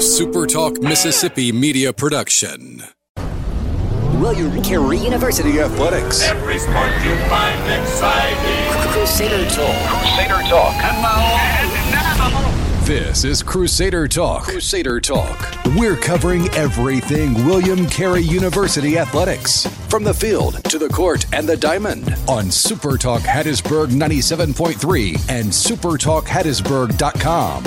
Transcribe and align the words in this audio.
a 0.00 0.02
SuperTalk 0.02 0.82
Mississippi 0.82 1.52
media 1.52 1.92
production. 1.92 2.82
William 4.18 4.62
Carey 4.62 4.96
University 4.96 5.60
Athletics. 5.60 6.22
Every 6.22 6.58
sport 6.58 6.90
you 7.04 7.14
find 7.28 7.70
exciting. 7.70 8.92
Crusader 8.92 9.44
Talk. 9.50 9.90
Crusader 9.90 10.40
Talk. 10.48 10.74
And 10.82 11.02
now, 11.92 12.80
This 12.86 13.24
is 13.24 13.42
Crusader 13.42 14.08
Talk. 14.08 14.44
Crusader 14.44 15.02
Talk. 15.02 15.54
We're 15.76 15.96
covering 15.96 16.48
everything 16.54 17.34
William 17.44 17.84
Carey 17.86 18.22
University 18.22 18.96
athletics, 18.96 19.66
from 19.90 20.02
the 20.02 20.14
field 20.14 20.64
to 20.64 20.78
the 20.78 20.88
court 20.88 21.26
and 21.34 21.46
the 21.46 21.58
diamond, 21.58 22.08
on 22.26 22.46
SuperTalk 22.46 23.20
Hattiesburg 23.20 23.88
97.3 23.88 25.28
and 25.28 25.48
SuperTalkHattiesburg.com. 25.50 27.64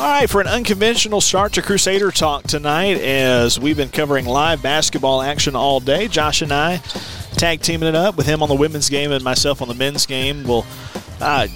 All 0.00 0.06
right, 0.06 0.30
for 0.30 0.40
an 0.40 0.46
unconventional 0.46 1.20
start 1.20 1.52
to 1.52 1.62
Crusader 1.62 2.10
Talk 2.10 2.44
tonight, 2.44 2.96
as 3.02 3.60
we've 3.60 3.76
been 3.76 3.90
covering 3.90 4.24
live 4.24 4.62
basketball 4.62 5.20
action 5.20 5.54
all 5.54 5.78
day, 5.78 6.08
Josh 6.08 6.40
and 6.40 6.50
I 6.52 6.78
tag 7.32 7.60
teaming 7.60 7.86
it 7.86 7.94
up 7.94 8.16
with 8.16 8.24
him 8.24 8.42
on 8.42 8.48
the 8.48 8.54
women's 8.54 8.88
game 8.88 9.12
and 9.12 9.22
myself 9.22 9.60
on 9.60 9.68
the 9.68 9.74
men's 9.74 10.06
game. 10.06 10.44
We'll 10.44 10.64
uh, 11.20 11.48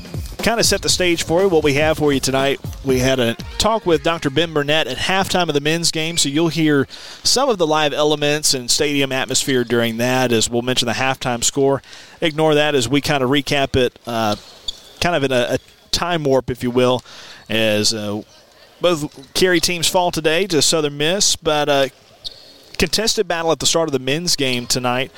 kind 0.43 0.61
of 0.61 0.67
set 0.67 0.83
the 0.83 0.91
stage 0.91 1.23
for 1.23 1.41
you. 1.41 1.49
What 1.49 1.65
we 1.65 1.73
have 1.75 1.97
for 1.97 2.13
you 2.13 2.21
tonight, 2.21 2.61
we 2.85 2.99
had 2.99 3.19
a 3.19 3.35
talk 3.57 3.87
with 3.87 4.03
Dr. 4.03 4.29
Ben 4.29 4.53
Burnett 4.53 4.89
at 4.89 4.99
halftime 4.99 5.49
of 5.49 5.55
the 5.55 5.61
men's 5.63 5.91
game, 5.91 6.19
so 6.19 6.29
you'll 6.29 6.49
hear 6.49 6.87
some 7.23 7.49
of 7.49 7.57
the 7.57 7.67
live 7.67 7.95
elements 7.95 8.53
and 8.53 8.71
stadium 8.71 9.11
atmosphere 9.11 9.65
during 9.65 9.97
that, 9.97 10.33
as 10.33 10.51
we'll 10.51 10.61
mention 10.61 10.85
the 10.85 10.93
halftime 10.93 11.43
score. 11.43 11.81
Ignore 12.21 12.57
that 12.57 12.75
as 12.75 12.91
we 12.91 13.01
kind 13.01 13.25
of 13.25 13.31
recap 13.31 13.75
it, 13.75 13.99
uh, 14.07 14.37
kind 15.01 15.17
of 15.17 15.25
in 15.25 15.33
a, 15.33 15.55
a 15.55 15.59
time 15.95 16.25
warp, 16.25 16.51
if 16.51 16.63
you 16.63 16.71
will, 16.71 17.03
as 17.49 17.95
uh, 17.95 18.23
both 18.81 19.33
Carey 19.35 19.61
teams 19.61 19.89
fall 19.89 20.11
today 20.11 20.47
to 20.49 20.61
Southern 20.61 20.97
Miss, 20.99 21.37
but 21.37 21.69
uh, 21.69 21.89
contested 22.77 23.27
battle 23.27 23.53
at 23.53 23.61
the 23.61 23.67
start 23.67 23.89
of 23.89 23.93
the 23.93 23.99
men's 23.99 24.37
game 24.37 24.67
tonight 24.67 25.11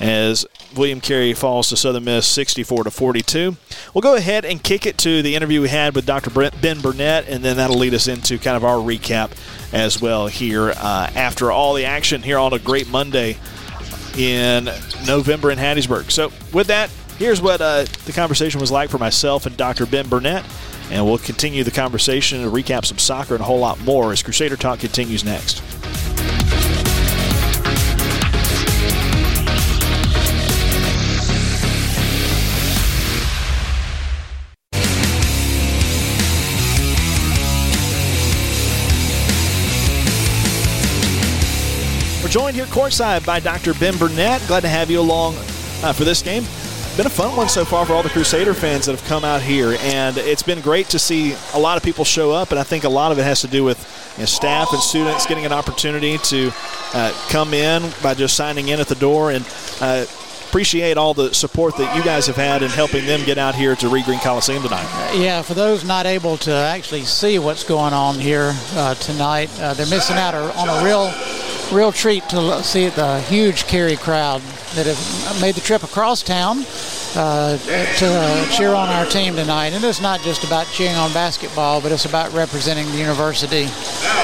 as 0.00 0.44
William 0.76 1.00
Carey 1.00 1.32
falls 1.32 1.70
to 1.70 1.76
Southern 1.76 2.04
Miss 2.04 2.26
64 2.26 2.84
to 2.84 2.90
42. 2.90 3.56
We'll 3.94 4.02
go 4.02 4.14
ahead 4.14 4.44
and 4.44 4.62
kick 4.62 4.84
it 4.84 4.98
to 4.98 5.22
the 5.22 5.34
interview 5.34 5.62
we 5.62 5.68
had 5.68 5.94
with 5.94 6.04
Dr. 6.04 6.30
Ben 6.30 6.80
Burnett, 6.80 7.28
and 7.28 7.42
then 7.42 7.56
that'll 7.56 7.78
lead 7.78 7.94
us 7.94 8.08
into 8.08 8.38
kind 8.38 8.56
of 8.56 8.64
our 8.64 8.76
recap 8.76 9.32
as 9.72 10.00
well 10.00 10.26
here 10.26 10.70
uh, 10.76 11.10
after 11.14 11.50
all 11.50 11.74
the 11.74 11.86
action 11.86 12.22
here 12.22 12.38
on 12.38 12.52
a 12.52 12.58
great 12.58 12.88
Monday 12.88 13.38
in 14.18 14.68
November 15.06 15.50
in 15.50 15.58
Hattiesburg. 15.58 16.10
So, 16.10 16.30
with 16.52 16.66
that, 16.68 16.90
here's 17.18 17.40
what 17.40 17.60
uh, 17.60 17.84
the 18.04 18.12
conversation 18.12 18.60
was 18.60 18.70
like 18.70 18.90
for 18.90 18.98
myself 18.98 19.46
and 19.46 19.56
Dr. 19.56 19.86
Ben 19.86 20.08
Burnett. 20.08 20.44
And 20.90 21.04
we'll 21.04 21.18
continue 21.18 21.64
the 21.64 21.70
conversation 21.70 22.42
and 22.42 22.52
recap 22.52 22.84
some 22.84 22.98
soccer 22.98 23.34
and 23.34 23.40
a 23.40 23.44
whole 23.44 23.58
lot 23.58 23.80
more 23.80 24.12
as 24.12 24.22
Crusader 24.22 24.56
Talk 24.56 24.78
continues 24.78 25.24
next. 25.24 25.62
We're 42.22 42.30
joined 42.30 42.54
here 42.54 42.66
courtside 42.66 43.26
by 43.26 43.40
Dr. 43.40 43.74
Ben 43.74 43.96
Burnett. 43.96 44.46
Glad 44.46 44.60
to 44.60 44.68
have 44.68 44.88
you 44.88 45.00
along 45.00 45.34
uh, 45.82 45.92
for 45.92 46.04
this 46.04 46.22
game 46.22 46.44
been 46.96 47.06
a 47.06 47.10
fun 47.10 47.36
one 47.36 47.48
so 47.48 47.62
far 47.62 47.84
for 47.84 47.92
all 47.92 48.02
the 48.02 48.08
Crusader 48.08 48.54
fans 48.54 48.86
that 48.86 48.92
have 48.92 49.06
come 49.06 49.22
out 49.22 49.42
here, 49.42 49.76
and 49.80 50.16
it's 50.16 50.42
been 50.42 50.62
great 50.62 50.88
to 50.88 50.98
see 50.98 51.34
a 51.52 51.58
lot 51.58 51.76
of 51.76 51.82
people 51.82 52.06
show 52.06 52.32
up. 52.32 52.52
And 52.52 52.58
I 52.58 52.62
think 52.62 52.84
a 52.84 52.88
lot 52.88 53.12
of 53.12 53.18
it 53.18 53.22
has 53.24 53.42
to 53.42 53.48
do 53.48 53.64
with 53.64 53.78
you 54.16 54.22
know, 54.22 54.26
staff 54.26 54.72
and 54.72 54.80
students 54.80 55.26
getting 55.26 55.44
an 55.44 55.52
opportunity 55.52 56.16
to 56.16 56.50
uh, 56.94 57.12
come 57.28 57.52
in 57.52 57.82
by 58.02 58.14
just 58.14 58.34
signing 58.34 58.68
in 58.68 58.80
at 58.80 58.88
the 58.88 58.94
door 58.94 59.30
and. 59.30 59.46
Uh, 59.80 60.06
appreciate 60.48 60.96
all 60.96 61.12
the 61.12 61.34
support 61.34 61.76
that 61.76 61.94
you 61.94 62.02
guys 62.02 62.26
have 62.26 62.36
had 62.36 62.62
in 62.62 62.70
helping 62.70 63.04
them 63.04 63.22
get 63.26 63.36
out 63.36 63.54
here 63.54 63.74
to 63.74 63.88
Reed 63.88 64.04
Green 64.04 64.20
Coliseum 64.20 64.62
tonight. 64.62 64.86
Yeah, 65.14 65.42
for 65.42 65.54
those 65.54 65.84
not 65.84 66.06
able 66.06 66.36
to 66.38 66.52
actually 66.52 67.02
see 67.02 67.38
what's 67.38 67.64
going 67.64 67.92
on 67.92 68.14
here 68.14 68.52
uh, 68.72 68.94
tonight, 68.94 69.50
uh, 69.60 69.74
they're 69.74 69.90
missing 69.90 70.16
out 70.16 70.34
on 70.34 70.68
a 70.68 70.84
real, 70.84 71.12
real 71.72 71.92
treat 71.92 72.28
to 72.28 72.62
see 72.62 72.88
the 72.88 73.20
huge 73.22 73.66
Carey 73.66 73.96
crowd 73.96 74.40
that 74.74 74.86
have 74.86 75.40
made 75.40 75.54
the 75.54 75.60
trip 75.60 75.82
across 75.82 76.22
town 76.22 76.64
uh, 77.16 77.56
to 77.58 78.06
uh, 78.06 78.50
cheer 78.50 78.74
on 78.74 78.88
our 78.88 79.06
team 79.06 79.34
tonight. 79.36 79.72
And 79.72 79.84
it's 79.84 80.00
not 80.00 80.20
just 80.20 80.44
about 80.44 80.66
cheering 80.66 80.96
on 80.96 81.12
basketball, 81.12 81.80
but 81.80 81.92
it's 81.92 82.04
about 82.04 82.32
representing 82.32 82.86
the 82.86 82.98
university. 82.98 83.66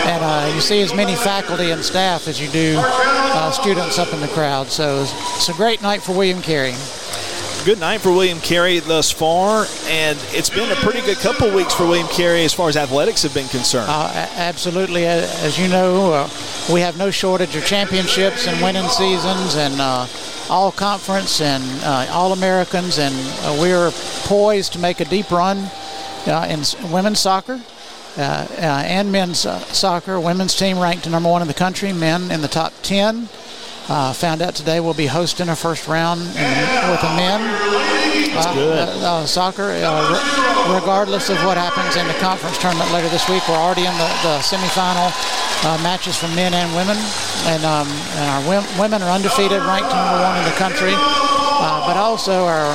And 0.05 0.23
uh, 0.23 0.53
you 0.55 0.61
see 0.61 0.83
as 0.83 0.95
many 0.95 1.17
faculty 1.17 1.71
and 1.71 1.85
staff 1.85 2.29
as 2.29 2.41
you 2.41 2.49
do 2.49 2.77
uh, 2.79 3.51
students 3.51 3.99
up 3.99 4.13
in 4.13 4.21
the 4.21 4.29
crowd. 4.29 4.69
So 4.69 5.03
it's 5.03 5.49
a 5.49 5.55
great 5.55 5.83
night 5.83 6.03
for 6.03 6.13
William 6.13 6.43
Carey 6.43 6.75
good 7.65 7.79
night 7.79 8.01
for 8.01 8.11
William 8.11 8.41
Carey 8.41 8.81
thus 8.81 9.13
far, 9.13 9.67
and 9.87 10.19
it's 10.31 10.51
been 10.51 10.71
a 10.73 10.75
pretty 10.77 11.01
good 11.03 11.19
couple 11.19 11.49
weeks 11.55 11.73
for 11.73 11.87
William 11.87 12.09
Carey 12.09 12.45
as 12.45 12.53
far 12.53 12.69
as 12.69 12.77
athletics 12.77 13.23
have 13.23 13.35
been 13.35 13.47
concerned. 13.49 13.87
Uh, 13.89 14.11
absolutely. 14.35 15.07
As 15.07 15.59
you 15.59 15.69
know, 15.69 16.13
uh, 16.13 16.29
we 16.73 16.81
have 16.81 16.99
no 16.99 17.11
shortage 17.13 17.55
of 17.55 17.65
championships 17.65 18.49
and 18.49 18.61
winning 18.63 18.89
seasons 18.89 19.55
and 19.55 19.81
uh, 19.81 20.07
all 20.51 20.73
conference 20.73 21.41
and 21.41 21.63
uh, 21.85 22.09
all 22.11 22.33
Americans, 22.33 22.99
and 22.99 23.15
uh, 23.43 23.57
we 23.61 23.73
are 23.73 23.93
poised 24.25 24.73
to 24.73 24.81
make 24.81 24.99
a 24.99 25.05
deep 25.05 25.31
run 25.31 25.71
uh, 26.27 26.47
in 26.49 26.63
women's 26.91 27.21
soccer. 27.21 27.61
and 28.17 29.13
men's 29.13 29.39
soccer, 29.39 30.19
women's 30.19 30.57
team 30.57 30.81
ranked 30.81 31.09
number 31.09 31.29
one 31.29 31.43
in 31.43 31.49
the 31.49 31.55
country, 31.55 31.93
men 31.93 32.33
in 32.33 32.41
the 32.41 32.49
top 32.49 32.73
10. 32.83 33.29
Uh, 33.89 34.13
found 34.13 34.41
out 34.41 34.55
today 34.55 34.81
we'll 34.81 34.95
be 34.95 35.07
hosting 35.07 35.49
a 35.49 35.57
first 35.57 35.89
round 35.89 36.21
in, 36.21 36.51
with 36.89 37.03
the 37.03 37.13
men. 37.19 37.41
Uh, 38.35 38.55
good. 38.55 38.89
Uh, 39.03 39.27
soccer, 39.27 39.69
re- 39.75 40.75
regardless 40.75 41.29
of 41.29 41.37
what 41.45 41.57
happens 41.59 41.97
in 41.97 42.07
the 42.07 42.15
conference 42.23 42.57
tournament 42.59 42.91
later 42.93 43.09
this 43.11 43.29
week, 43.29 43.43
we're 43.49 43.59
already 43.59 43.85
in 43.85 43.93
the, 43.99 44.11
the 44.23 44.39
semifinal 44.41 45.11
matches 45.83 46.17
for 46.17 46.29
men 46.29 46.55
and 46.55 46.71
women. 46.75 46.97
And, 47.51 47.65
um, 47.67 47.89
and 48.17 48.27
our 48.31 48.43
w- 48.47 48.81
women 48.81 49.03
are 49.03 49.11
undefeated, 49.11 49.61
ranked 49.67 49.91
number 49.91 50.23
one 50.23 50.39
in 50.39 50.45
the 50.47 50.57
country. 50.57 50.95
but 51.85 51.99
also 51.99 52.47
our 52.47 52.73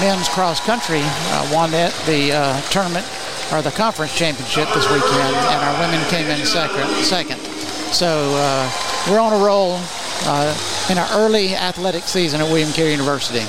men's 0.00 0.28
cross 0.28 0.58
country 0.60 1.04
won 1.52 1.70
it, 1.74 1.92
the 2.08 2.32
tournament 2.72 3.06
or 3.52 3.60
the 3.62 3.70
conference 3.70 4.16
championship 4.16 4.66
this 4.74 4.88
weekend, 4.90 5.34
and 5.52 5.60
our 5.62 5.76
women 5.84 6.00
came 6.08 6.26
in 6.26 6.44
second. 6.46 6.88
second. 7.04 7.38
So 7.92 8.34
uh, 8.38 8.70
we're 9.10 9.18
on 9.20 9.32
a 9.32 9.44
roll 9.44 9.78
uh, 10.26 10.56
in 10.90 10.98
our 10.98 11.08
early 11.12 11.54
athletic 11.54 12.04
season 12.04 12.40
at 12.40 12.46
William 12.46 12.72
Carey 12.72 12.92
University. 12.92 13.46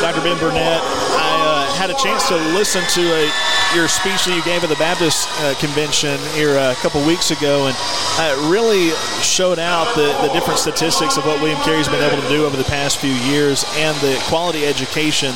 Dr. 0.00 0.20
Ben 0.20 0.38
Burnett, 0.38 0.82
I 0.82 1.66
uh, 1.68 1.72
had 1.74 1.88
a 1.88 1.94
chance 1.94 2.28
to 2.28 2.36
listen 2.52 2.82
to 2.90 3.00
a, 3.00 3.32
your 3.74 3.88
speech 3.88 4.26
that 4.26 4.34
you 4.36 4.44
gave 4.44 4.62
at 4.62 4.68
the 4.68 4.76
Baptist 4.76 5.28
uh, 5.40 5.54
convention 5.56 6.20
here 6.34 6.56
a 6.58 6.74
couple 6.84 7.00
weeks 7.06 7.30
ago, 7.30 7.66
and 7.66 7.76
it 8.20 8.50
really 8.50 8.90
showed 9.24 9.58
out 9.58 9.88
the, 9.96 10.12
the 10.26 10.32
different 10.32 10.58
statistics 10.58 11.16
of 11.16 11.24
what 11.24 11.40
William 11.40 11.60
Carey's 11.62 11.88
been 11.88 12.02
able 12.04 12.20
to 12.20 12.28
do 12.28 12.44
over 12.44 12.56
the 12.56 12.68
past 12.68 12.98
few 12.98 13.14
years 13.32 13.64
and 13.76 13.96
the 13.98 14.20
quality 14.28 14.66
education 14.66 15.32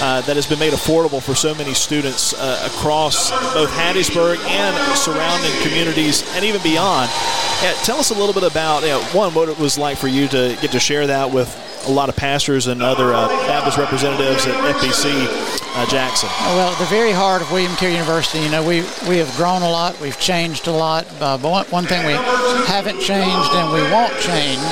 uh, 0.00 0.20
that 0.22 0.36
has 0.36 0.46
been 0.46 0.58
made 0.58 0.72
affordable 0.72 1.20
for 1.20 1.34
so 1.34 1.54
many 1.54 1.74
students 1.74 2.34
uh, 2.34 2.70
across 2.70 3.30
both 3.52 3.70
Hattiesburg 3.70 4.38
and 4.46 4.74
surrounding 4.96 5.52
communities 5.62 6.22
and 6.36 6.44
even 6.44 6.62
beyond. 6.62 7.10
Tell 7.84 7.98
us 7.98 8.10
a 8.10 8.14
little 8.14 8.34
bit 8.34 8.42
about, 8.42 8.82
you 8.82 8.88
know, 8.88 9.02
one, 9.12 9.34
what 9.34 9.48
it 9.48 9.58
was 9.58 9.78
like 9.78 9.96
for 9.96 10.08
you 10.08 10.26
to 10.28 10.56
get 10.60 10.72
to 10.72 10.80
share 10.80 11.06
that 11.06 11.30
with 11.32 11.48
a 11.86 11.90
lot 11.90 12.08
of 12.08 12.16
pastors 12.16 12.66
and 12.66 12.82
other 12.82 13.12
uh, 13.12 13.28
Baptist 13.46 13.78
representatives 13.78 14.46
at 14.46 14.54
FBC 14.76 15.26
uh, 15.74 15.86
Jackson. 15.86 16.28
Well, 16.54 16.72
at 16.72 16.78
the 16.78 16.86
very 16.86 17.12
heart 17.12 17.42
of 17.42 17.50
William 17.50 17.74
Carey 17.76 17.92
University, 17.92 18.40
you 18.40 18.50
know, 18.50 18.62
we, 18.62 18.82
we 19.08 19.18
have 19.18 19.34
grown 19.36 19.62
a 19.62 19.70
lot, 19.70 19.98
we've 20.00 20.18
changed 20.18 20.66
a 20.66 20.72
lot, 20.72 21.06
uh, 21.20 21.38
but 21.38 21.50
one, 21.50 21.66
one 21.66 21.84
thing 21.84 22.06
we 22.06 22.12
haven't 22.66 23.00
changed 23.00 23.50
and 23.54 23.72
we 23.72 23.82
won't 23.90 24.12
change 24.20 24.62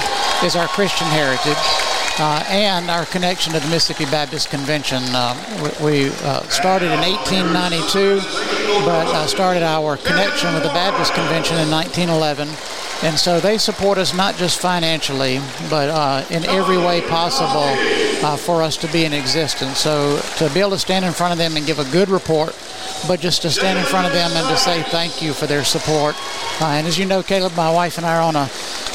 is 0.45 0.57
our 0.57 0.69
Christian 0.69 1.07
heritage. 1.09 1.90
Uh, 2.19 2.45
and 2.49 2.91
our 2.91 3.07
connection 3.07 3.53
to 3.53 3.61
the 3.61 3.69
Mississippi 3.69 4.05
Baptist 4.11 4.51
Convention. 4.51 5.03
Uh, 5.15 5.35
uh, 5.81 6.43
started 6.49 6.93
in 6.93 7.01
1892, 7.01 8.21
but 8.85 9.07
uh, 9.07 9.27
started 9.27 9.63
our 9.63 9.97
connection 9.97 10.53
with 10.55 10.63
the 10.63 10.71
Baptist 10.71 11.15
Convention 11.15 11.57
in 11.59 11.71
1911. 11.71 12.49
And 13.03 13.19
so 13.19 13.41
they 13.41 13.57
support 13.57 13.97
us 13.97 14.15
not 14.15 14.37
just 14.37 14.61
financially, 14.61 15.41
but 15.71 15.89
uh, 15.89 16.25
in 16.31 16.45
every 16.45 16.77
way 16.77 17.01
possible 17.01 17.73
uh, 18.23 18.37
for 18.37 18.63
us 18.63 18.77
to 18.79 18.89
be 18.89 19.05
in 19.05 19.13
existence. 19.13 19.79
So 19.79 20.21
to 20.37 20.51
be 20.53 20.61
able 20.61 20.71
to 20.71 20.79
stand 20.79 21.05
in 21.05 21.13
front 21.13 21.33
of 21.33 21.39
them 21.39 21.57
and 21.57 21.67
give 21.67 21.79
a 21.79 21.91
good 21.91 22.09
report, 22.09 22.57
but 23.09 23.21
just 23.21 23.43
to 23.43 23.51
stand 23.51 23.79
in 23.79 23.85
front 23.85 24.07
of 24.07 24.13
them 24.13 24.31
and 24.33 24.47
to 24.49 24.57
say 24.57 24.83
thank 24.85 25.23
you 25.23 25.33
for 25.33 25.47
their 25.47 25.65
support. 25.65 26.15
Uh, 26.61 26.67
and 26.67 26.87
as 26.87 26.99
you 26.99 27.07
know, 27.07 27.23
Caleb, 27.23 27.57
my 27.57 27.73
wife 27.73 27.97
and 27.97 28.07
I 28.07 28.17
are 28.17 28.23
on 28.23 28.37
a, 28.37 28.49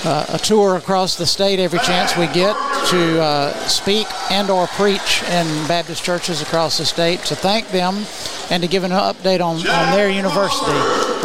uh, 0.03 0.25
a 0.29 0.37
tour 0.37 0.75
across 0.75 1.15
the 1.15 1.25
state 1.25 1.59
every 1.59 1.79
chance 1.79 2.15
we 2.15 2.27
get 2.27 2.55
to 2.89 3.21
uh, 3.21 3.53
speak 3.67 4.07
and 4.29 4.49
or 4.49 4.67
preach 4.67 5.23
in 5.23 5.67
Baptist 5.67 6.03
churches 6.03 6.41
across 6.41 6.77
the 6.77 6.85
state 6.85 7.19
to 7.21 7.35
thank 7.35 7.67
them 7.69 8.05
and 8.51 8.61
to 8.61 8.69
give 8.69 8.83
an 8.83 8.91
update 8.91 9.41
on, 9.41 9.55
on 9.67 9.91
their 9.91 10.09
university. 10.09 10.65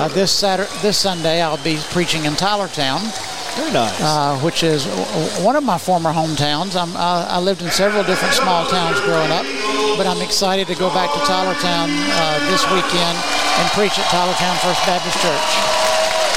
Uh, 0.00 0.08
this 0.08 0.32
Saturday, 0.32 0.70
this 0.80 0.96
Sunday, 0.96 1.42
I'll 1.42 1.62
be 1.62 1.76
preaching 1.90 2.24
in 2.24 2.32
Tylertown. 2.32 3.00
Very 3.56 3.72
nice. 3.72 4.00
Uh, 4.00 4.38
which 4.40 4.62
is 4.62 4.86
one 5.44 5.56
of 5.56 5.64
my 5.64 5.78
former 5.78 6.12
hometowns. 6.12 6.76
Uh, 6.76 6.86
i 7.28 7.38
lived 7.38 7.62
in 7.62 7.70
several 7.70 8.04
different 8.04 8.34
small 8.34 8.66
towns 8.66 9.00
growing 9.00 9.30
up, 9.30 9.44
but 9.96 10.06
I'm 10.06 10.22
excited 10.22 10.66
to 10.68 10.74
go 10.74 10.88
back 10.90 11.12
to 11.12 11.20
Tylertown 11.26 11.90
uh, 11.90 12.38
this 12.50 12.62
weekend 12.70 13.16
and 13.58 13.66
preach 13.72 13.98
at 13.98 14.06
Tylertown 14.10 14.56
First 14.62 14.80
Baptist 14.86 15.18
Church. 15.20 15.50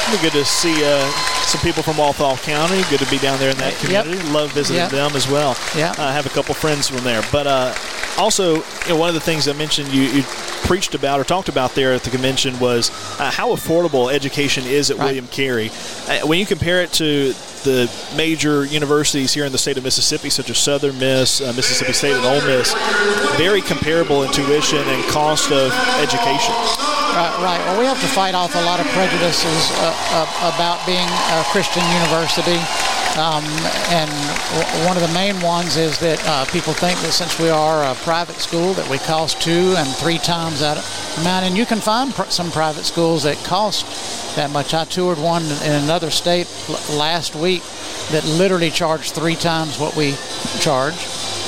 It'll 0.04 0.18
be 0.18 0.22
good 0.24 0.34
to 0.38 0.44
see 0.46 0.84
uh, 0.84 1.00
some 1.46 1.62
people 1.62 1.82
from 1.84 1.96
Walthall 1.98 2.36
County. 2.38 2.82
Good 2.90 3.00
to 3.00 3.10
be 3.10 3.20
down 3.20 3.40
there 3.40 3.52
in 3.52 3.58
that 3.58 3.76
community. 3.80 4.18
Yep. 4.18 4.34
Love 4.34 4.52
visiting 4.52 4.82
Yep. 4.82 4.92
them 4.92 5.16
as 5.16 5.30
well. 5.30 5.56
Yeah. 5.78 5.94
I 5.98 6.12
have 6.12 6.26
a 6.26 6.30
couple 6.30 6.54
friends 6.56 6.90
from 6.90 7.04
there. 7.06 7.24
But 7.32 7.48
uh, 7.48 7.74
also, 8.18 8.56
you 8.56 8.90
know, 8.90 8.96
one 8.96 9.10
of 9.10 9.16
the 9.16 9.22
things 9.22 9.48
I 9.48 9.54
mentioned 9.54 9.90
you, 9.94 10.04
you 10.04 10.24
preached 10.64 10.96
about 10.96 11.20
or 11.20 11.24
talked 11.24 11.50
about 11.50 11.76
there 11.76 11.94
at 11.94 12.04
the 12.04 12.10
convention 12.10 12.60
was 12.60 12.90
uh, 13.20 13.30
how 13.32 13.54
affordable 13.54 14.14
education 14.14 14.66
is 14.66 14.92
at 14.92 14.98
Right. 14.98 15.06
William 15.06 15.28
Carey. 15.28 15.70
Uh, 16.08 16.26
when 16.28 16.40
you 16.40 16.46
compare 16.46 16.82
it 16.82 16.94
to 16.94 17.34
the 17.64 17.92
major 18.16 18.66
universities 18.66 19.34
here 19.34 19.46
in 19.46 19.52
the 19.52 19.58
state 19.58 19.78
of 19.78 19.84
Mississippi, 19.84 20.30
such 20.30 20.50
as 20.50 20.58
Southern 20.58 20.98
Miss, 21.00 21.42
uh, 21.42 21.54
Mississippi 21.56 21.94
State, 21.94 22.14
and 22.14 22.26
Ole 22.26 22.42
Miss, 22.46 22.74
very 23.38 23.62
comparable 23.62 24.24
in 24.24 24.32
tuition 24.32 24.80
and 24.80 25.04
cost 25.10 25.52
of 25.52 25.72
education. 26.00 26.54
Right, 27.14 27.30
right. 27.44 27.60
Well, 27.68 27.80
we 27.80 27.86
have 27.86 28.02
to 28.02 28.08
fight 28.08 28.34
off 28.34 28.56
a 28.56 28.62
lot 28.66 28.80
of 28.80 28.88
prejudices 28.88 29.70
uh, 29.78 29.94
uh, 30.18 30.52
about 30.56 30.84
being 30.88 31.08
a 31.08 31.44
Christian 31.52 31.84
university. 31.94 32.58
Um, 33.20 33.46
and 33.94 34.10
w- 34.58 34.88
one 34.88 34.98
of 34.98 35.04
the 35.06 35.14
main 35.14 35.40
ones 35.42 35.78
is 35.78 36.00
that 36.00 36.20
uh, 36.26 36.46
people 36.46 36.74
think 36.74 36.98
that 37.02 37.12
since 37.12 37.38
we 37.40 37.50
are 37.50 37.84
a 37.84 37.94
private 38.02 38.38
school 38.38 38.74
that 38.74 38.90
we 38.90 38.98
cost 38.98 39.40
two 39.40 39.76
and 39.78 39.88
three 39.98 40.18
times 40.18 40.60
that 40.62 40.78
amount. 41.20 41.46
And 41.46 41.56
you 41.56 41.68
can 41.68 41.80
find 41.80 42.12
pr- 42.12 42.32
some 42.32 42.50
private 42.50 42.84
schools 42.86 43.22
that 43.24 43.38
cost 43.46 43.86
that 44.36 44.50
much. 44.50 44.74
I 44.74 44.86
toured 44.86 45.20
one 45.20 45.44
in 45.44 45.72
another 45.84 46.10
state 46.10 46.48
l- 46.68 46.98
last 46.98 47.36
week 47.36 47.62
that 48.10 48.26
literally 48.26 48.72
charged 48.72 49.14
three 49.14 49.36
times 49.36 49.78
what 49.80 49.96
we 49.96 50.16
charge. 50.60 50.96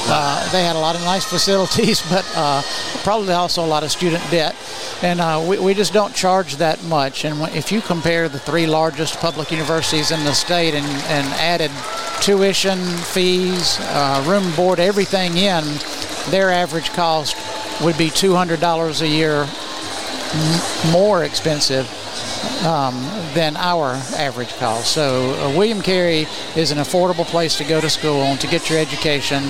Uh, 0.07 0.47
they 0.51 0.63
had 0.63 0.75
a 0.75 0.79
lot 0.79 0.93
of 0.95 1.01
nice 1.01 1.25
facilities, 1.25 2.01
but 2.11 2.23
uh, 2.35 2.61
probably 3.03 3.33
also 3.33 3.65
a 3.65 3.65
lot 3.65 3.83
of 3.83 3.91
student 3.91 4.21
debt. 4.29 4.55
And 5.05 5.21
uh, 5.21 5.45
we, 5.47 5.59
we 5.59 5.75
just 5.75 5.93
don't 5.93 6.15
charge 6.15 6.55
that 6.55 6.83
much. 6.85 7.25
And 7.25 7.39
if 7.55 7.71
you 7.71 7.79
compare 7.79 8.27
the 8.27 8.39
three 8.39 8.65
largest 8.65 9.19
public 9.19 9.51
universities 9.51 10.09
in 10.09 10.23
the 10.23 10.33
state 10.33 10.73
and, 10.73 10.83
and 10.83 11.27
added 11.35 11.69
tuition, 12.21 12.79
fees, 12.79 13.77
uh, 13.81 14.25
room 14.27 14.51
board, 14.55 14.79
everything 14.79 15.37
in, 15.37 15.63
their 16.31 16.49
average 16.49 16.89
cost 16.93 17.37
would 17.83 17.95
be 17.99 18.07
$200 18.07 19.01
a 19.01 19.07
year 19.07 19.47
more 20.91 21.23
expensive 21.23 21.87
um, 22.65 22.95
than 23.35 23.55
our 23.57 23.93
average 24.17 24.55
cost. 24.55 24.91
So 24.91 25.33
uh, 25.35 25.55
William 25.55 25.83
Carey 25.83 26.25
is 26.55 26.71
an 26.71 26.79
affordable 26.79 27.25
place 27.25 27.59
to 27.59 27.63
go 27.63 27.79
to 27.79 27.91
school 27.91 28.23
and 28.23 28.41
to 28.41 28.47
get 28.47 28.71
your 28.71 28.79
education, 28.79 29.43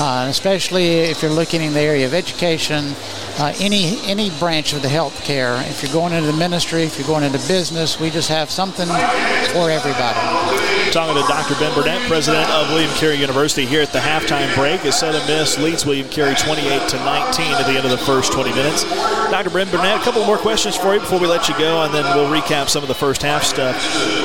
uh, 0.00 0.26
especially 0.28 0.88
if 0.88 1.22
you're 1.22 1.30
looking 1.30 1.62
in 1.62 1.74
the 1.74 1.80
area 1.80 2.06
of 2.06 2.12
education, 2.12 2.96
uh, 3.38 3.52
any 3.60 4.00
any 4.04 4.30
branch 4.38 4.72
of 4.72 4.82
the 4.82 4.88
health 4.88 5.22
care. 5.22 5.56
If 5.68 5.82
you're 5.82 5.92
going 5.92 6.12
into 6.12 6.30
the 6.30 6.36
ministry, 6.36 6.82
if 6.82 6.98
you're 6.98 7.06
going 7.06 7.24
into 7.24 7.38
business, 7.46 8.00
we 8.00 8.10
just 8.10 8.28
have 8.28 8.50
something 8.50 8.86
for 8.86 9.70
everybody. 9.70 10.18
Talking 10.92 11.20
to 11.20 11.28
Dr. 11.28 11.58
Ben 11.60 11.74
Burnett, 11.74 12.00
president 12.08 12.48
of 12.50 12.70
William 12.70 12.90
Carey 12.92 13.16
University, 13.16 13.66
here 13.66 13.82
at 13.82 13.92
the 13.92 13.98
halftime 13.98 14.54
break 14.54 14.84
as 14.86 14.98
Southern 14.98 15.26
Miss 15.26 15.58
leads 15.58 15.84
William 15.84 16.08
Carey 16.08 16.34
28 16.34 16.88
to 16.88 16.96
19 16.96 17.46
at 17.52 17.66
the 17.66 17.72
end 17.72 17.84
of 17.84 17.90
the 17.90 17.98
first 17.98 18.32
20 18.32 18.50
minutes. 18.50 18.84
Dr. 19.30 19.50
Ben 19.50 19.68
Burnett, 19.70 20.00
a 20.00 20.04
couple 20.04 20.24
more 20.24 20.38
questions 20.38 20.76
for 20.76 20.94
you 20.94 21.00
before 21.00 21.20
we 21.20 21.26
let 21.26 21.48
you 21.48 21.58
go, 21.58 21.82
and 21.82 21.92
then 21.92 22.04
we'll 22.16 22.30
recap 22.30 22.68
some 22.68 22.82
of 22.82 22.88
the 22.88 22.94
first 22.94 23.20
half 23.22 23.42
stuff. 23.42 23.76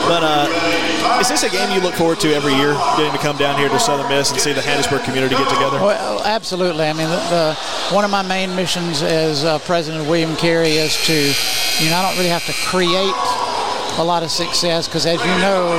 But 0.08 0.22
uh, 0.24 1.20
is 1.20 1.28
this 1.28 1.44
a 1.44 1.50
game 1.50 1.70
you 1.76 1.82
look 1.82 1.96
forward 1.96 2.20
to 2.22 2.34
every 2.34 2.54
year, 2.54 2.74
getting 2.96 3.12
to 3.12 3.18
come 3.18 3.38
down 3.38 3.58
here 3.60 3.68
to 3.68 3.80
Southern 3.80 4.08
Miss 4.08 4.32
and 4.32 4.40
see 4.40 4.54
the 4.54 4.62
Hattiesburg 4.62 5.04
community 5.04 5.36
get 5.36 5.50
together? 5.50 5.80
Well, 5.80 6.24
absolutely. 6.24 6.86
I 6.86 6.94
mean, 6.94 7.10
the, 7.10 7.18
the 7.30 7.94
one 7.94 8.06
of 8.06 8.12
my 8.12 8.22
main 8.22 8.56
missions 8.56 9.01
as 9.04 9.44
uh, 9.44 9.60
president 9.60 10.08
William 10.08 10.36
Carey 10.36 10.72
is 10.72 10.96
to, 11.06 11.14
you 11.14 11.90
know, 11.90 11.98
I 11.98 12.02
don't 12.08 12.18
really 12.18 12.30
have 12.30 12.46
to 12.46 12.54
create 12.66 13.14
a 14.00 14.04
lot 14.04 14.24
of 14.24 14.32
success 14.32 14.88
because, 14.88 15.06
as 15.06 15.20
you 15.20 15.38
know, 15.40 15.76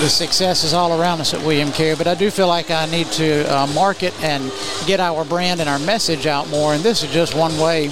the 0.00 0.08
success 0.08 0.64
is 0.64 0.74
all 0.74 1.00
around 1.00 1.20
us 1.20 1.34
at 1.34 1.40
William 1.40 1.72
Carey. 1.72 1.96
But 1.96 2.06
I 2.06 2.14
do 2.14 2.30
feel 2.30 2.48
like 2.48 2.70
I 2.70 2.86
need 2.86 3.06
to 3.12 3.42
uh, 3.44 3.66
market 3.68 4.14
and 4.22 4.52
get 4.86 5.00
our 5.00 5.24
brand 5.24 5.60
and 5.60 5.68
our 5.68 5.78
message 5.78 6.26
out 6.26 6.48
more, 6.48 6.74
and 6.74 6.82
this 6.82 7.02
is 7.02 7.10
just 7.12 7.34
one 7.34 7.56
way. 7.58 7.90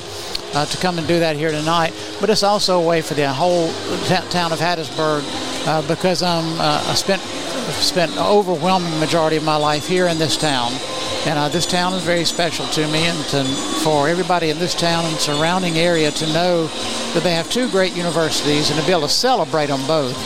Uh, 0.54 0.64
to 0.64 0.78
come 0.78 0.96
and 0.96 1.06
do 1.06 1.18
that 1.18 1.36
here 1.36 1.50
tonight, 1.50 1.92
but 2.18 2.30
it's 2.30 2.44
also 2.44 2.80
a 2.80 2.86
way 2.86 3.02
for 3.02 3.12
the 3.12 3.30
whole 3.30 3.66
t- 4.06 4.30
town 4.30 4.52
of 4.52 4.58
Hattiesburg 4.58 5.22
uh, 5.66 5.86
because 5.86 6.22
I'm 6.22 6.58
uh, 6.58 6.82
I 6.86 6.94
spent 6.94 7.20
spent 7.72 8.16
overwhelming 8.16 8.98
majority 8.98 9.36
of 9.36 9.44
my 9.44 9.56
life 9.56 9.86
here 9.86 10.06
in 10.06 10.18
this 10.18 10.36
town, 10.36 10.72
and 11.26 11.38
uh, 11.38 11.48
this 11.48 11.66
town 11.66 11.92
is 11.92 12.02
very 12.04 12.24
special 12.24 12.66
to 12.68 12.86
me, 12.88 13.04
and 13.06 13.18
to, 13.26 13.44
for 13.82 14.08
everybody 14.08 14.50
in 14.50 14.58
this 14.58 14.74
town 14.74 15.04
and 15.04 15.16
surrounding 15.16 15.76
area 15.76 16.10
to 16.12 16.26
know 16.32 16.66
that 17.14 17.22
they 17.24 17.34
have 17.34 17.50
two 17.50 17.68
great 17.70 17.96
universities 17.96 18.70
and 18.70 18.78
to 18.78 18.86
be 18.86 18.92
able 18.92 19.02
to 19.02 19.08
celebrate 19.08 19.66
them 19.66 19.84
both. 19.86 20.16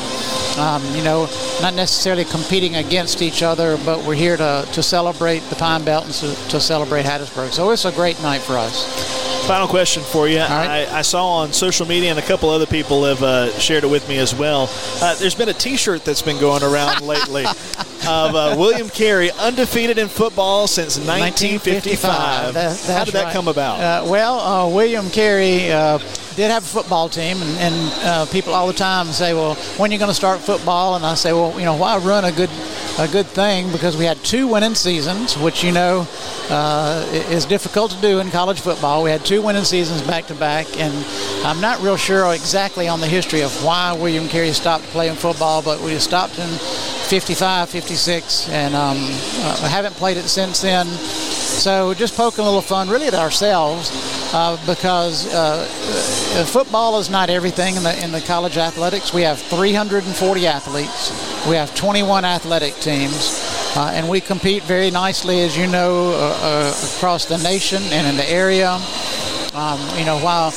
Um, 0.58 0.84
you 0.94 1.02
know, 1.02 1.28
not 1.62 1.74
necessarily 1.74 2.24
competing 2.24 2.76
against 2.76 3.22
each 3.22 3.42
other, 3.42 3.78
but 3.84 4.04
we're 4.04 4.14
here 4.14 4.36
to, 4.36 4.68
to 4.72 4.82
celebrate 4.82 5.40
the 5.44 5.56
Pine 5.56 5.84
Belt 5.84 6.04
and 6.04 6.14
to, 6.14 6.34
to 6.50 6.60
celebrate 6.60 7.06
Hattiesburg. 7.06 7.50
So 7.50 7.70
it's 7.70 7.84
a 7.84 7.92
great 7.92 8.20
night 8.20 8.42
for 8.42 8.58
us. 8.58 9.19
Final 9.46 9.66
question 9.66 10.02
for 10.04 10.28
you. 10.28 10.38
right. 10.38 10.86
I, 10.88 10.98
I 10.98 11.02
saw 11.02 11.26
on 11.38 11.52
social 11.52 11.84
media, 11.86 12.10
and 12.10 12.18
a 12.18 12.22
couple 12.22 12.50
other 12.50 12.66
people 12.66 13.04
have 13.04 13.22
uh, 13.22 13.50
shared 13.58 13.82
it 13.82 13.88
with 13.90 14.08
me 14.08 14.18
as 14.18 14.32
well. 14.34 14.68
Uh, 15.02 15.14
there's 15.16 15.34
been 15.34 15.48
a 15.48 15.52
T-shirt 15.52 16.04
that's 16.04 16.22
been 16.22 16.38
going 16.38 16.62
around 16.62 17.00
lately 17.06 17.44
of 17.46 18.34
uh, 18.34 18.54
William 18.56 18.88
Carey, 18.88 19.32
undefeated 19.32 19.98
in 19.98 20.06
football 20.08 20.66
since 20.68 20.98
1955. 20.98 22.54
That- 22.54 22.80
How 22.86 23.04
did 23.04 23.14
that 23.14 23.24
right. 23.24 23.32
come 23.32 23.48
about? 23.48 23.80
Uh, 23.80 24.08
well, 24.08 24.38
uh, 24.40 24.68
William 24.74 25.10
Carey 25.10 25.72
uh, 25.72 25.98
did 26.36 26.50
have 26.50 26.62
a 26.62 26.66
football 26.66 27.08
team, 27.08 27.40
and, 27.42 27.58
and 27.58 27.92
uh, 28.04 28.26
people 28.26 28.54
all 28.54 28.66
the 28.66 28.72
time 28.72 29.06
say, 29.06 29.34
"Well, 29.34 29.54
when 29.76 29.90
are 29.90 29.92
you 29.92 29.98
going 29.98 30.10
to 30.10 30.14
start 30.14 30.40
football?" 30.40 30.96
And 30.96 31.04
I 31.04 31.14
say, 31.14 31.32
"Well, 31.32 31.58
you 31.58 31.64
know, 31.64 31.76
why 31.76 31.98
run 31.98 32.24
a 32.24 32.32
good 32.32 32.50
a 32.98 33.08
good 33.08 33.26
thing? 33.26 33.70
Because 33.72 33.96
we 33.96 34.04
had 34.04 34.18
two 34.18 34.46
winning 34.46 34.74
seasons, 34.74 35.36
which 35.38 35.62
you 35.64 35.72
know 35.72 36.06
uh, 36.50 37.06
is 37.30 37.44
difficult 37.44 37.92
to 37.92 38.00
do 38.00 38.18
in 38.18 38.30
college 38.30 38.60
football. 38.60 39.02
We 39.02 39.10
had 39.10 39.24
two 39.24 39.42
winning 39.42 39.64
seasons 39.64 40.02
back 40.02 40.26
to 40.26 40.34
back, 40.34 40.66
and 40.78 40.92
I'm 41.44 41.60
not 41.60 41.80
real 41.80 41.96
sure 41.96 42.34
exactly 42.34 42.88
on 42.88 43.00
the 43.00 43.06
history 43.06 43.42
of 43.42 43.52
why 43.64 43.92
William 43.92 44.28
Carey 44.28 44.52
stopped 44.52 44.84
playing 44.84 45.16
football, 45.16 45.62
but 45.62 45.80
we 45.80 45.98
stopped 45.98 46.38
in 46.38 46.48
55, 46.48 47.70
56, 47.70 48.48
and 48.50 48.74
um, 48.74 48.96
uh, 48.98 49.68
haven't 49.68 49.94
played 49.94 50.16
it 50.16 50.28
since 50.28 50.60
then. 50.60 50.86
So 50.86 51.94
just 51.94 52.16
poking 52.16 52.42
a 52.42 52.44
little 52.44 52.60
fun, 52.60 52.88
really 52.88 53.06
at 53.06 53.14
ourselves, 53.14 53.90
uh, 54.32 54.56
because 54.66 55.32
uh, 55.34 55.66
uh, 56.36 56.44
football 56.44 56.98
is 56.98 57.10
not 57.10 57.30
everything 57.30 57.76
in 57.76 57.82
the 57.82 58.04
in 58.04 58.12
the 58.12 58.20
college 58.20 58.56
athletics. 58.56 59.12
We 59.12 59.22
have 59.22 59.38
340 59.40 60.46
athletes. 60.46 61.10
We 61.48 61.56
have 61.56 61.74
21 61.74 62.24
athletic 62.24 62.74
teams. 62.76 63.46
Uh, 63.76 63.92
and 63.94 64.08
we 64.08 64.20
compete 64.20 64.64
very 64.64 64.90
nicely, 64.90 65.42
as 65.42 65.56
you 65.56 65.68
know, 65.68 66.12
uh, 66.16 66.74
across 66.96 67.26
the 67.26 67.38
nation 67.38 67.80
and 67.92 68.04
in 68.06 68.16
the 68.16 68.28
area. 68.28 68.80
Um, 69.54 69.80
you 69.96 70.04
know, 70.04 70.18
while 70.18 70.52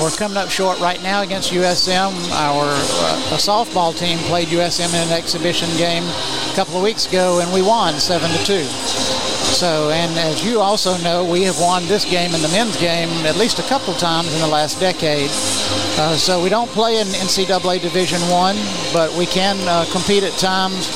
we're 0.00 0.10
coming 0.10 0.36
up 0.36 0.48
short 0.48 0.78
right 0.78 1.02
now 1.02 1.22
against 1.22 1.52
USM, 1.52 2.12
our 2.32 2.66
uh, 2.66 3.36
softball 3.36 3.96
team 3.96 4.18
played 4.26 4.48
USM 4.48 4.94
in 4.94 5.08
an 5.08 5.12
exhibition 5.12 5.68
game 5.76 6.04
a 6.04 6.52
couple 6.54 6.76
of 6.76 6.82
weeks 6.82 7.06
ago, 7.06 7.40
and 7.40 7.52
we 7.52 7.62
won 7.62 7.94
seven 7.94 8.30
to 8.30 8.44
two. 8.44 9.15
So, 9.52 9.90
and 9.90 10.18
as 10.18 10.44
you 10.44 10.60
also 10.60 10.98
know, 10.98 11.24
we 11.24 11.42
have 11.44 11.58
won 11.58 11.86
this 11.86 12.04
game 12.04 12.34
and 12.34 12.42
the 12.42 12.48
men's 12.48 12.76
game 12.76 13.08
at 13.24 13.36
least 13.36 13.58
a 13.58 13.62
couple 13.62 13.94
times 13.94 14.32
in 14.34 14.40
the 14.40 14.46
last 14.46 14.78
decade. 14.78 15.30
Uh, 15.98 16.14
so 16.16 16.42
we 16.42 16.50
don't 16.50 16.68
play 16.70 17.00
in 17.00 17.06
NCAA 17.06 17.80
Division 17.80 18.20
One, 18.30 18.56
but 18.92 19.10
we 19.14 19.24
can 19.24 19.56
uh, 19.66 19.86
compete 19.92 20.24
at 20.24 20.32
times 20.38 20.88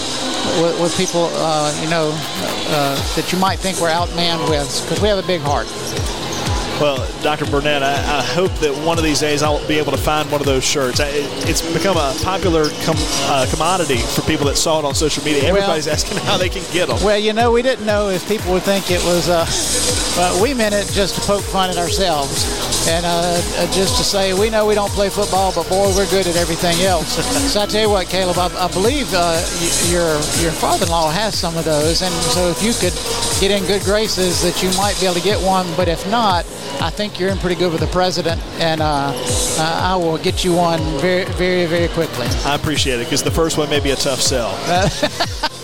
with, 0.60 0.78
with 0.80 0.96
people, 0.96 1.30
uh, 1.32 1.72
you 1.82 1.88
know, 1.88 2.10
uh, 2.12 2.96
that 3.16 3.32
you 3.32 3.38
might 3.38 3.58
think 3.58 3.80
we're 3.80 3.88
outmanned 3.88 4.48
with, 4.48 4.68
because 4.82 5.00
we 5.00 5.08
have 5.08 5.18
a 5.18 5.26
big 5.26 5.40
heart. 5.40 5.66
Well, 6.80 7.06
Dr. 7.22 7.44
Burnett, 7.44 7.82
I, 7.82 7.92
I 7.92 8.22
hope 8.22 8.50
that 8.60 8.72
one 8.86 8.96
of 8.96 9.04
these 9.04 9.20
days 9.20 9.42
I'll 9.42 9.66
be 9.68 9.76
able 9.76 9.92
to 9.92 9.98
find 9.98 10.30
one 10.32 10.40
of 10.40 10.46
those 10.46 10.64
shirts. 10.64 10.98
It, 10.98 11.28
it's 11.46 11.60
become 11.74 11.98
a 11.98 12.16
popular 12.22 12.70
com, 12.84 12.96
uh, 13.28 13.46
commodity 13.50 13.98
for 13.98 14.22
people 14.22 14.46
that 14.46 14.56
saw 14.56 14.78
it 14.78 14.86
on 14.86 14.94
social 14.94 15.22
media. 15.22 15.42
Everybody's 15.44 15.86
asking 15.86 16.16
how 16.24 16.38
they 16.38 16.48
can 16.48 16.62
get 16.72 16.88
them. 16.88 16.96
Well, 17.04 17.18
you 17.18 17.34
know, 17.34 17.52
we 17.52 17.60
didn't 17.60 17.84
know 17.84 18.08
if 18.08 18.26
people 18.26 18.52
would 18.52 18.62
think 18.62 18.90
it 18.90 19.04
was. 19.04 19.28
Uh, 19.28 19.44
well, 20.16 20.42
we 20.42 20.54
meant 20.54 20.74
it 20.74 20.90
just 20.90 21.16
to 21.16 21.20
poke 21.20 21.42
fun 21.42 21.68
at 21.68 21.76
ourselves, 21.76 22.44
and 22.88 23.04
uh, 23.04 23.10
uh, 23.10 23.72
just 23.72 23.96
to 23.98 24.04
say 24.04 24.32
we 24.32 24.50
know 24.50 24.66
we 24.66 24.74
don't 24.74 24.90
play 24.92 25.08
football, 25.08 25.52
but 25.54 25.68
boy, 25.68 25.92
we're 25.96 26.08
good 26.10 26.26
at 26.26 26.36
everything 26.36 26.80
else. 26.80 27.16
so 27.52 27.60
I 27.60 27.66
tell 27.66 27.82
you 27.82 27.90
what, 27.90 28.08
Caleb, 28.08 28.38
I, 28.38 28.46
I 28.64 28.68
believe 28.72 29.12
uh, 29.12 29.36
y- 29.60 29.90
your 29.90 30.12
your 30.42 30.52
father-in-law 30.52 31.10
has 31.10 31.38
some 31.38 31.56
of 31.56 31.64
those, 31.64 32.02
and 32.02 32.12
so 32.32 32.48
if 32.48 32.62
you 32.62 32.72
could 32.72 32.94
get 33.40 33.50
in 33.50 33.66
good 33.66 33.82
graces, 33.82 34.42
that 34.42 34.62
you 34.62 34.70
might 34.78 34.98
be 35.00 35.06
able 35.06 35.14
to 35.16 35.22
get 35.22 35.38
one. 35.44 35.66
But 35.76 35.88
if 35.88 36.08
not, 36.10 36.44
I 36.80 36.90
think 36.90 37.18
you're 37.20 37.30
in 37.30 37.38
pretty 37.38 37.56
good 37.56 37.70
with 37.72 37.80
the 37.80 37.86
president, 37.88 38.40
and 38.58 38.80
uh, 38.80 39.12
uh, 39.14 39.80
I 39.82 39.96
will 39.96 40.18
get 40.18 40.44
you 40.44 40.54
one 40.54 40.80
very, 40.98 41.24
very, 41.32 41.66
very 41.66 41.88
quickly. 41.88 42.26
I 42.44 42.54
appreciate 42.54 43.00
it 43.00 43.04
because 43.04 43.22
the 43.22 43.30
first 43.30 43.58
one 43.58 43.68
may 43.68 43.80
be 43.80 43.90
a 43.90 43.96
tough 43.96 44.20
sell. 44.20 44.50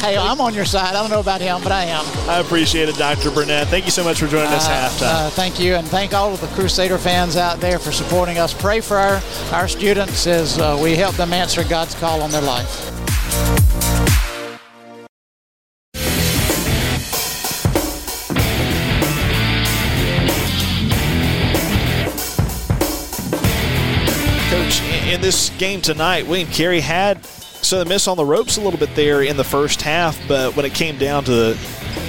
hey, 0.00 0.16
I'm 0.16 0.40
on 0.40 0.54
your 0.54 0.64
side. 0.64 0.94
I 0.94 1.00
don't 1.00 1.10
know 1.10 1.20
about 1.20 1.40
him, 1.40 1.60
but 1.62 1.72
I 1.72 1.84
am. 1.84 2.04
I 2.28 2.40
appreciate 2.40 2.88
it, 2.88 2.96
Dr. 2.96 3.30
Burnett. 3.30 3.68
Thank 3.68 3.84
you 3.84 3.90
so 3.90 4.04
much 4.04 4.18
for 4.20 4.26
joining 4.26 4.52
us 4.52 4.66
Uh, 4.66 4.70
halftime. 4.70 5.26
uh, 5.26 5.30
thank 5.30 5.60
you, 5.60 5.74
and 5.74 5.86
thank 5.86 6.14
all 6.14 6.32
of 6.32 6.40
the 6.40 6.46
Crusader 6.48 6.98
fans 6.98 7.36
out 7.36 7.60
there 7.60 7.78
for 7.78 7.92
supporting 7.92 8.38
us. 8.38 8.52
Pray 8.54 8.80
for 8.80 8.96
our, 8.96 9.22
our 9.52 9.68
students 9.68 10.26
as 10.26 10.58
uh, 10.58 10.78
we 10.82 10.96
help 10.96 11.14
them 11.16 11.32
answer 11.32 11.64
God's 11.64 11.94
call 11.94 12.22
on 12.22 12.30
their 12.30 12.42
life. 12.42 12.88
Coach, 24.50 24.80
in 24.82 25.14
in 25.14 25.20
this 25.20 25.50
game 25.58 25.80
tonight, 25.80 26.26
William 26.26 26.48
Carey 26.48 26.80
had 26.80 27.18
Southern 27.62 27.88
Miss 27.88 28.08
on 28.08 28.16
the 28.16 28.24
ropes 28.24 28.56
a 28.56 28.60
little 28.60 28.78
bit 28.78 28.94
there 28.94 29.22
in 29.22 29.36
the 29.36 29.44
first 29.44 29.82
half, 29.82 30.18
but 30.26 30.56
when 30.56 30.64
it 30.64 30.74
came 30.74 30.98
down 30.98 31.24
to 31.24 31.30
the 31.30 31.58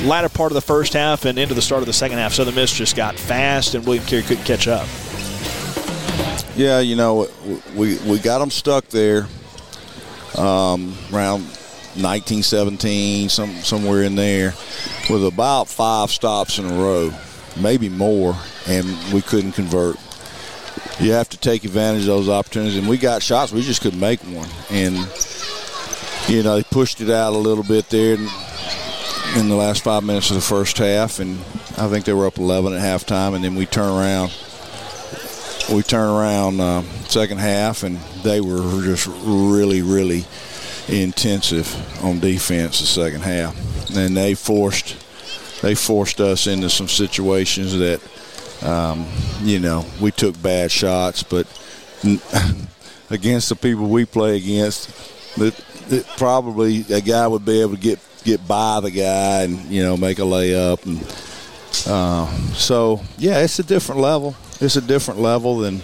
latter 0.03 0.29
part 0.29 0.51
of 0.51 0.55
the 0.55 0.61
first 0.61 0.93
half 0.93 1.25
and 1.25 1.37
into 1.37 1.53
the 1.53 1.61
start 1.61 1.81
of 1.81 1.87
the 1.87 1.93
second 1.93 2.17
half, 2.17 2.33
Southern 2.33 2.55
Miss 2.55 2.73
just 2.73 2.95
got 2.95 3.15
fast 3.15 3.75
and 3.75 3.85
William 3.85 4.05
Carey 4.05 4.23
couldn't 4.23 4.45
catch 4.45 4.67
up. 4.67 4.87
Yeah, 6.55 6.79
you 6.79 6.95
know, 6.95 7.27
we 7.75 7.97
we 7.99 8.19
got 8.19 8.39
them 8.39 8.51
stuck 8.51 8.87
there 8.87 9.27
um, 10.37 10.95
around 11.13 11.43
1917, 11.95 13.29
some 13.29 13.55
somewhere 13.57 14.03
in 14.03 14.15
there, 14.15 14.53
with 15.09 15.25
about 15.25 15.67
five 15.67 16.11
stops 16.11 16.57
in 16.57 16.65
a 16.65 16.73
row, 16.73 17.11
maybe 17.59 17.89
more, 17.89 18.35
and 18.67 18.85
we 19.13 19.21
couldn't 19.21 19.53
convert. 19.53 19.97
You 20.99 21.13
have 21.13 21.29
to 21.29 21.37
take 21.37 21.63
advantage 21.63 22.01
of 22.01 22.07
those 22.07 22.29
opportunities, 22.29 22.77
and 22.77 22.87
we 22.87 22.97
got 22.97 23.21
shots. 23.21 23.51
We 23.51 23.61
just 23.61 23.81
couldn't 23.81 23.99
make 23.99 24.19
one, 24.21 24.49
and 24.69 24.97
you 26.27 26.43
know 26.43 26.55
they 26.55 26.63
pushed 26.63 27.01
it 27.01 27.09
out 27.09 27.33
a 27.33 27.37
little 27.37 27.63
bit 27.63 27.89
there 27.89 28.15
in, 28.15 29.47
the 29.47 29.55
last 29.55 29.83
five 29.83 30.03
minutes 30.03 30.29
of 30.29 30.35
the 30.35 30.41
first 30.41 30.77
half, 30.77 31.19
and 31.19 31.39
I 31.77 31.87
think 31.87 32.05
they 32.05 32.13
were 32.13 32.27
up 32.27 32.37
11 32.37 32.73
at 32.73 32.81
halftime, 32.81 33.33
and 33.33 33.43
then 33.43 33.55
we 33.55 33.65
turn 33.65 33.89
around. 33.89 34.33
We 35.71 35.83
turned 35.83 36.11
around 36.11 36.59
uh, 36.59 36.81
second 37.07 37.37
half 37.37 37.83
and 37.83 37.97
they 38.23 38.41
were 38.41 38.81
just 38.83 39.07
really 39.07 39.81
really 39.81 40.25
intensive 40.87 42.03
on 42.03 42.19
defense 42.19 42.79
the 42.79 42.85
second 42.85 43.21
half. 43.21 43.55
And 43.95 44.15
they 44.15 44.33
forced 44.33 44.97
they 45.61 45.75
forced 45.75 46.19
us 46.19 46.47
into 46.47 46.69
some 46.69 46.87
situations 46.87 47.77
that 47.77 48.01
um, 48.63 49.05
you 49.41 49.59
know 49.59 49.85
we 49.99 50.11
took 50.11 50.41
bad 50.41 50.71
shots 50.71 51.23
but 51.23 51.47
against 53.09 53.49
the 53.49 53.55
people 53.55 53.87
we 53.87 54.05
play 54.05 54.37
against 54.37 54.89
that, 55.37 55.53
that 55.89 56.05
probably 56.17 56.85
a 56.89 57.01
guy 57.01 57.27
would 57.27 57.45
be 57.45 57.61
able 57.61 57.75
to 57.75 57.81
get 57.81 57.99
get 58.23 58.47
by 58.47 58.79
the 58.79 58.91
guy 58.91 59.43
and 59.43 59.57
you 59.65 59.81
know 59.81 59.97
make 59.97 60.19
a 60.19 60.23
layup 60.23 60.85
and 60.85 61.01
uh, 61.87 62.25
so 62.53 63.01
yeah, 63.17 63.39
it's 63.39 63.59
a 63.59 63.63
different 63.63 64.01
level. 64.01 64.35
It's 64.59 64.75
a 64.75 64.81
different 64.81 65.19
level 65.19 65.59
than 65.59 65.79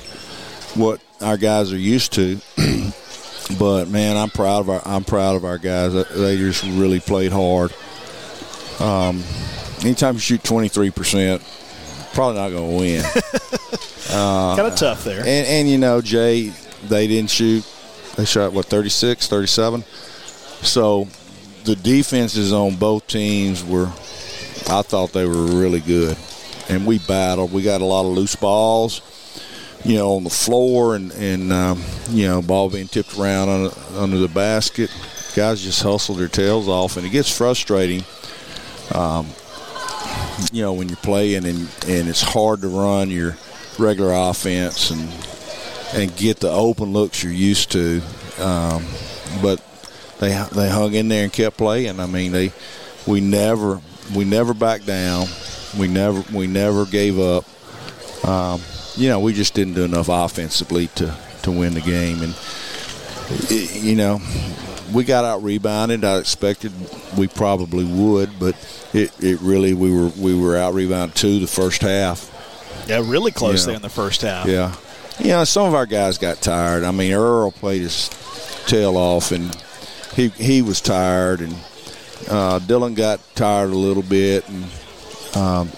what 0.75 1.01
our 1.21 1.37
guys 1.37 1.71
are 1.71 1.77
used 1.77 2.13
to. 2.13 2.39
but 3.59 3.87
man, 3.87 4.17
I'm 4.17 4.29
proud 4.29 4.61
of 4.61 4.69
our 4.69 4.81
I'm 4.85 5.03
proud 5.03 5.35
of 5.35 5.45
our 5.45 5.57
guys. 5.57 5.93
They 5.93 6.37
just 6.37 6.63
really 6.63 6.99
played 6.99 7.31
hard. 7.31 7.73
Um, 8.79 9.23
anytime 9.81 10.15
you 10.15 10.19
shoot 10.19 10.43
23 10.43 10.91
percent, 10.91 11.41
probably 12.13 12.39
not 12.39 12.49
going 12.49 12.69
to 12.69 12.77
win. 12.77 13.03
kind 14.55 14.67
of 14.67 14.75
tough 14.75 15.03
there. 15.03 15.19
And, 15.19 15.47
and 15.47 15.69
you 15.69 15.77
know, 15.77 16.01
Jay, 16.01 16.53
they 16.87 17.07
didn't 17.07 17.31
shoot. 17.31 17.65
They 18.17 18.25
shot 18.25 18.51
what 18.51 18.65
36, 18.65 19.27
37. 19.27 19.83
So 20.63 21.07
the 21.63 21.75
defenses 21.75 22.51
on 22.51 22.75
both 22.75 23.07
teams 23.07 23.63
were 23.63 23.91
I 24.69 24.81
thought 24.81 25.13
they 25.13 25.25
were 25.25 25.45
really 25.45 25.79
good. 25.79 26.17
And 26.67 26.85
we 26.85 26.99
battled. 26.99 27.53
We 27.53 27.61
got 27.61 27.81
a 27.81 27.85
lot 27.85 28.01
of 28.01 28.13
loose 28.13 28.35
balls, 28.35 29.01
you 29.85 29.95
know, 29.95 30.15
on 30.15 30.23
the 30.23 30.29
floor 30.29 30.95
and, 30.95 31.11
and 31.13 31.53
um, 31.53 31.81
you 32.09 32.27
know, 32.27 32.41
ball 32.41 32.69
being 32.69 32.87
tipped 32.87 33.17
around 33.17 33.47
under, 33.47 33.75
under 33.95 34.17
the 34.17 34.27
basket. 34.27 34.91
Guys 35.35 35.61
just 35.61 35.81
hustled 35.83 36.17
their 36.17 36.27
tails 36.27 36.67
off, 36.67 36.97
and 36.97 37.05
it 37.05 37.11
gets 37.11 37.35
frustrating, 37.35 38.03
um, 38.93 39.27
you 40.51 40.63
know, 40.63 40.73
when 40.73 40.89
you're 40.89 40.97
playing 40.97 41.45
and, 41.45 41.59
and 41.87 42.09
it's 42.09 42.23
hard 42.23 42.61
to 42.61 42.67
run 42.67 43.11
your 43.11 43.37
regular 43.77 44.11
offense 44.13 44.89
and 44.89 45.07
and 45.93 46.15
get 46.15 46.39
the 46.39 46.49
open 46.51 46.93
looks 46.93 47.23
you're 47.23 47.31
used 47.33 47.71
to. 47.71 48.01
Um, 48.39 48.85
but 49.41 49.63
they 50.19 50.29
they 50.53 50.69
hung 50.69 50.93
in 50.93 51.07
there 51.07 51.23
and 51.23 51.33
kept 51.33 51.57
playing. 51.57 51.99
I 51.99 52.05
mean, 52.05 52.31
they 52.31 52.51
we 53.05 53.21
never 53.21 53.81
we 54.15 54.25
never 54.25 54.53
backed 54.53 54.85
down. 54.85 55.27
We 55.77 55.87
never 55.87 56.23
we 56.35 56.47
never 56.47 56.85
gave 56.85 57.19
up. 57.19 57.45
Um, 58.25 58.61
you 58.95 59.09
know, 59.09 59.19
we 59.19 59.33
just 59.33 59.53
didn't 59.53 59.73
do 59.75 59.83
enough 59.83 60.09
offensively 60.09 60.87
to 60.95 61.15
to 61.43 61.51
win 61.51 61.73
the 61.73 61.81
game, 61.81 62.21
and 62.21 62.35
it, 63.49 63.83
you 63.83 63.95
know, 63.95 64.19
we 64.93 65.03
got 65.03 65.23
out 65.23 65.43
rebounded. 65.43 66.03
I 66.03 66.17
expected 66.17 66.71
we 67.17 67.27
probably 67.27 67.83
would, 67.85 68.39
but 68.39 68.55
it, 68.93 69.11
it 69.23 69.39
really 69.41 69.73
we 69.73 69.91
were 69.93 70.09
we 70.19 70.33
were 70.39 70.57
out 70.57 70.73
rebounded 70.73 71.15
too 71.15 71.39
the 71.39 71.47
first 71.47 71.81
half. 71.81 72.33
Yeah, 72.87 73.01
really 73.05 73.31
close 73.31 73.61
Yeah. 73.63 73.67
there 73.67 73.75
in 73.75 73.81
the 73.81 73.89
first 73.89 74.21
half. 74.21 74.47
Yeah. 74.47 74.73
You 75.19 75.29
know, 75.29 75.43
some 75.43 75.67
of 75.67 75.73
our 75.73 75.85
guys 75.85 76.17
got 76.17 76.41
tired. 76.41 76.83
I 76.83 76.91
mean, 76.91 77.11
Earl 77.13 77.51
played 77.51 77.81
his 77.81 78.09
tail 78.67 78.97
off, 78.97 79.31
and 79.31 79.55
he 80.15 80.29
he 80.29 80.61
was 80.61 80.79
tired, 80.81 81.41
and 81.41 81.53
uh, 82.29 82.59
Dylan 82.59 82.95
got 82.95 83.19
tired 83.35 83.71
a 83.71 83.75
little 83.77 84.03
bit, 84.03 84.47
and 84.47 84.65
um, 85.35 85.71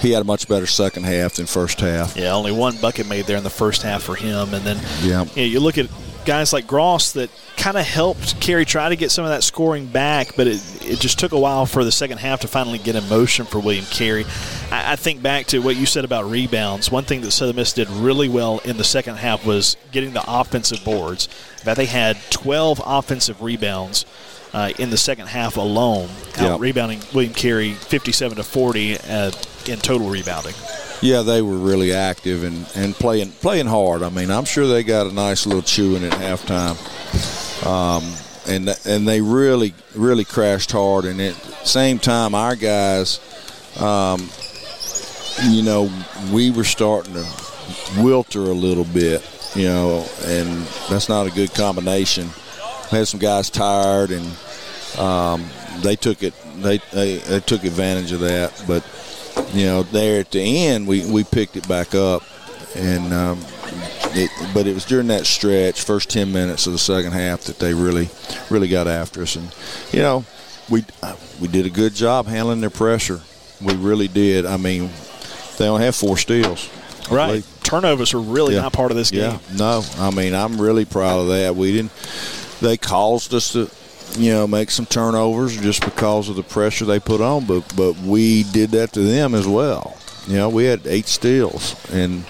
he 0.00 0.10
had 0.12 0.22
a 0.22 0.24
much 0.24 0.48
better 0.48 0.66
second 0.66 1.04
half 1.04 1.34
than 1.34 1.46
first 1.46 1.80
half. 1.80 2.16
Yeah, 2.16 2.32
only 2.34 2.52
one 2.52 2.76
bucket 2.78 3.06
made 3.08 3.26
there 3.26 3.36
in 3.36 3.44
the 3.44 3.50
first 3.50 3.82
half 3.82 4.02
for 4.02 4.14
him, 4.14 4.54
and 4.54 4.64
then 4.64 4.78
Yeah. 5.02 5.24
you, 5.24 5.36
know, 5.36 5.42
you 5.42 5.60
look 5.60 5.76
at 5.78 5.86
guys 6.24 6.52
like 6.52 6.66
Gross 6.66 7.12
that 7.12 7.30
kind 7.56 7.76
of 7.76 7.84
helped 7.84 8.40
Carey 8.40 8.64
try 8.64 8.88
to 8.88 8.96
get 8.96 9.10
some 9.10 9.24
of 9.24 9.30
that 9.30 9.42
scoring 9.42 9.86
back, 9.86 10.36
but 10.36 10.46
it, 10.46 10.60
it 10.82 11.00
just 11.00 11.18
took 11.18 11.32
a 11.32 11.38
while 11.38 11.66
for 11.66 11.84
the 11.84 11.92
second 11.92 12.18
half 12.18 12.40
to 12.40 12.48
finally 12.48 12.78
get 12.78 12.96
in 12.96 13.08
motion 13.08 13.46
for 13.46 13.58
William 13.58 13.84
Carey. 13.86 14.24
I, 14.70 14.92
I 14.92 14.96
think 14.96 15.22
back 15.22 15.46
to 15.46 15.60
what 15.60 15.76
you 15.76 15.86
said 15.86 16.04
about 16.04 16.30
rebounds. 16.30 16.90
One 16.90 17.04
thing 17.04 17.20
that 17.22 17.30
Southern 17.30 17.56
Miss 17.56 17.72
did 17.72 17.88
really 17.90 18.28
well 18.28 18.58
in 18.64 18.76
the 18.76 18.84
second 18.84 19.16
half 19.16 19.44
was 19.46 19.76
getting 19.92 20.12
the 20.12 20.24
offensive 20.26 20.84
boards. 20.84 21.28
That 21.64 21.76
they 21.76 21.86
had 21.86 22.16
12 22.30 22.82
offensive 22.84 23.42
rebounds. 23.42 24.04
Uh, 24.52 24.70
in 24.78 24.90
the 24.90 24.96
second 24.96 25.26
half 25.26 25.56
alone, 25.56 26.08
out 26.36 26.40
Yeah. 26.40 26.56
rebounding 26.60 27.00
William 27.12 27.34
Carey 27.34 27.72
57 27.72 28.36
to 28.36 28.44
40 28.44 28.98
uh, 28.98 29.32
in 29.66 29.80
total 29.80 30.08
rebounding. 30.08 30.54
Yeah, 31.04 31.20
they 31.20 31.42
were 31.42 31.58
really 31.58 31.92
active 31.92 32.44
and, 32.44 32.66
and 32.74 32.94
playing 32.94 33.32
playing 33.32 33.66
hard. 33.66 34.02
I 34.02 34.08
mean, 34.08 34.30
I'm 34.30 34.46
sure 34.46 34.66
they 34.66 34.82
got 34.82 35.06
a 35.06 35.12
nice 35.12 35.44
little 35.44 35.60
chewing 35.60 36.02
at 36.02 36.12
halftime, 36.12 36.80
um, 37.66 38.10
and 38.48 38.74
and 38.86 39.06
they 39.06 39.20
really 39.20 39.74
really 39.94 40.24
crashed 40.24 40.72
hard. 40.72 41.04
And 41.04 41.20
at 41.20 41.34
the 41.34 41.66
same 41.66 41.98
time, 41.98 42.34
our 42.34 42.56
guys, 42.56 43.20
um, 43.78 44.30
you 45.50 45.62
know, 45.62 45.92
we 46.32 46.50
were 46.50 46.64
starting 46.64 47.12
to 47.12 47.24
wilter 48.00 48.48
a 48.48 48.54
little 48.54 48.84
bit, 48.84 49.22
you 49.54 49.64
know, 49.64 50.06
and 50.24 50.64
that's 50.88 51.10
not 51.10 51.26
a 51.26 51.30
good 51.30 51.52
combination. 51.52 52.30
Had 52.88 53.08
some 53.08 53.20
guys 53.20 53.50
tired, 53.50 54.10
and 54.10 54.26
um, 54.98 55.44
they 55.82 55.96
took 55.96 56.22
it. 56.22 56.32
They, 56.62 56.78
they 56.94 57.18
they 57.18 57.40
took 57.40 57.64
advantage 57.64 58.12
of 58.12 58.20
that, 58.20 58.64
but 58.66 58.82
you 59.52 59.66
know, 59.66 59.82
there 59.82 60.20
at 60.20 60.30
the 60.30 60.40
end, 60.66 60.86
we, 60.86 61.04
we 61.10 61.24
picked 61.24 61.56
it 61.56 61.66
back 61.68 61.94
up, 61.94 62.22
and 62.74 63.12
um, 63.12 63.40
it, 64.16 64.30
but 64.54 64.66
it 64.66 64.74
was 64.74 64.84
during 64.84 65.08
that 65.08 65.26
stretch, 65.26 65.82
first 65.82 66.10
ten 66.10 66.32
minutes 66.32 66.66
of 66.66 66.72
the 66.72 66.78
second 66.78 67.12
half, 67.12 67.42
that 67.42 67.58
they 67.58 67.74
really, 67.74 68.08
really 68.50 68.68
got 68.68 68.86
after 68.88 69.22
us, 69.22 69.36
and 69.36 69.54
you 69.92 70.00
know, 70.00 70.24
we 70.70 70.84
we 71.40 71.48
did 71.48 71.66
a 71.66 71.70
good 71.70 71.94
job 71.94 72.26
handling 72.26 72.60
their 72.60 72.70
pressure. 72.70 73.20
We 73.62 73.74
really 73.74 74.08
did. 74.08 74.46
I 74.46 74.56
mean, 74.56 74.90
they 75.58 75.68
only 75.68 75.84
have 75.84 75.94
four 75.96 76.16
steals. 76.16 76.68
Right. 77.10 77.44
Turnovers 77.62 78.14
are 78.14 78.18
really 78.20 78.54
Yeah. 78.54 78.62
not 78.62 78.72
part 78.72 78.90
of 78.90 78.96
this 78.96 79.10
game. 79.10 79.32
yeah, 79.50 79.56
no, 79.56 79.82
I 79.98 80.10
mean, 80.10 80.34
I'm 80.34 80.60
really 80.60 80.84
proud 80.84 81.20
of 81.20 81.28
that. 81.28 81.54
We 81.56 81.72
didn't. 81.72 81.92
They 82.60 82.76
caused 82.76 83.32
us 83.34 83.52
to, 83.52 83.70
you 84.16 84.32
know, 84.32 84.46
make 84.46 84.70
some 84.70 84.86
turnovers 84.86 85.56
just 85.60 85.84
because 85.84 86.28
of 86.28 86.36
the 86.36 86.42
pressure 86.42 86.84
they 86.84 87.00
put 87.00 87.20
on, 87.20 87.46
but 87.46 87.64
but 87.76 87.96
we 87.98 88.44
did 88.44 88.70
that 88.70 88.92
to 88.92 89.00
them 89.00 89.34
as 89.34 89.46
well. 89.46 89.96
You 90.26 90.36
know, 90.36 90.48
we 90.48 90.64
had 90.64 90.86
eight 90.86 91.06
steals, 91.06 91.74
and 91.92 92.24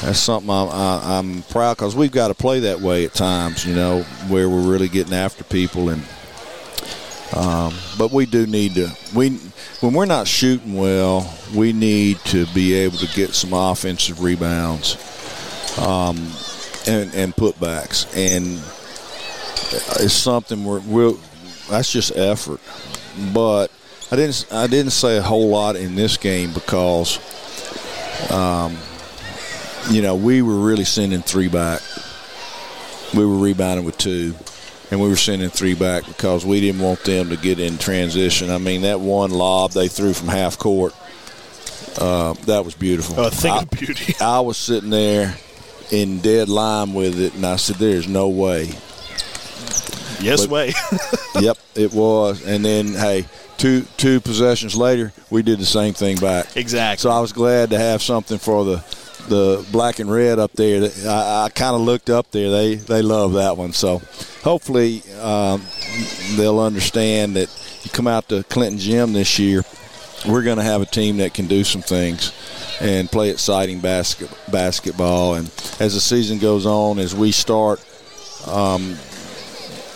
that's 0.00 0.18
something 0.18 0.50
I'm, 0.50 0.68
I, 0.68 1.18
I'm 1.18 1.42
proud 1.44 1.76
because 1.76 1.94
we've 1.94 2.10
got 2.10 2.28
to 2.28 2.34
play 2.34 2.60
that 2.60 2.80
way 2.80 3.04
at 3.04 3.14
times. 3.14 3.66
You 3.66 3.74
know, 3.74 4.02
where 4.28 4.48
we're 4.48 4.70
really 4.70 4.88
getting 4.88 5.14
after 5.14 5.44
people 5.44 5.88
and. 5.88 6.02
Um, 7.34 7.72
but 7.96 8.12
we 8.12 8.26
do 8.26 8.46
need 8.46 8.74
to 8.74 8.90
we 9.14 9.30
when 9.80 9.94
we're 9.94 10.04
not 10.04 10.28
shooting 10.28 10.74
well, 10.74 11.34
we 11.54 11.72
need 11.72 12.18
to 12.26 12.44
be 12.48 12.74
able 12.74 12.98
to 12.98 13.06
get 13.14 13.30
some 13.34 13.54
offensive 13.54 14.22
rebounds 14.22 14.96
um, 15.78 16.18
and, 16.86 17.14
and 17.14 17.34
putbacks, 17.34 18.06
and 18.14 18.58
it's 19.72 20.12
something 20.12 20.64
we're 20.64 20.80
we'll, 20.80 21.18
that's 21.70 21.92
just 21.92 22.16
effort. 22.16 22.60
But 23.32 23.70
I 24.10 24.16
didn't 24.16 24.46
I 24.52 24.66
didn't 24.66 24.92
say 24.92 25.16
a 25.16 25.22
whole 25.22 25.48
lot 25.48 25.76
in 25.76 25.94
this 25.94 26.16
game 26.16 26.52
because 26.52 27.18
um, 28.30 28.76
you 29.90 30.02
know 30.02 30.14
we 30.14 30.42
were 30.42 30.58
really 30.58 30.84
sending 30.84 31.22
three 31.22 31.48
back. 31.48 31.80
We 33.14 33.26
were 33.26 33.38
rebounding 33.38 33.84
with 33.84 33.98
two 33.98 34.34
and 34.92 35.00
we 35.00 35.08
were 35.08 35.16
sending 35.16 35.48
three 35.48 35.74
back 35.74 36.04
because 36.06 36.44
we 36.44 36.60
didn't 36.60 36.82
want 36.82 37.02
them 37.04 37.30
to 37.30 37.36
get 37.38 37.58
in 37.58 37.78
transition. 37.78 38.50
I 38.50 38.58
mean, 38.58 38.82
that 38.82 39.00
one 39.00 39.30
lob 39.30 39.72
they 39.72 39.88
threw 39.88 40.12
from 40.12 40.28
half 40.28 40.58
court, 40.58 40.94
uh, 41.98 42.34
that 42.44 42.62
was 42.66 42.74
beautiful. 42.74 43.18
Oh, 43.18 43.28
a 43.28 43.30
thing 43.30 43.52
I, 43.52 43.62
of 43.62 43.70
beauty. 43.78 44.14
I 44.20 44.40
was 44.40 44.58
sitting 44.58 44.90
there 44.90 45.34
in 45.90 46.20
dead 46.20 46.50
line 46.50 46.92
with 46.92 47.18
it, 47.18 47.34
and 47.34 47.46
I 47.46 47.56
said, 47.56 47.76
"There's 47.76 48.06
no 48.06 48.28
way." 48.28 48.72
Yes, 50.22 50.42
But- 50.46 50.50
way. 50.50 50.72
yep, 51.40 51.58
it 51.74 51.92
was. 51.92 52.44
And 52.46 52.64
then, 52.64 52.88
hey, 52.94 53.26
two 53.58 53.82
two 53.96 54.20
possessions 54.20 54.76
later, 54.76 55.12
we 55.30 55.42
did 55.42 55.58
the 55.58 55.66
same 55.66 55.94
thing 55.94 56.16
back. 56.16 56.56
exactly. 56.56 57.02
So 57.02 57.10
I 57.10 57.20
was 57.20 57.32
glad 57.32 57.70
to 57.70 57.78
have 57.78 58.02
something 58.02 58.38
for 58.38 58.64
the 58.64 58.84
the 59.28 59.64
black 59.70 60.00
and 60.00 60.10
red 60.10 60.38
up 60.40 60.52
there. 60.54 60.90
I, 61.06 61.44
I 61.44 61.48
kind 61.54 61.74
of 61.76 61.80
looked 61.82 62.10
up 62.10 62.30
there. 62.32 62.50
They 62.50 62.74
they 62.76 63.02
love 63.02 63.34
that 63.34 63.56
one. 63.56 63.72
So 63.72 64.00
hopefully 64.42 65.02
um, 65.20 65.62
they'll 66.36 66.60
understand 66.60 67.36
that 67.36 67.48
you 67.84 67.90
come 67.90 68.06
out 68.08 68.28
to 68.30 68.42
Clinton 68.44 68.78
Gym 68.78 69.12
this 69.12 69.38
year. 69.38 69.62
We're 70.26 70.42
going 70.42 70.58
to 70.58 70.62
have 70.64 70.80
a 70.82 70.86
team 70.86 71.16
that 71.18 71.34
can 71.34 71.46
do 71.48 71.64
some 71.64 71.82
things 71.82 72.32
and 72.80 73.10
play 73.10 73.30
exciting 73.30 73.80
basket, 73.80 74.30
basketball. 74.52 75.34
And 75.34 75.46
as 75.80 75.94
the 75.94 76.00
season 76.00 76.38
goes 76.38 76.64
on, 76.64 77.00
as 77.00 77.12
we 77.14 77.32
start 77.32 77.80
um, 78.46 78.96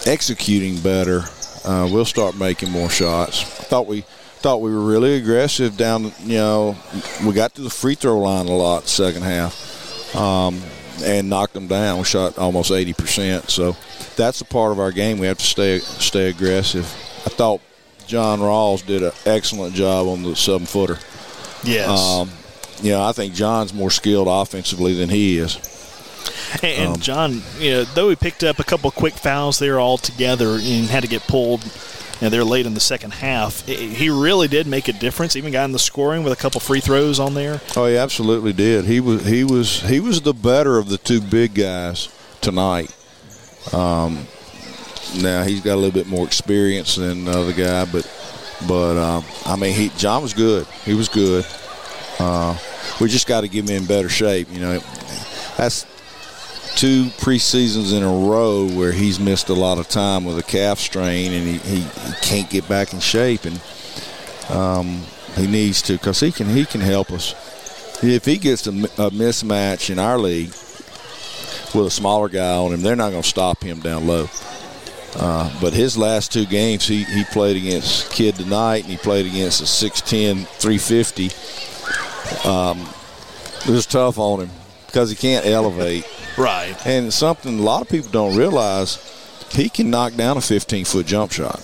executing 0.06 0.78
better, 0.80 1.24
uh, 1.64 1.88
we'll 1.90 2.04
start 2.04 2.36
making 2.36 2.70
more 2.70 2.88
shots. 2.90 3.42
I 3.42 3.64
thought 3.64 3.86
we 3.86 4.02
thought 4.40 4.60
we 4.60 4.70
were 4.70 4.84
really 4.84 5.14
aggressive 5.16 5.76
down. 5.76 6.12
You 6.20 6.38
know, 6.38 6.76
we 7.24 7.32
got 7.32 7.54
to 7.56 7.62
the 7.62 7.70
free 7.70 7.94
throw 7.94 8.18
line 8.20 8.46
a 8.46 8.56
lot 8.56 8.86
second 8.86 9.22
half, 9.22 10.14
um, 10.14 10.62
and 11.02 11.28
knocked 11.28 11.54
them 11.54 11.66
down. 11.66 11.98
We 11.98 12.04
shot 12.04 12.38
almost 12.38 12.70
eighty 12.70 12.92
percent. 12.92 13.50
So 13.50 13.76
that's 14.16 14.40
a 14.40 14.44
part 14.44 14.72
of 14.72 14.78
our 14.78 14.92
game. 14.92 15.18
We 15.18 15.26
have 15.26 15.38
to 15.38 15.44
stay 15.44 15.78
stay 15.80 16.28
aggressive. 16.28 16.84
I 17.26 17.30
thought 17.30 17.60
John 18.06 18.38
Rawls 18.38 18.86
did 18.86 19.02
an 19.02 19.12
excellent 19.24 19.74
job 19.74 20.06
on 20.06 20.22
the 20.22 20.36
seven 20.36 20.66
footer. 20.66 20.98
yes. 21.64 21.88
Um, 21.88 22.30
you 22.82 22.90
know, 22.92 23.02
I 23.02 23.12
think 23.12 23.32
John's 23.34 23.72
more 23.72 23.90
skilled 23.90 24.28
offensively 24.28 24.94
than 24.94 25.08
he 25.08 25.38
is. 25.38 25.56
And, 26.62 26.94
Um, 26.94 27.00
John, 27.00 27.42
you 27.58 27.70
know, 27.70 27.84
though 27.84 28.08
he 28.08 28.16
picked 28.16 28.44
up 28.44 28.58
a 28.58 28.64
couple 28.64 28.90
quick 28.90 29.14
fouls 29.14 29.58
there 29.58 29.78
all 29.78 29.98
together 29.98 30.54
and 30.54 30.86
had 30.88 31.02
to 31.02 31.08
get 31.08 31.22
pulled, 31.22 31.62
know, 32.22 32.28
they're 32.28 32.44
late 32.44 32.66
in 32.66 32.74
the 32.74 32.80
second 32.80 33.12
half. 33.12 33.66
He 33.66 34.08
really 34.08 34.48
did 34.48 34.66
make 34.66 34.88
a 34.88 34.92
difference. 34.92 35.36
Even 35.36 35.52
got 35.52 35.64
in 35.64 35.72
the 35.72 35.78
scoring 35.78 36.22
with 36.22 36.32
a 36.32 36.36
couple 36.36 36.60
free 36.60 36.80
throws 36.80 37.20
on 37.20 37.34
there. 37.34 37.60
Oh, 37.76 37.86
he 37.86 37.96
absolutely 37.96 38.52
did. 38.52 38.84
He 38.84 39.00
was 39.00 39.24
he 39.24 39.44
was 39.44 39.80
he 39.82 40.00
was 40.00 40.22
the 40.22 40.34
better 40.34 40.78
of 40.78 40.88
the 40.88 40.98
two 40.98 41.20
big 41.20 41.54
guys 41.54 42.08
tonight. 42.40 42.94
Um, 43.72 44.26
now 45.20 45.42
he's 45.44 45.60
got 45.60 45.74
a 45.74 45.76
little 45.76 45.92
bit 45.92 46.06
more 46.06 46.26
experience 46.26 46.96
than 46.96 47.24
the 47.24 47.32
other 47.32 47.52
guy, 47.52 47.84
but 47.84 48.10
but 48.66 48.96
um, 48.96 49.24
I 49.44 49.56
mean, 49.56 49.74
he 49.74 49.90
John 49.90 50.22
was 50.22 50.34
good. 50.34 50.66
He 50.84 50.94
was 50.94 51.08
good. 51.08 51.44
Uh, 52.18 52.56
we 53.00 53.08
just 53.08 53.26
got 53.26 53.42
to 53.42 53.48
get 53.48 53.68
him 53.68 53.76
in 53.76 53.86
better 53.86 54.08
shape. 54.08 54.48
You 54.50 54.60
know, 54.60 54.78
that's 55.56 55.84
two 56.76 57.06
preseasons 57.18 57.96
in 57.96 58.02
a 58.02 58.28
row 58.28 58.68
where 58.68 58.92
he's 58.92 59.18
missed 59.18 59.48
a 59.48 59.54
lot 59.54 59.78
of 59.78 59.88
time 59.88 60.24
with 60.24 60.38
a 60.38 60.42
calf 60.42 60.78
strain, 60.78 61.32
and 61.32 61.46
he, 61.46 61.58
he, 61.58 61.80
he 61.80 62.12
can't 62.22 62.50
get 62.50 62.68
back 62.68 62.92
in 62.92 63.00
shape, 63.00 63.44
and 63.44 63.60
um, 64.50 65.02
he 65.34 65.46
needs 65.46 65.82
to 65.82 65.94
because 65.94 66.20
he 66.20 66.30
can 66.30 66.46
he 66.48 66.64
can 66.64 66.80
help 66.80 67.10
us. 67.10 67.34
If 68.04 68.26
he 68.26 68.36
gets 68.36 68.66
a, 68.66 68.70
a 68.70 69.10
mismatch 69.10 69.88
in 69.90 69.98
our 69.98 70.18
league 70.18 70.50
with 71.74 71.86
a 71.86 71.90
smaller 71.90 72.28
guy 72.28 72.56
on 72.56 72.72
him, 72.72 72.82
they're 72.82 72.94
not 72.94 73.10
going 73.10 73.22
to 73.22 73.28
stop 73.28 73.62
him 73.62 73.80
down 73.80 74.06
low. 74.06 74.28
Uh, 75.18 75.50
but 75.62 75.72
his 75.72 75.96
last 75.96 76.30
two 76.30 76.44
games, 76.44 76.86
he, 76.86 77.04
he 77.04 77.24
played 77.24 77.56
against 77.56 78.12
Kid 78.12 78.34
tonight, 78.34 78.82
and 78.82 78.90
he 78.90 78.98
played 78.98 79.24
against 79.24 79.62
a 79.62 79.64
6'10", 79.64 80.46
350. 80.46 81.30
Um, 82.46 82.86
it 83.66 83.70
was 83.70 83.86
tough 83.86 84.18
on 84.18 84.40
him 84.40 84.50
because 84.86 85.08
he 85.08 85.16
can't 85.16 85.46
elevate. 85.46 86.06
Right. 86.36 86.74
And 86.86 87.12
something 87.12 87.58
a 87.58 87.62
lot 87.62 87.82
of 87.82 87.88
people 87.88 88.10
don't 88.10 88.36
realize, 88.36 88.98
he 89.52 89.68
can 89.68 89.90
knock 89.90 90.14
down 90.14 90.36
a 90.36 90.40
15-foot 90.40 91.06
jump 91.06 91.32
shot. 91.32 91.60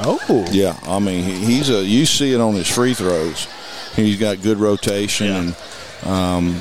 Oh. 0.00 0.46
Yeah, 0.50 0.78
I 0.84 0.98
mean 1.00 1.24
he's 1.24 1.70
a. 1.70 1.84
You 1.84 2.06
see 2.06 2.32
it 2.32 2.40
on 2.40 2.54
his 2.54 2.68
free 2.72 2.94
throws. 2.94 3.48
He's 3.96 4.16
got 4.18 4.40
good 4.42 4.58
rotation, 4.58 5.26
Yeah. 5.26 5.38
and 5.38 6.06
um, 6.06 6.60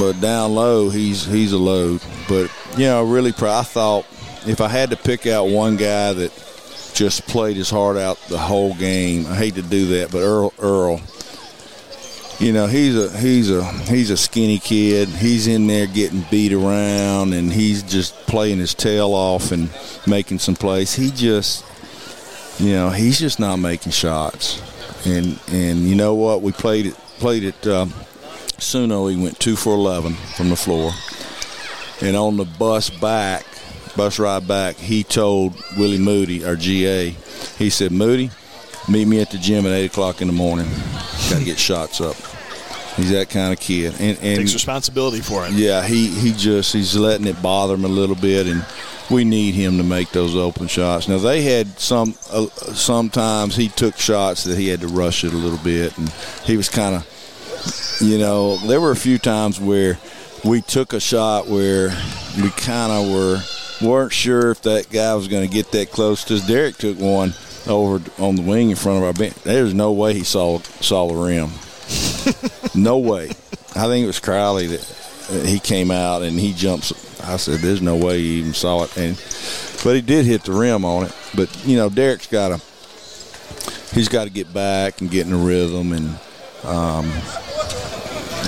but 0.00 0.20
down 0.20 0.54
low 0.54 0.90
he's 0.90 1.24
he's 1.24 1.52
a 1.52 1.58
load. 1.58 2.00
But 2.28 2.50
you 2.76 2.86
know, 2.86 3.04
really, 3.04 3.30
I 3.40 3.62
thought 3.62 4.04
if 4.46 4.60
I 4.60 4.66
had 4.68 4.90
to 4.90 4.96
pick 4.96 5.26
out 5.28 5.44
one 5.48 5.76
guy 5.76 6.12
that 6.12 6.32
just 6.94 7.26
played 7.28 7.56
his 7.56 7.70
heart 7.70 7.96
out 7.96 8.18
the 8.28 8.38
whole 8.38 8.74
game, 8.74 9.26
I 9.26 9.36
hate 9.36 9.54
to 9.54 9.62
do 9.62 9.86
that, 9.98 10.10
but 10.10 10.18
Earl 10.18 10.52
Earl. 10.58 11.00
You 12.40 12.54
know 12.54 12.66
he's 12.66 12.96
a 12.96 13.14
he's 13.18 13.50
a 13.50 13.62
he's 13.82 14.08
a 14.08 14.16
skinny 14.16 14.58
kid. 14.58 15.08
He's 15.10 15.46
in 15.46 15.66
there 15.66 15.86
getting 15.86 16.24
beat 16.30 16.54
around, 16.54 17.34
and 17.34 17.52
he's 17.52 17.82
just 17.82 18.14
playing 18.26 18.58
his 18.58 18.72
tail 18.72 19.12
off 19.12 19.52
and 19.52 19.68
making 20.06 20.38
some 20.38 20.56
plays. 20.56 20.94
He 20.94 21.10
just, 21.10 21.66
you 22.58 22.72
know, 22.72 22.88
he's 22.88 23.20
just 23.20 23.40
not 23.40 23.56
making 23.56 23.92
shots. 23.92 24.62
And 25.06 25.38
and 25.48 25.80
you 25.80 25.94
know 25.94 26.14
what? 26.14 26.40
We 26.40 26.52
played 26.52 26.86
it 26.86 26.94
played 27.18 27.44
it. 27.44 27.66
Um, 27.66 27.90
Suno, 28.56 29.10
he 29.10 29.22
went 29.22 29.38
two 29.38 29.54
for 29.54 29.74
eleven 29.74 30.14
from 30.14 30.48
the 30.48 30.56
floor, 30.56 30.92
and 32.00 32.16
on 32.16 32.38
the 32.38 32.46
bus 32.46 32.88
back, 32.88 33.44
bus 33.96 34.18
ride 34.18 34.48
back, 34.48 34.76
he 34.76 35.04
told 35.04 35.62
Willie 35.76 35.98
Moody, 35.98 36.44
our 36.44 36.56
GA, 36.56 37.10
he 37.58 37.70
said, 37.70 37.92
Moody, 37.92 38.30
meet 38.88 39.06
me 39.06 39.20
at 39.20 39.30
the 39.30 39.38
gym 39.38 39.66
at 39.66 39.72
eight 39.72 39.86
o'clock 39.86 40.20
in 40.22 40.26
the 40.26 40.32
morning. 40.32 40.68
Got 41.28 41.38
to 41.38 41.44
get 41.44 41.58
shots 41.58 42.00
up. 42.00 42.16
He's 43.00 43.12
that 43.12 43.30
kind 43.30 43.52
of 43.52 43.58
kid, 43.58 43.94
and, 43.98 44.18
and 44.18 44.38
Takes 44.38 44.52
responsibility 44.52 45.20
for 45.20 45.46
it. 45.46 45.52
yeah, 45.52 45.82
he, 45.82 46.08
he 46.08 46.32
just 46.32 46.72
he's 46.72 46.94
letting 46.94 47.26
it 47.26 47.40
bother 47.40 47.74
him 47.74 47.84
a 47.84 47.88
little 47.88 48.14
bit, 48.14 48.46
and 48.46 48.64
we 49.10 49.24
need 49.24 49.54
him 49.54 49.78
to 49.78 49.82
make 49.82 50.10
those 50.10 50.36
open 50.36 50.66
shots. 50.66 51.08
Now 51.08 51.18
they 51.18 51.42
had 51.42 51.78
some 51.80 52.14
uh, 52.30 52.46
sometimes 52.74 53.56
he 53.56 53.68
took 53.68 53.96
shots 53.96 54.44
that 54.44 54.58
he 54.58 54.68
had 54.68 54.80
to 54.82 54.88
rush 54.88 55.24
it 55.24 55.32
a 55.32 55.36
little 55.36 55.58
bit, 55.58 55.96
and 55.96 56.08
he 56.44 56.56
was 56.56 56.68
kind 56.68 56.94
of, 56.94 57.98
you 58.02 58.18
know, 58.18 58.56
there 58.66 58.80
were 58.80 58.90
a 58.90 58.96
few 58.96 59.18
times 59.18 59.58
where 59.58 59.98
we 60.44 60.60
took 60.60 60.92
a 60.92 61.00
shot 61.00 61.46
where 61.46 61.88
we 62.36 62.50
kind 62.50 62.92
of 62.92 63.10
were 63.10 63.40
weren't 63.82 64.12
sure 64.12 64.50
if 64.50 64.60
that 64.62 64.90
guy 64.90 65.14
was 65.14 65.26
going 65.26 65.48
to 65.48 65.52
get 65.52 65.72
that 65.72 65.90
close. 65.90 66.22
Because 66.22 66.46
Derek 66.46 66.76
took 66.76 66.98
one 66.98 67.32
over 67.66 68.02
on 68.18 68.36
the 68.36 68.42
wing 68.42 68.70
in 68.70 68.76
front 68.76 68.98
of 68.98 69.04
our 69.04 69.12
bench. 69.12 69.34
There's 69.42 69.74
no 69.74 69.92
way 69.92 70.12
he 70.14 70.24
saw 70.24 70.58
saw 70.58 71.08
the 71.08 71.14
rim. 71.14 71.50
no 72.74 72.98
way. 72.98 73.30
I 73.74 73.86
think 73.86 74.04
it 74.04 74.06
was 74.06 74.20
Crowley 74.20 74.66
that 74.68 75.44
he 75.46 75.58
came 75.58 75.90
out 75.90 76.22
and 76.22 76.38
he 76.38 76.52
jumps. 76.52 76.92
I 77.22 77.36
said, 77.36 77.60
"There's 77.60 77.82
no 77.82 77.96
way 77.96 78.18
he 78.18 78.38
even 78.38 78.54
saw 78.54 78.84
it." 78.84 78.96
And 78.96 79.16
but 79.84 79.94
he 79.94 80.02
did 80.02 80.26
hit 80.26 80.44
the 80.44 80.52
rim 80.52 80.84
on 80.84 81.06
it. 81.06 81.16
But 81.34 81.64
you 81.64 81.76
know, 81.76 81.88
Derek's 81.88 82.26
got 82.26 82.48
to 82.48 83.94
he's 83.94 84.08
got 84.08 84.24
to 84.24 84.30
get 84.30 84.52
back 84.52 85.00
and 85.00 85.10
get 85.10 85.26
in 85.26 85.32
the 85.32 85.38
rhythm. 85.38 85.92
And 85.92 86.18
um, 86.64 87.06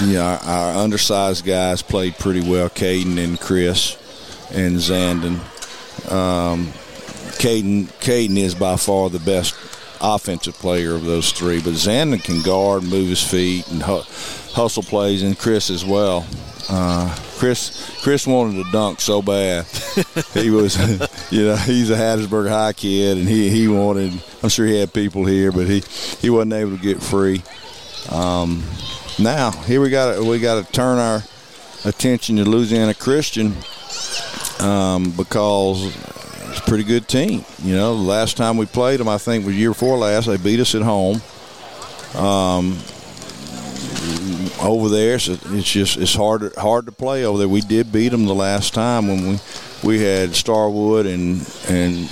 you 0.07 0.15
know, 0.15 0.25
our, 0.25 0.39
our 0.39 0.83
undersized 0.83 1.45
guys 1.45 1.83
played 1.83 2.17
pretty 2.19 2.41
well. 2.41 2.69
Caden 2.69 3.23
and 3.23 3.39
Chris 3.41 3.97
and 4.53 4.77
Zandon. 4.77 5.39
Um, 6.11 6.69
Caden 7.39 7.87
Caden 8.01 8.37
is 8.37 8.55
by 8.55 8.77
far 8.77 9.11
the 9.11 9.19
best 9.19 9.55
offensive 10.03 10.55
player 10.55 10.95
of 10.95 11.05
those 11.05 11.33
three, 11.33 11.61
but 11.61 11.75
Zandon 11.75 12.23
can 12.23 12.43
guard, 12.43 12.83
move 12.83 13.09
his 13.09 13.23
feet, 13.23 13.67
and 13.69 13.83
hu- 13.83 14.03
hustle 14.53 14.83
plays, 14.83 15.23
and 15.23 15.39
Chris 15.39 15.71
as 15.71 15.85
well. 15.85 16.27
Uh, 16.69 17.15
Chris 17.39 17.91
Chris 18.03 18.27
wanted 18.27 18.65
to 18.65 18.71
dunk 18.73 19.01
so 19.01 19.21
bad. 19.21 19.67
he 20.35 20.51
was, 20.51 20.77
you 21.31 21.45
know, 21.45 21.57
he's 21.57 21.91
a 21.91 21.97
Hattiesburg 21.97 22.49
High 22.49 22.73
kid, 22.73 23.19
and 23.19 23.29
he 23.29 23.49
he 23.49 23.69
wanted. 23.69 24.13
I'm 24.43 24.49
sure 24.49 24.67
he 24.67 24.79
had 24.79 24.93
people 24.93 25.25
here, 25.25 25.53
but 25.53 25.67
he 25.67 25.83
he 26.21 26.31
wasn't 26.31 26.55
able 26.55 26.77
to 26.77 26.83
get 26.83 27.03
free. 27.03 27.43
Um, 28.11 28.63
now 29.19 29.51
here 29.51 29.81
we 29.81 29.91
got 29.91 30.23
we 30.23 30.39
got 30.39 30.65
to 30.65 30.73
turn 30.73 30.99
our 30.99 31.23
attention 31.85 32.37
to 32.37 32.45
Louisiana 32.45 32.95
Christian 32.95 33.55
um, 34.61 35.11
because 35.11 35.95
it's 36.53 36.61
a 36.61 36.63
pretty 36.63 36.85
good 36.85 37.09
team. 37.09 37.45
You 37.63 37.75
know, 37.75 37.97
the 37.97 38.03
last 38.03 38.37
time 38.37 38.57
we 38.57 38.67
played 38.67 39.01
them, 39.01 39.09
I 39.09 39.19
think 39.19 39.45
was 39.45 39.57
year 39.57 39.71
before 39.71 39.97
last. 39.97 40.27
They 40.27 40.37
beat 40.37 40.61
us 40.61 40.75
at 40.75 40.83
home. 40.83 41.21
Um, 42.15 42.79
over 44.61 44.89
there, 44.89 45.19
so 45.19 45.33
it's 45.33 45.71
just 45.71 45.97
it's 45.97 46.15
hard 46.15 46.55
hard 46.57 46.87
to 46.87 46.93
play 46.93 47.25
over 47.25 47.39
there. 47.39 47.49
We 47.49 47.63
did 47.63 47.91
beat 47.91 48.11
them 48.11 48.27
the 48.27 48.35
last 48.35 48.75
time 48.75 49.09
when 49.09 49.27
we 49.27 49.39
we 49.83 50.01
had 50.01 50.35
Starwood 50.35 51.07
and 51.07 51.41
and 51.69 52.05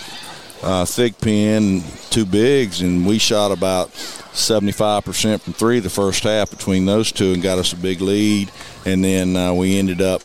uh, 0.63 0.85
Thigpen, 0.85 1.83
two 2.11 2.27
bigs, 2.27 2.81
and 2.81 3.07
we 3.07 3.19
shot 3.19 3.53
about 3.53 3.91
75% 3.91 5.41
from 5.41 5.53
three 5.53 5.81
the 5.81 5.91
first 5.91 6.25
half 6.25 6.51
between 6.51 6.87
those 6.87 7.13
two 7.13 7.33
and 7.33 7.43
got 7.43 7.59
us 7.59 7.73
a 7.73 7.77
big 7.77 8.01
lead. 8.01 8.51
And 8.85 9.03
then 9.03 9.37
uh, 9.37 9.55
we 9.55 9.79
ended 9.79 10.03
up, 10.03 10.23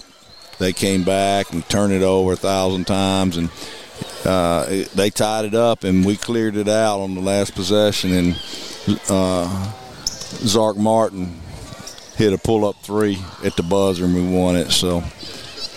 they 0.59 0.73
came 0.73 1.03
back 1.03 1.53
and 1.53 1.67
turned 1.69 1.93
it 1.93 2.03
over 2.03 2.33
a 2.33 2.37
thousand 2.37 2.85
times, 2.85 3.37
and 3.37 3.49
uh, 4.25 4.83
they 4.95 5.09
tied 5.09 5.45
it 5.45 5.53
up, 5.53 5.83
and 5.83 6.05
we 6.05 6.17
cleared 6.17 6.55
it 6.55 6.67
out 6.67 6.99
on 6.99 7.15
the 7.15 7.21
last 7.21 7.55
possession. 7.55 8.11
And 8.11 8.99
uh, 9.09 9.73
Zark 10.05 10.77
Martin 10.77 11.39
hit 12.15 12.33
a 12.33 12.37
pull 12.37 12.65
up 12.65 12.75
three 12.77 13.19
at 13.43 13.55
the 13.55 13.63
buzzer, 13.63 14.05
and 14.05 14.15
we 14.15 14.21
won 14.21 14.55
it. 14.55 14.71
So 14.71 15.03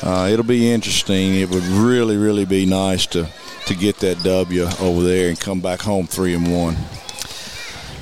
uh, 0.02 0.28
it'll 0.30 0.44
be 0.44 0.70
interesting. 0.70 1.34
It 1.34 1.50
would 1.50 1.64
really, 1.64 2.16
really 2.16 2.44
be 2.44 2.66
nice 2.66 3.06
to 3.08 3.28
to 3.66 3.74
get 3.74 3.98
that 3.98 4.22
W 4.22 4.66
over 4.80 5.02
there 5.02 5.28
and 5.28 5.38
come 5.38 5.60
back 5.60 5.82
home 5.82 6.06
three 6.06 6.34
and 6.34 6.50
one. 6.50 6.76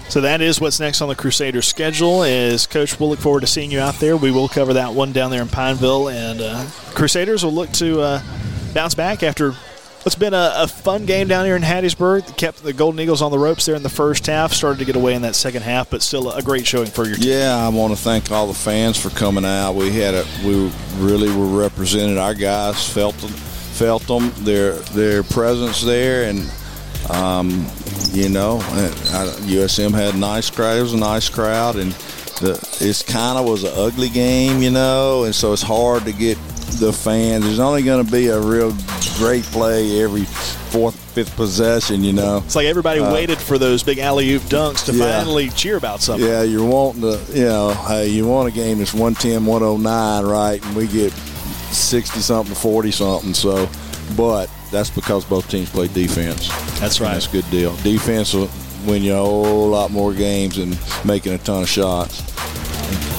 So 0.09 0.21
that 0.21 0.41
is 0.41 0.61
what's 0.61 0.79
next 0.79 1.01
on 1.01 1.09
the 1.09 1.17
Crusaders 1.17 1.67
schedule. 1.67 2.23
Is 2.23 2.67
Coach, 2.67 3.01
we'll 3.01 3.09
look 3.09 3.19
forward 3.19 3.41
to 3.41 3.49
seeing 3.49 3.73
you 3.73 3.81
out 3.81 3.97
there. 3.97 4.17
We 4.17 4.31
will 4.31 4.47
cover 4.47 4.75
that 4.75 4.95
one 4.95 5.13
down 5.13 5.33
there 5.33 5.43
in 5.43 5.49
Pineville, 5.49 6.09
and 6.11 6.41
uh, 6.41 6.65
Crusaders 6.95 7.45
will 7.45 7.53
look 7.53 7.73
to 7.73 8.01
uh, 8.01 8.23
bounce 8.73 8.95
back 8.95 9.25
after 9.25 9.57
what's 10.07 10.14
been 10.14 10.35
a, 10.35 10.53
a, 10.59 10.69
fun 10.69 11.05
game 11.05 11.27
down 11.27 11.45
here 11.45 11.57
in 11.57 11.62
Hattiesburg. 11.62 12.37
Kept 12.37 12.62
the 12.62 12.73
Golden 12.73 13.01
Eagles 13.01 13.23
on 13.23 13.33
the 13.33 13.38
ropes 13.40 13.66
there 13.66 13.75
in 13.75 13.83
the 13.83 13.88
first 13.88 14.25
half. 14.27 14.53
Started 14.53 14.79
to 14.79 14.85
get 14.85 14.95
away 14.95 15.14
in 15.14 15.23
that 15.23 15.35
second 15.35 15.62
half, 15.62 15.90
but 15.90 16.01
still 16.01 16.31
a 16.31 16.40
great 16.42 16.64
showing 16.64 16.87
for 16.87 17.05
your 17.07 17.16
team. 17.16 17.29
Yeah, 17.29 17.57
I 17.57 17.69
want 17.71 17.92
to 17.92 18.01
thank 18.01 18.31
all 18.31 18.47
the 18.47 18.55
fans 18.55 18.97
for 18.97 19.11
coming 19.11 19.45
out. 19.45 19.73
We 19.73 19.90
had 19.90 20.14
a 20.14 20.25
we 20.45 20.71
really 20.99 21.29
were 21.37 21.61
represented. 21.61 22.19
Our 22.19 22.35
guys 22.35 22.88
felt 22.88 23.16
them, 23.16 23.31
felt 23.31 24.07
them 24.07 24.33
their 24.45 24.75
their 24.95 25.25
presence 25.25 25.83
there 25.83 26.31
and. 26.31 26.49
Um, 27.09 27.51
you 28.11 28.29
know, 28.29 28.59
USM 29.45 29.92
had 29.92 30.16
nice 30.16 30.51
crowd. 30.51 30.77
It 30.77 30.83
was 30.83 30.92
a 30.92 30.99
nice 30.99 31.29
crowd, 31.29 31.77
and 31.77 31.92
the, 32.40 32.55
it's 32.81 33.05
kind 33.05 33.38
of 33.38 33.45
was 33.45 33.62
an 33.62 33.71
ugly 33.77 34.09
game, 34.09 34.61
you 34.61 34.71
know, 34.73 35.23
and 35.23 35.33
so 35.33 35.53
it's 35.53 35.62
hard 35.62 36.05
to 36.05 36.12
get 36.12 36.37
the 36.81 36.92
fans. 36.92 37.45
There's 37.45 37.61
only 37.61 37.85
going 37.85 38.05
to 38.05 38.11
be 38.11 38.27
a 38.27 38.40
real 38.40 38.73
great 39.17 39.45
play 39.45 40.03
every 40.03 40.25
fourth, 40.25 40.95
fifth 41.13 41.35
possession, 41.37 42.05
you 42.05 42.13
know. 42.13 42.39
It's 42.45 42.57
like 42.57 42.67
everybody 42.67 43.01
uh, 43.01 43.13
waited 43.13 43.39
for 43.39 43.59
those 43.59 43.83
big 43.83 43.99
alley 43.99 44.33
oop 44.33 44.43
dunks 44.43 44.85
to 44.87 44.93
yeah. 44.93 45.19
finally 45.19 45.49
cheer 45.51 45.77
about 45.77 46.01
something. 46.01 46.27
Yeah, 46.27 46.43
you're 46.43 46.67
wanting 46.67 47.03
to, 47.03 47.21
you 47.33 47.45
know, 47.45 47.75
hey, 47.89 48.09
you 48.09 48.27
want 48.27 48.49
a 48.49 48.53
game 48.53 48.79
that's 48.79 48.95
110, 48.95 49.47
109, 49.47 50.25
right? 50.25 50.65
And 50.65 50.77
we 50.77 50.87
get 50.87 51.13
60 51.13 52.21
something, 52.21 52.55
40 52.55 52.91
something. 52.91 53.35
So, 53.35 53.69
but 54.17 54.51
that's 54.71 54.91
because 54.91 55.25
both 55.25 55.49
teams 55.49 55.71
play 55.71 55.89
defense. 55.89 56.49
That's 56.81 57.01
right. 57.01 57.13
that's 57.13 57.29
a 57.29 57.33
good 57.33 57.51
deal. 57.51 57.75
Defense 57.77 58.35
will 58.35 58.51
win 58.87 59.03
you 59.03 59.15
a 59.15 59.17
whole 59.17 59.69
lot 59.69 59.91
more 59.91 60.13
games 60.13 60.57
than 60.57 60.77
making 61.07 61.33
a 61.33 61.39
ton 61.39 61.63
of 61.63 61.69
shots. 61.69 62.23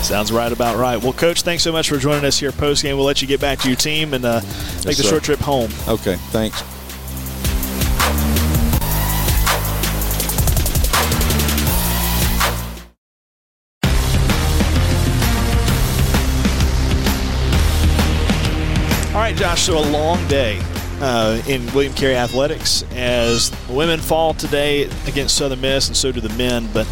Sounds 0.03 0.31
right 0.31 0.51
about 0.51 0.77
right. 0.77 1.01
Well, 1.01 1.13
Coach, 1.13 1.41
thanks 1.41 1.63
so 1.63 1.71
much 1.71 1.89
for 1.89 1.97
joining 1.97 2.23
us 2.25 2.39
here 2.39 2.51
post 2.51 2.83
game. 2.83 2.95
We'll 2.95 3.05
let 3.05 3.21
you 3.21 3.27
get 3.27 3.41
back 3.41 3.59
to 3.59 3.67
your 3.67 3.75
team 3.75 4.13
and 4.13 4.23
uh, 4.23 4.41
make 4.41 4.45
yes, 4.45 4.83
the 4.83 4.93
sir. 4.93 5.09
short 5.09 5.23
trip 5.23 5.39
home. 5.39 5.71
Okay, 5.87 6.15
thanks. 6.31 6.63
All 19.13 19.23
right, 19.23 19.35
Josh, 19.35 19.63
so 19.63 19.77
a 19.77 19.83
long 19.89 20.25
day 20.27 20.61
uh, 21.01 21.41
in 21.47 21.65
William 21.73 21.93
Carey 21.93 22.15
athletics 22.15 22.83
as 22.93 23.49
the 23.49 23.73
women 23.73 23.99
fall 23.99 24.33
today 24.33 24.83
against 25.07 25.35
Southern 25.35 25.59
Miss, 25.61 25.87
and 25.87 25.97
so 25.97 26.11
do 26.11 26.21
the 26.21 26.33
men. 26.37 26.69
But 26.73 26.87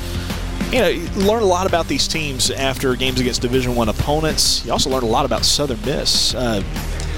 you 0.75 0.81
know, 0.81 0.89
you 0.89 1.07
learn 1.25 1.41
a 1.41 1.45
lot 1.45 1.67
about 1.67 1.87
these 1.87 2.05
teams 2.05 2.51
after 2.51 2.93
games 2.97 3.21
against 3.21 3.41
Division 3.41 3.75
One 3.75 3.87
opponents. 3.87 4.65
You 4.65 4.73
also 4.73 4.89
learn 4.89 5.03
a 5.03 5.07
lot 5.07 5.23
about 5.23 5.45
Southern 5.45 5.79
Miss. 5.85 6.35
Uh, 6.35 6.61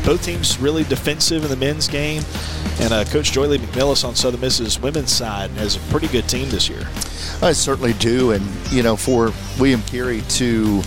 both 0.05 0.23
teams 0.23 0.59
really 0.59 0.83
defensive 0.83 1.43
in 1.43 1.49
the 1.49 1.55
men's 1.55 1.87
game, 1.87 2.21
and 2.79 2.93
uh, 2.93 3.03
Coach 3.05 3.31
Joye 3.31 3.47
Lee-McNelis 3.47 4.07
on 4.07 4.13
Southern 4.13 4.41
Miss's 4.41 4.79
women's 4.79 5.11
side 5.11 5.49
has 5.51 5.75
a 5.75 5.79
pretty 5.91 6.07
good 6.07 6.29
team 6.29 6.47
this 6.49 6.69
year. 6.69 6.87
I 7.41 7.51
certainly 7.51 7.93
do, 7.93 8.29
and 8.29 8.45
you 8.69 8.83
know, 8.83 8.95
for 8.95 9.33
William 9.57 9.81
Carey 9.81 10.21
to 10.21 10.83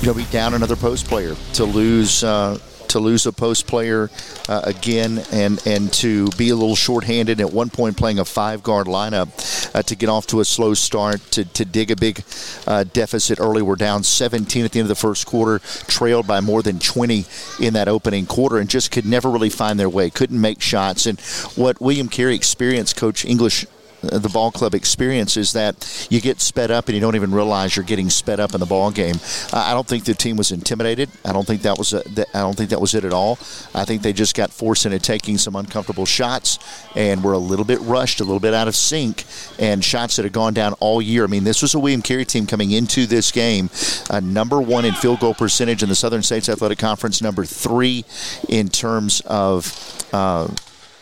you 0.00 0.06
know 0.06 0.12
be 0.12 0.24
down 0.24 0.54
another 0.54 0.74
post 0.74 1.06
player 1.06 1.36
to 1.52 1.64
lose 1.64 2.24
uh, 2.24 2.58
to 2.90 2.98
lose 2.98 3.26
a 3.26 3.32
post 3.32 3.66
player 3.66 4.10
uh, 4.48 4.62
again 4.64 5.22
and, 5.32 5.60
and 5.66 5.92
to 5.94 6.28
be 6.32 6.50
a 6.50 6.56
little 6.56 6.76
shorthanded 6.76 7.40
at 7.40 7.52
one 7.52 7.70
point 7.70 7.96
playing 7.96 8.18
a 8.18 8.24
five 8.24 8.62
guard 8.62 8.86
lineup 8.86 9.74
uh, 9.74 9.82
to 9.82 9.94
get 9.94 10.08
off 10.08 10.26
to 10.28 10.40
a 10.40 10.44
slow 10.44 10.74
start, 10.74 11.20
to, 11.30 11.44
to 11.44 11.64
dig 11.64 11.90
a 11.90 11.96
big 11.96 12.24
uh, 12.66 12.84
deficit 12.84 13.40
early. 13.40 13.62
We're 13.62 13.76
down 13.76 14.02
17 14.02 14.64
at 14.64 14.72
the 14.72 14.80
end 14.80 14.84
of 14.84 14.88
the 14.88 15.00
first 15.00 15.26
quarter, 15.26 15.58
trailed 15.86 16.26
by 16.26 16.40
more 16.40 16.62
than 16.62 16.78
20 16.78 17.24
in 17.60 17.74
that 17.74 17.88
opening 17.88 18.26
quarter, 18.26 18.58
and 18.58 18.68
just 18.68 18.90
could 18.90 19.06
never 19.06 19.30
really 19.30 19.50
find 19.50 19.78
their 19.78 19.88
way, 19.88 20.10
couldn't 20.10 20.40
make 20.40 20.60
shots. 20.60 21.06
And 21.06 21.20
what 21.56 21.80
William 21.80 22.08
Carey 22.08 22.34
experienced, 22.34 22.96
Coach 22.96 23.24
English 23.24 23.66
the 24.00 24.28
ball 24.32 24.50
club 24.50 24.74
experience 24.74 25.36
is 25.36 25.52
that 25.54 26.06
you 26.10 26.20
get 26.20 26.40
sped 26.40 26.70
up 26.70 26.86
and 26.86 26.94
you 26.94 27.00
don't 27.00 27.16
even 27.16 27.32
realize 27.32 27.76
you're 27.76 27.84
getting 27.84 28.10
sped 28.10 28.38
up 28.38 28.54
in 28.54 28.60
the 28.60 28.66
ball 28.66 28.90
game. 28.90 29.16
I 29.52 29.72
don't 29.74 29.86
think 29.86 30.04
the 30.04 30.14
team 30.14 30.36
was 30.36 30.52
intimidated. 30.52 31.10
I 31.24 31.32
don't 31.32 31.46
think 31.46 31.62
that 31.62 31.78
was 31.78 31.92
a, 31.92 32.02
I 32.34 32.40
don't 32.40 32.56
think 32.56 32.70
that 32.70 32.80
was 32.80 32.94
it 32.94 33.04
at 33.04 33.12
all. 33.12 33.38
I 33.74 33.84
think 33.84 34.02
they 34.02 34.12
just 34.12 34.36
got 34.36 34.52
forced 34.52 34.86
into 34.86 34.98
taking 34.98 35.36
some 35.36 35.56
uncomfortable 35.56 36.06
shots 36.06 36.58
and 36.94 37.24
were 37.24 37.32
a 37.32 37.38
little 37.38 37.64
bit 37.64 37.80
rushed, 37.80 38.20
a 38.20 38.24
little 38.24 38.40
bit 38.40 38.54
out 38.54 38.68
of 38.68 38.76
sync, 38.76 39.24
and 39.58 39.84
shots 39.84 40.16
that 40.16 40.24
had 40.24 40.32
gone 40.32 40.54
down 40.54 40.74
all 40.74 41.02
year. 41.02 41.24
I 41.24 41.26
mean, 41.26 41.44
this 41.44 41.62
was 41.62 41.74
a 41.74 41.78
William 41.78 42.02
Carey 42.02 42.24
team 42.24 42.46
coming 42.46 42.70
into 42.70 43.06
this 43.06 43.32
game, 43.32 43.70
uh, 44.10 44.20
number 44.20 44.60
one 44.60 44.84
in 44.84 44.94
field 44.94 45.20
goal 45.20 45.34
percentage 45.34 45.82
in 45.82 45.88
the 45.88 45.94
Southern 45.94 46.22
States 46.22 46.48
Athletic 46.48 46.78
Conference, 46.78 47.20
number 47.20 47.44
three 47.44 48.04
in 48.48 48.68
terms 48.68 49.20
of. 49.26 50.06
Uh, 50.12 50.48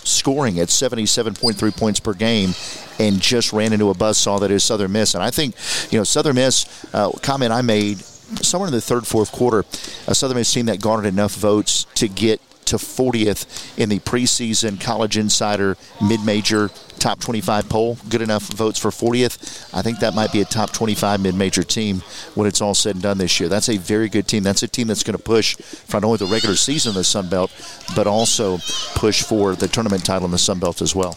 scoring 0.06 0.58
at 0.60 0.68
77.3 0.68 1.76
points 1.76 2.00
per 2.00 2.14
game 2.14 2.54
and 2.98 3.20
just 3.20 3.52
ran 3.52 3.72
into 3.72 3.90
a 3.90 3.94
buzzsaw 3.94 4.40
that 4.40 4.50
is 4.50 4.64
Southern 4.64 4.92
Miss. 4.92 5.14
And 5.14 5.22
I 5.22 5.30
think, 5.30 5.54
you 5.92 5.98
know, 5.98 6.04
Southern 6.04 6.36
Miss, 6.36 6.86
uh, 6.94 7.10
comment 7.22 7.52
I 7.52 7.62
made 7.62 7.98
somewhere 8.42 8.68
in 8.68 8.74
the 8.74 8.80
third, 8.80 9.06
fourth 9.06 9.32
quarter, 9.32 9.64
a 10.06 10.14
Southern 10.14 10.36
Miss 10.36 10.52
team 10.52 10.66
that 10.66 10.80
garnered 10.80 11.06
enough 11.06 11.34
votes 11.34 11.86
to 11.96 12.08
get 12.08 12.40
to 12.66 12.76
40th 12.76 13.78
in 13.78 13.88
the 13.88 13.98
preseason 14.00 14.80
College 14.80 15.16
Insider 15.16 15.76
mid 16.00 16.24
major 16.24 16.70
top 16.98 17.20
25 17.20 17.68
poll. 17.68 17.98
Good 18.08 18.22
enough 18.22 18.42
votes 18.52 18.78
for 18.78 18.90
40th. 18.90 19.72
I 19.74 19.82
think 19.82 20.00
that 20.00 20.14
might 20.14 20.32
be 20.32 20.40
a 20.40 20.44
top 20.44 20.72
25 20.72 21.20
mid 21.20 21.34
major 21.34 21.62
team 21.62 22.02
when 22.34 22.46
it's 22.46 22.60
all 22.60 22.74
said 22.74 22.96
and 22.96 23.02
done 23.02 23.18
this 23.18 23.38
year. 23.40 23.48
That's 23.48 23.68
a 23.68 23.76
very 23.76 24.08
good 24.08 24.26
team. 24.26 24.42
That's 24.42 24.62
a 24.62 24.68
team 24.68 24.88
that's 24.88 25.02
going 25.02 25.16
to 25.16 25.22
push 25.22 25.56
for 25.56 26.00
not 26.00 26.04
only 26.04 26.18
the 26.18 26.26
regular 26.26 26.56
season 26.56 26.90
of 26.90 26.94
the 26.96 27.04
Sun 27.04 27.28
Belt, 27.28 27.50
but 27.94 28.06
also 28.06 28.58
push 28.94 29.22
for 29.22 29.54
the 29.54 29.68
tournament 29.68 30.04
title 30.04 30.24
in 30.24 30.32
the 30.32 30.38
Sun 30.38 30.58
Belt 30.58 30.82
as 30.82 30.94
well. 30.94 31.12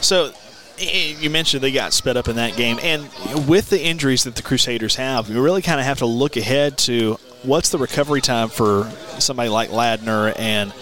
So 0.00 0.32
you 0.78 1.28
mentioned 1.30 1.62
they 1.62 1.72
got 1.72 1.92
sped 1.92 2.16
up 2.16 2.28
in 2.28 2.36
that 2.36 2.56
game, 2.56 2.78
and 2.82 3.08
with 3.46 3.70
the 3.70 3.82
injuries 3.82 4.24
that 4.24 4.34
the 4.34 4.42
Crusaders 4.42 4.96
have, 4.96 5.28
we 5.28 5.36
really 5.36 5.62
kind 5.62 5.78
of 5.78 5.86
have 5.86 5.98
to 5.98 6.06
look 6.06 6.36
ahead 6.36 6.78
to 6.78 7.18
what's 7.42 7.70
the 7.70 7.78
recovery 7.78 8.20
time 8.20 8.48
for 8.48 8.90
somebody 9.18 9.48
like 9.48 9.70
Ladner 9.70 10.34
and 10.38 10.72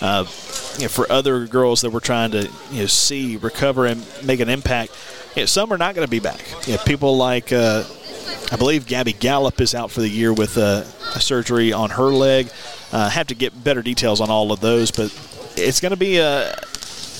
uh, 0.00 0.24
you 0.76 0.82
know, 0.82 0.88
for 0.88 1.10
other 1.10 1.46
girls 1.46 1.80
that 1.82 1.90
we're 1.90 2.00
trying 2.00 2.30
to 2.32 2.50
you 2.70 2.80
know, 2.80 2.86
see 2.86 3.36
recover 3.36 3.86
and 3.86 4.06
make 4.24 4.40
an 4.40 4.48
impact. 4.48 4.92
You 5.34 5.42
know, 5.42 5.46
some 5.46 5.72
are 5.72 5.78
not 5.78 5.94
going 5.94 6.06
to 6.06 6.10
be 6.10 6.20
back. 6.20 6.44
People 6.84 7.16
like 7.16 7.52
uh, 7.52 7.84
I 8.52 8.56
believe 8.56 8.86
Gabby 8.86 9.12
Gallup 9.12 9.60
is 9.60 9.74
out 9.74 9.90
for 9.90 10.00
the 10.00 10.08
year 10.08 10.32
with 10.32 10.56
a, 10.56 10.86
a 11.14 11.20
surgery 11.20 11.72
on 11.72 11.90
her 11.90 12.04
leg. 12.04 12.48
Uh, 12.92 13.10
have 13.10 13.26
to 13.28 13.34
get 13.34 13.64
better 13.64 13.82
details 13.82 14.20
on 14.20 14.30
all 14.30 14.52
of 14.52 14.60
those, 14.60 14.90
but 14.90 15.12
it's 15.56 15.80
going 15.80 15.90
to 15.90 15.96
be 15.96 16.18
a, 16.18 16.52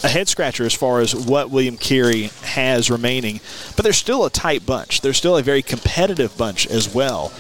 a 0.05 0.09
head 0.09 0.29
scratcher 0.29 0.65
as 0.65 0.73
far 0.75 1.01
as 1.01 1.15
what 1.15 1.51
William 1.51 1.77
Carey 1.77 2.31
has 2.43 2.91
remaining. 2.91 3.41
But 3.75 3.83
they're 3.83 3.93
still 3.93 4.25
a 4.25 4.31
tight 4.31 4.65
bunch. 4.65 5.01
They're 5.01 5.13
still 5.13 5.37
a 5.37 5.43
very 5.43 5.63
competitive 5.63 6.37
bunch 6.39 6.67
as 6.69 6.95
well. 6.95 7.33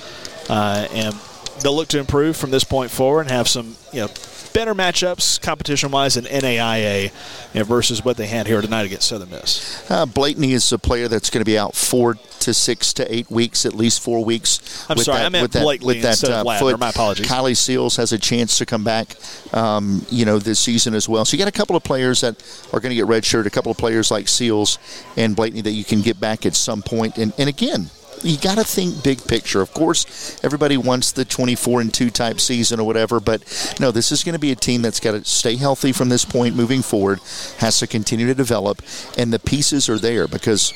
Uh, 0.48 0.88
and 0.90 1.14
they'll 1.60 1.76
look 1.76 1.88
to 1.88 1.98
improve 1.98 2.36
from 2.36 2.50
this 2.50 2.64
point 2.64 2.90
forward 2.90 3.22
and 3.22 3.30
have 3.30 3.48
some 3.48 3.76
you 3.92 4.00
know 4.00 4.08
better 4.56 4.74
matchups 4.74 5.38
competition 5.42 5.90
wise 5.90 6.16
in 6.16 6.24
NAIA 6.24 7.12
you 7.52 7.60
know, 7.60 7.64
versus 7.64 8.02
what 8.02 8.16
they 8.16 8.26
had 8.26 8.46
here 8.46 8.62
tonight 8.62 8.86
against 8.86 9.06
Southern 9.06 9.28
Miss. 9.28 9.90
Uh, 9.90 10.06
Blakeney 10.06 10.54
is 10.54 10.72
a 10.72 10.78
player 10.78 11.08
that's 11.08 11.28
going 11.28 11.42
to 11.42 11.44
be 11.44 11.58
out 11.58 11.74
four 11.74 12.14
to 12.40 12.54
six 12.54 12.94
to 12.94 13.14
eight 13.14 13.30
weeks, 13.30 13.66
at 13.66 13.74
least 13.74 14.00
four 14.00 14.24
weeks. 14.24 14.86
I'm 14.88 14.96
sorry, 14.96 15.18
that, 15.18 15.26
I 15.26 15.28
meant 15.28 15.42
with 15.42 15.52
that, 15.52 15.82
with 15.84 16.02
that 16.02 16.24
uh, 16.24 16.42
Ladner. 16.42 16.78
My 16.78 16.88
apologies. 16.88 17.26
Kylie 17.26 17.56
Seals 17.56 17.96
has 17.96 18.12
a 18.12 18.18
chance 18.18 18.56
to 18.56 18.64
come 18.64 18.82
back, 18.82 19.16
um, 19.52 20.06
you 20.10 20.24
know, 20.24 20.38
this 20.38 20.58
season 20.58 20.94
as 20.94 21.06
well. 21.06 21.26
So 21.26 21.36
you 21.36 21.38
got 21.38 21.48
a 21.48 21.52
couple 21.52 21.76
of 21.76 21.84
players 21.84 22.22
that 22.22 22.36
are 22.72 22.80
going 22.80 22.90
to 22.90 22.96
get 22.96 23.06
redshirted, 23.06 23.44
A 23.44 23.50
couple 23.50 23.70
of 23.70 23.76
players 23.76 24.10
like 24.10 24.26
Seals 24.26 24.78
and 25.18 25.36
Blakeney 25.36 25.60
that 25.62 25.72
you 25.72 25.84
can 25.84 26.00
get 26.00 26.18
back 26.18 26.46
at 26.46 26.54
some 26.54 26.80
point. 26.80 27.18
And, 27.18 27.34
and 27.36 27.50
again, 27.50 27.90
you 28.22 28.38
got 28.38 28.56
to 28.58 28.64
think 28.64 29.02
big 29.02 29.24
picture. 29.26 29.60
Of 29.60 29.72
course, 29.72 30.38
everybody 30.44 30.76
wants 30.76 31.12
the 31.12 31.24
24 31.24 31.80
and 31.80 31.94
2 31.94 32.10
type 32.10 32.40
season 32.40 32.80
or 32.80 32.86
whatever, 32.86 33.20
but 33.20 33.42
no, 33.80 33.90
this 33.90 34.12
is 34.12 34.24
going 34.24 34.34
to 34.34 34.38
be 34.38 34.52
a 34.52 34.56
team 34.56 34.82
that's 34.82 35.00
got 35.00 35.12
to 35.12 35.24
stay 35.24 35.56
healthy 35.56 35.92
from 35.92 36.08
this 36.08 36.24
point 36.24 36.56
moving 36.56 36.82
forward, 36.82 37.20
has 37.58 37.78
to 37.80 37.86
continue 37.86 38.26
to 38.26 38.34
develop, 38.34 38.82
and 39.16 39.32
the 39.32 39.38
pieces 39.38 39.88
are 39.88 39.98
there 39.98 40.26
because 40.28 40.72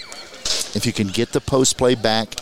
if 0.74 0.87
you 0.87 0.92
can 0.92 1.09
get 1.09 1.33
the 1.33 1.40
post 1.40 1.76
play 1.76 1.94
back 1.94 2.35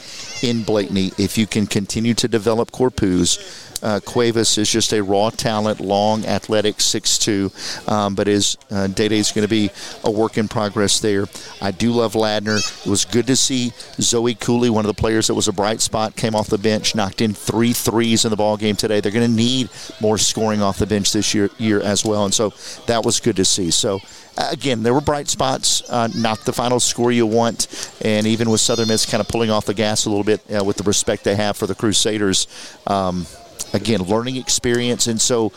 in 0.43 0.63
Blakeney, 0.63 1.13
if 1.19 1.37
you 1.37 1.47
can 1.47 1.67
continue 1.67 2.15
to 2.15 2.29
develop 2.29 2.71
Corpus, 2.71 3.39
uh, 3.83 4.01
Cuevas 4.05 4.59
is 4.59 4.71
just 4.71 4.93
a 4.93 5.03
raw 5.03 5.31
talent, 5.31 5.81
long, 5.81 6.25
athletic, 6.25 6.77
6'2", 6.77 7.89
um, 7.89 8.15
but 8.15 8.27
his 8.27 8.57
uh, 8.71 8.87
Day 8.89 9.09
Day 9.09 9.19
is 9.19 9.33
going 9.33 9.47
to 9.47 9.49
be 9.49 9.71
a 10.05 10.11
work 10.11 10.39
in 10.39 10.49
progress 10.49 11.01
there. 11.01 11.27
I 11.61 11.71
do 11.71 11.93
love 11.93 12.15
Ladner. 12.15 12.59
It 12.87 12.91
was 12.91 13.05
good 13.05 13.27
to 13.27 13.37
see 13.37 13.73
Zoe 14.01 14.35
Cooley, 14.35 14.71
one 14.71 14.85
of 14.85 14.95
the 14.95 15.01
players 15.01 15.27
that 15.27 15.35
was 15.35 15.49
a 15.49 15.53
bright 15.53 15.81
spot, 15.81 16.17
came 16.17 16.35
off 16.35 16.49
the 16.49 16.59
bench, 16.59 16.95
knocked 16.95 17.21
in 17.21 17.35
three 17.35 17.73
threes 17.73 18.25
in 18.25 18.31
the 18.31 18.37
ball 18.37 18.57
game 18.57 18.77
today. 18.77 19.01
They're 19.01 19.13
going 19.13 19.29
to 19.29 19.37
need 19.37 19.71
more 20.01 20.19
scoring 20.19 20.63
off 20.63 20.79
the 20.79 20.87
bench 20.87 21.13
this 21.13 21.35
year, 21.35 21.51
year 21.59 21.81
as 21.81 22.05
well, 22.05 22.25
and 22.25 22.35
so 22.35 22.53
that 22.87 23.05
was 23.05 23.21
good 23.21 23.37
to 23.37 23.45
see. 23.45 23.71
So 23.71 24.01
again, 24.39 24.83
there 24.83 24.95
were 24.95 25.01
bright 25.01 25.29
spots, 25.29 25.89
uh, 25.91 26.09
not 26.15 26.45
the 26.45 26.53
final 26.53 26.81
score 26.81 27.13
you 27.13 27.27
want, 27.27 27.93
and 28.03 28.27
even 28.27 28.51
with 28.51 28.61
Southern 28.61 28.89
Miss 28.89 29.07
kind 29.07 29.21
of 29.21 29.29
pulling 29.29 29.51
off 29.51 29.67
the 29.67 29.75
gas 29.75 30.07
a 30.07 30.11
little 30.11 30.25
bit 30.25 30.41
uh, 30.51 30.65
with 30.65 30.77
the 30.77 30.85
respect 30.85 31.25
they 31.25 31.37
have 31.37 31.57
for 31.57 31.67
the 31.67 31.75
Crusaders. 31.75 32.47
Um, 32.87 33.27
again, 33.75 34.03
learning 34.03 34.37
experience, 34.37 35.07
and 35.07 35.21
so 35.21 35.53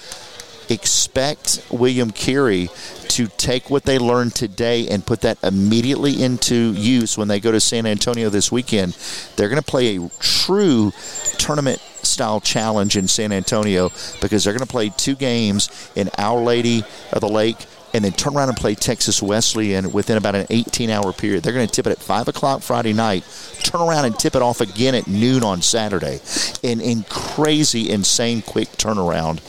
expect 0.70 1.66
William 1.70 2.12
Carey 2.12 2.70
to 3.10 3.28
take 3.28 3.70
what 3.70 3.84
they 3.84 4.00
learned 4.00 4.34
today 4.34 4.88
and 4.88 5.06
put 5.06 5.22
that 5.22 5.38
immediately 5.44 6.24
into 6.24 6.74
use 6.74 7.18
when 7.18 7.28
they 7.28 7.40
go 7.40 7.52
to 7.52 7.60
San 7.60 7.86
Antonio 7.86 8.30
this 8.30 8.52
weekend. 8.52 8.94
They're 9.36 9.50
going 9.50 9.62
to 9.62 9.68
play 9.68 9.98
a 9.98 10.10
true 10.20 10.94
tournament 11.38 11.80
style 12.04 12.40
challenge 12.40 12.96
in 12.96 13.08
San 13.08 13.32
Antonio 13.32 13.92
because 14.22 14.44
they're 14.44 14.54
going 14.54 14.66
to 14.66 14.72
play 14.72 14.90
two 14.90 15.16
games 15.16 15.92
in 15.96 16.10
Our 16.18 16.42
Lady 16.42 16.84
of 17.12 17.22
the 17.22 17.30
Lake 17.30 17.58
and 17.93 18.04
then 18.04 18.12
turn 18.13 18.36
around 18.36 18.49
and 18.49 18.58
play 18.58 18.75
Texas 18.75 19.21
Wesleyan 19.21 19.91
within 19.91 20.17
about 20.17 20.36
an 20.36 20.47
18 20.49 20.89
hour 20.89 21.13
period. 21.13 21.43
They're 21.43 21.54
going 21.54 21.67
to 21.67 21.73
tip 21.73 21.88
it 21.88 21.91
at 21.91 21.99
5 21.99 22.27
o'clock 22.27 22.62
Friday 22.62 22.93
night, 22.93 23.23
turn 23.63 23.82
around 23.82 24.06
and 24.06 24.17
tip 24.17 24.36
it 24.36 24.41
off 24.41 24.62
again 24.62 24.95
at 24.95 25.08
noon 25.08 25.43
on 25.43 25.62
Saturday. 25.62 26.19
In, 26.63 26.82
in 26.82 27.04
crazy, 27.10 27.89
insane 27.89 28.41
quick 28.41 28.69
turnaround 28.69 29.39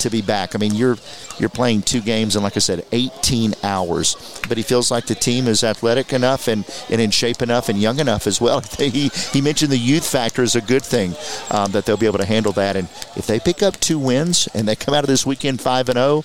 to 0.00 0.10
be 0.10 0.22
back. 0.22 0.54
I 0.54 0.58
mean, 0.58 0.74
you're 0.74 0.96
you're 1.38 1.48
playing 1.48 1.82
two 1.82 2.00
games 2.00 2.36
in, 2.36 2.42
like 2.42 2.56
I 2.56 2.60
said, 2.60 2.86
18 2.92 3.54
hours. 3.64 4.40
But 4.48 4.56
he 4.56 4.62
feels 4.62 4.90
like 4.90 5.06
the 5.06 5.14
team 5.16 5.48
is 5.48 5.64
athletic 5.64 6.12
enough 6.12 6.46
and, 6.46 6.64
and 6.90 7.00
in 7.00 7.10
shape 7.10 7.42
enough 7.42 7.68
and 7.68 7.80
young 7.80 7.98
enough 7.98 8.26
as 8.26 8.40
well. 8.40 8.62
He, 8.84 9.08
he 9.32 9.40
mentioned 9.40 9.72
the 9.72 9.78
youth 9.78 10.08
factor 10.08 10.42
is 10.42 10.54
a 10.54 10.60
good 10.60 10.84
thing 10.84 11.14
um, 11.50 11.72
that 11.72 11.86
they'll 11.86 11.96
be 11.96 12.06
able 12.06 12.18
to 12.18 12.26
handle 12.26 12.52
that. 12.52 12.76
And 12.76 12.86
if 13.16 13.26
they 13.26 13.40
pick 13.40 13.62
up 13.62 13.80
two 13.80 13.98
wins 13.98 14.46
and 14.54 14.68
they 14.68 14.76
come 14.76 14.94
out 14.94 15.04
of 15.04 15.08
this 15.08 15.24
weekend 15.24 15.60
5 15.60 15.88
and 15.88 15.96
0, 15.96 16.22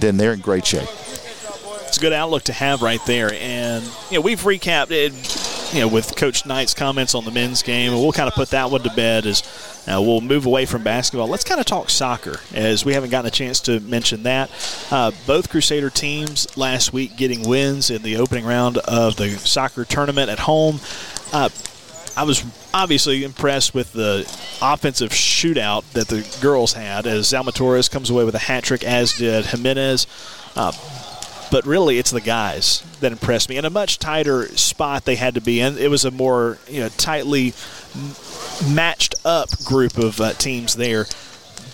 then 0.00 0.16
they're 0.16 0.32
in 0.32 0.40
great 0.40 0.66
shape. 0.66 0.88
It's 1.86 1.96
a 1.96 2.00
good 2.00 2.12
outlook 2.12 2.44
to 2.44 2.52
have 2.52 2.82
right 2.82 3.04
there. 3.06 3.32
And, 3.34 3.84
you 4.10 4.18
know, 4.18 4.20
we've 4.20 4.40
recapped 4.40 4.92
it, 4.92 5.74
you 5.74 5.80
know, 5.80 5.88
with 5.88 6.14
Coach 6.14 6.46
Knight's 6.46 6.72
comments 6.72 7.16
on 7.16 7.24
the 7.24 7.32
men's 7.32 7.62
game, 7.62 7.92
and 7.92 8.00
we'll 8.00 8.12
kind 8.12 8.28
of 8.28 8.34
put 8.34 8.50
that 8.50 8.70
one 8.70 8.82
to 8.82 8.90
bed 8.90 9.26
as 9.26 9.42
uh, 9.88 10.00
we'll 10.00 10.20
move 10.20 10.46
away 10.46 10.66
from 10.66 10.84
basketball. 10.84 11.26
Let's 11.26 11.42
kind 11.42 11.58
of 11.58 11.66
talk 11.66 11.90
soccer, 11.90 12.38
as 12.54 12.84
we 12.84 12.94
haven't 12.94 13.10
gotten 13.10 13.26
a 13.26 13.30
chance 13.32 13.58
to 13.60 13.80
mention 13.80 14.22
that. 14.22 14.50
Uh, 14.90 15.10
both 15.26 15.50
Crusader 15.50 15.90
teams 15.90 16.56
last 16.56 16.92
week 16.92 17.16
getting 17.16 17.48
wins 17.48 17.90
in 17.90 18.02
the 18.02 18.18
opening 18.18 18.44
round 18.44 18.78
of 18.78 19.16
the 19.16 19.30
soccer 19.30 19.84
tournament 19.84 20.30
at 20.30 20.40
home. 20.40 20.78
Uh, 21.32 21.48
I 22.16 22.24
was 22.24 22.44
obviously 22.74 23.24
impressed 23.24 23.74
with 23.74 23.92
the 23.92 24.20
offensive 24.60 25.10
shootout 25.10 25.90
that 25.92 26.08
the 26.08 26.26
girls 26.40 26.72
had 26.72 27.06
as 27.06 27.26
Zalma 27.26 27.54
Torres 27.54 27.88
comes 27.88 28.10
away 28.10 28.24
with 28.24 28.34
a 28.34 28.38
hat 28.38 28.64
trick, 28.64 28.84
as 28.84 29.14
did 29.14 29.46
Jimenez. 29.46 30.06
Uh, 30.56 30.72
but 31.50 31.66
really, 31.66 31.98
it's 31.98 32.10
the 32.10 32.20
guys 32.20 32.82
that 33.00 33.12
impressed 33.12 33.48
me. 33.48 33.56
In 33.56 33.64
a 33.64 33.70
much 33.70 33.98
tighter 33.98 34.46
spot 34.56 35.04
they 35.04 35.16
had 35.16 35.34
to 35.34 35.40
be 35.40 35.60
in. 35.60 35.78
It 35.78 35.90
was 35.90 36.04
a 36.04 36.10
more 36.10 36.58
you 36.68 36.80
know 36.80 36.88
tightly 36.90 37.54
matched 38.68 39.14
up 39.24 39.48
group 39.64 39.98
of 39.98 40.20
uh, 40.20 40.32
teams 40.34 40.74
there, 40.74 41.06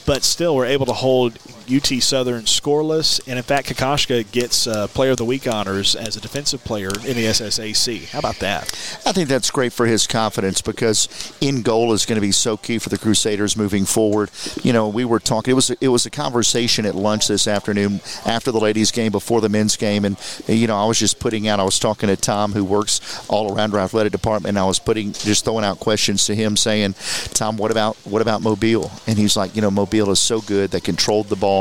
but 0.06 0.24
still 0.24 0.56
were 0.56 0.64
able 0.64 0.86
to 0.86 0.92
hold 0.92 1.38
UT 1.70 2.02
Southern 2.02 2.44
scoreless. 2.44 3.20
And 3.26 3.38
in 3.38 3.42
fact, 3.42 3.68
Kokoschka 3.68 4.30
gets 4.32 4.66
uh, 4.66 4.86
Player 4.88 5.12
of 5.12 5.16
the 5.16 5.24
Week 5.24 5.46
honors 5.46 5.94
as 5.94 6.16
a 6.16 6.20
defensive 6.20 6.62
player 6.64 6.88
in 6.88 7.16
the 7.16 7.26
SSAC. 7.26 8.08
How 8.08 8.18
about 8.20 8.36
that? 8.36 8.64
I 9.04 9.12
think 9.12 9.28
that's 9.28 9.50
great 9.50 9.72
for 9.72 9.86
his 9.86 10.06
confidence 10.06 10.62
because 10.62 11.08
in 11.40 11.62
goal 11.62 11.92
is 11.92 12.06
going 12.06 12.16
to 12.16 12.20
be 12.20 12.32
so 12.32 12.56
key 12.56 12.78
for 12.78 12.88
the 12.88 12.98
Crusaders 12.98 13.56
moving 13.56 13.84
forward. 13.84 14.30
You 14.62 14.72
know, 14.72 14.88
we 14.88 15.04
were 15.04 15.18
talking. 15.18 15.52
It 15.52 15.54
was 15.54 15.70
it 15.70 15.88
was 15.88 16.06
a 16.06 16.10
conversation 16.10 16.86
at 16.86 16.94
lunch 16.94 17.28
this 17.28 17.48
afternoon 17.48 18.00
after 18.24 18.52
the 18.52 18.60
ladies' 18.60 18.90
game, 18.90 19.12
before 19.12 19.40
the 19.40 19.48
men's 19.48 19.76
game, 19.76 20.04
and 20.04 20.16
you 20.46 20.66
know, 20.66 20.76
I 20.76 20.86
was 20.86 20.98
just 20.98 21.18
putting 21.18 21.48
out. 21.48 21.60
I 21.60 21.64
was 21.64 21.78
talking 21.78 22.08
to 22.08 22.16
Tom, 22.16 22.52
who 22.52 22.64
works 22.64 23.26
all 23.28 23.54
around 23.54 23.74
our 23.74 23.80
athletic 23.80 24.12
department, 24.12 24.50
and 24.50 24.58
I 24.58 24.64
was 24.64 24.78
putting 24.78 25.12
just 25.12 25.44
throwing 25.44 25.64
out 25.64 25.80
questions 25.80 26.26
to 26.26 26.34
him, 26.34 26.56
saying, 26.56 26.94
"Tom, 27.34 27.56
what 27.56 27.70
about 27.70 27.96
what 28.04 28.22
about 28.22 28.42
Mobile?" 28.42 28.90
And 29.06 29.18
he's 29.18 29.36
like, 29.36 29.56
"You 29.56 29.62
know, 29.62 29.70
Mobile 29.70 30.10
is 30.10 30.20
so 30.20 30.40
good. 30.40 30.70
They 30.70 30.80
controlled 30.80 31.28
the 31.28 31.36
ball." 31.36 31.55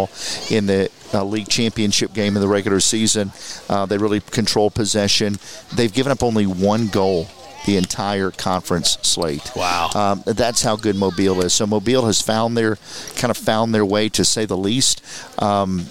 In 0.49 0.65
the 0.65 0.89
uh, 1.13 1.23
league 1.23 1.47
championship 1.47 2.13
game 2.13 2.35
in 2.35 2.41
the 2.41 2.47
regular 2.47 2.79
season. 2.79 3.31
Uh, 3.69 3.85
they 3.85 3.97
really 3.97 4.19
control 4.19 4.69
possession. 4.69 5.37
They've 5.75 5.93
given 5.93 6.11
up 6.11 6.23
only 6.23 6.45
one 6.45 6.87
goal 6.87 7.27
the 7.65 7.77
entire 7.77 8.31
conference 8.31 8.97
slate. 9.01 9.51
Wow, 9.55 9.89
um, 9.95 10.23
that's 10.25 10.61
how 10.61 10.75
good 10.75 10.95
Mobile 10.95 11.41
is. 11.41 11.53
So 11.53 11.65
Mobile 11.65 12.05
has 12.05 12.21
found 12.21 12.55
their 12.55 12.77
kind 13.15 13.31
of 13.31 13.37
found 13.37 13.73
their 13.73 13.85
way 13.85 14.09
to 14.09 14.23
say 14.23 14.45
the 14.45 14.57
least. 14.57 15.01
Um, 15.41 15.87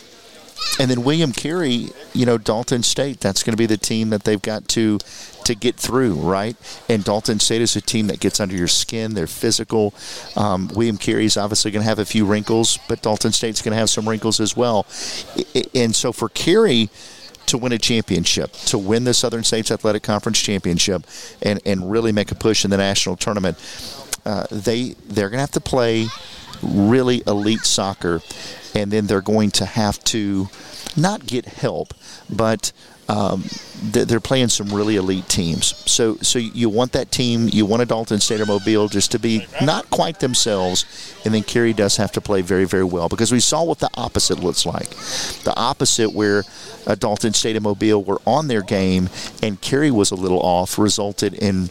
and 0.79 0.91
then 0.91 1.05
William 1.05 1.33
Carey, 1.33 1.91
you 2.13 2.27
know, 2.27 2.39
Dalton 2.39 2.83
State. 2.83 3.21
That's 3.21 3.43
going 3.43 3.53
to 3.53 3.57
be 3.57 3.67
the 3.67 3.77
team 3.77 4.11
that 4.11 4.25
they've 4.25 4.43
got 4.43 4.69
to 4.69 4.99
to 5.45 5.55
get 5.55 5.77
through, 5.77 6.15
right? 6.15 6.57
And 6.89 7.05
Dalton 7.05 7.39
State 7.39 7.61
is 7.61 7.77
a 7.77 7.81
team 7.81 8.07
that 8.07 8.19
gets 8.19 8.41
under 8.41 8.57
your 8.57 8.69
skin. 8.69 9.15
They're 9.15 9.27
physical. 9.27 9.95
Um, 10.37 10.69
William 10.75 10.99
is 11.01 11.37
obviously 11.37 11.71
going 11.71 11.83
to 11.83 11.89
have 11.89 11.99
a 11.99 12.05
few 12.07 12.25
wrinkles, 12.25 12.79
but 12.89 13.03
Dalton 13.03 13.33
State's 13.33 13.61
going 13.61 13.73
to 13.73 13.79
have 13.79 13.91
some 13.91 14.09
wrinkles 14.09 14.41
as 14.41 14.57
well. 14.57 14.87
And 15.75 15.95
so 15.95 16.13
for 16.13 16.31
Carey 16.31 16.89
to 17.47 17.59
win 17.59 17.73
a 17.73 17.79
championship, 17.79 18.53
to 18.53 18.79
win 18.79 19.05
the 19.05 19.13
Southern 19.15 19.45
States 19.45 19.71
Athletic 19.71 20.03
Conference 20.03 20.41
championship, 20.41 21.03
and, 21.43 21.61
and 21.67 21.91
really 21.91 22.11
make 22.11 22.33
a 22.33 22.35
push 22.35 22.65
in 22.65 22.71
the 22.71 22.79
national 22.79 23.17
tournament, 23.17 23.59
uh, 24.25 24.47
they 24.51 24.95
they're 25.07 25.29
going 25.29 25.37
to 25.37 25.43
have 25.43 25.51
to 25.51 25.61
play 25.61 26.07
really 26.63 27.23
elite 27.27 27.65
soccer, 27.65 28.23
and 28.75 28.91
then 28.91 29.07
they're 29.07 29.21
going 29.21 29.51
to 29.53 29.65
have 29.65 30.03
to 30.05 30.49
not 30.97 31.27
get 31.27 31.45
help, 31.47 31.95
but 32.29 32.73
um, 33.09 33.45
they're 33.83 34.21
playing 34.21 34.49
some 34.49 34.69
really 34.69 34.97
elite 34.97 35.29
teams. 35.29 35.75
So, 35.91 36.17
so 36.17 36.39
you 36.39 36.69
want 36.69 36.93
that 36.93 37.11
team, 37.11 37.49
you 37.53 37.67
want 37.67 37.83
a 37.83 37.87
Dalton 37.87 38.21
State 38.21 38.41
or 38.41 38.47
Mobile 38.47 38.89
just 38.89 39.13
to 39.13 39.19
be 39.19 39.47
not 39.63 39.91
quite 39.91 40.21
themselves, 40.21 40.87
and 41.25 41.35
then 41.35 41.43
Carey 41.43 41.73
does 41.73 41.97
have 41.97 42.13
to 42.13 42.21
play 42.21 42.41
very, 42.41 42.65
very 42.65 42.85
well 42.85 43.09
because 43.09 43.31
we 43.31 43.41
saw 43.41 43.63
what 43.63 43.79
the 43.79 43.91
opposite 43.95 44.39
looks 44.39 44.65
like. 44.65 44.89
The 45.45 45.53
opposite, 45.57 46.15
where 46.15 46.45
a 46.87 46.97
Dalton 46.97 47.35
State 47.35 47.57
and 47.57 47.65
Mobile 47.65 48.03
were 48.03 48.21
on 48.27 48.49
their 48.49 48.63
game, 48.63 49.11
and 49.43 49.61
Carey 49.61 49.91
was 49.91 50.11
a 50.11 50.17
little 50.17 50.41
off, 50.41 50.79
resulted 50.79 51.35
in 51.35 51.71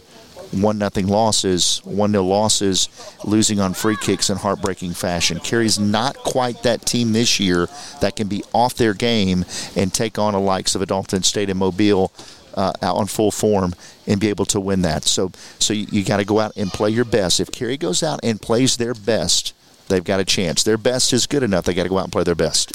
one 0.62 0.78
nothing 0.78 1.06
losses, 1.06 1.80
one 1.84 2.12
nil 2.12 2.24
losses, 2.24 2.88
losing 3.24 3.60
on 3.60 3.74
free 3.74 3.96
kicks 4.00 4.30
in 4.30 4.36
heartbreaking 4.36 4.92
fashion. 4.92 5.40
Carey's 5.40 5.78
not 5.78 6.16
quite 6.16 6.62
that 6.62 6.86
team 6.86 7.12
this 7.12 7.40
year 7.40 7.68
that 8.00 8.16
can 8.16 8.28
be 8.28 8.42
off 8.52 8.74
their 8.74 8.94
game 8.94 9.44
and 9.76 9.92
take 9.92 10.18
on 10.18 10.32
the 10.32 10.40
likes 10.40 10.74
of 10.74 10.82
a 10.82 10.86
Dalton 10.86 11.22
State 11.22 11.50
and 11.50 11.58
Mobile 11.58 12.12
uh, 12.54 12.72
out 12.82 12.96
on 12.96 13.06
full 13.06 13.30
form 13.30 13.74
and 14.06 14.20
be 14.20 14.28
able 14.28 14.46
to 14.46 14.60
win 14.60 14.82
that. 14.82 15.04
So, 15.04 15.32
so 15.58 15.72
you, 15.72 15.86
you 15.90 16.04
got 16.04 16.18
to 16.18 16.24
go 16.24 16.40
out 16.40 16.52
and 16.56 16.70
play 16.70 16.90
your 16.90 17.04
best. 17.04 17.40
If 17.40 17.50
Carey 17.50 17.76
goes 17.76 18.02
out 18.02 18.20
and 18.22 18.40
plays 18.40 18.76
their 18.76 18.94
best, 18.94 19.54
they've 19.88 20.04
got 20.04 20.20
a 20.20 20.24
chance. 20.24 20.62
Their 20.62 20.78
best 20.78 21.12
is 21.12 21.26
good 21.26 21.42
enough. 21.42 21.64
They 21.64 21.74
got 21.74 21.84
to 21.84 21.88
go 21.88 21.98
out 21.98 22.04
and 22.04 22.12
play 22.12 22.24
their 22.24 22.34
best. 22.34 22.72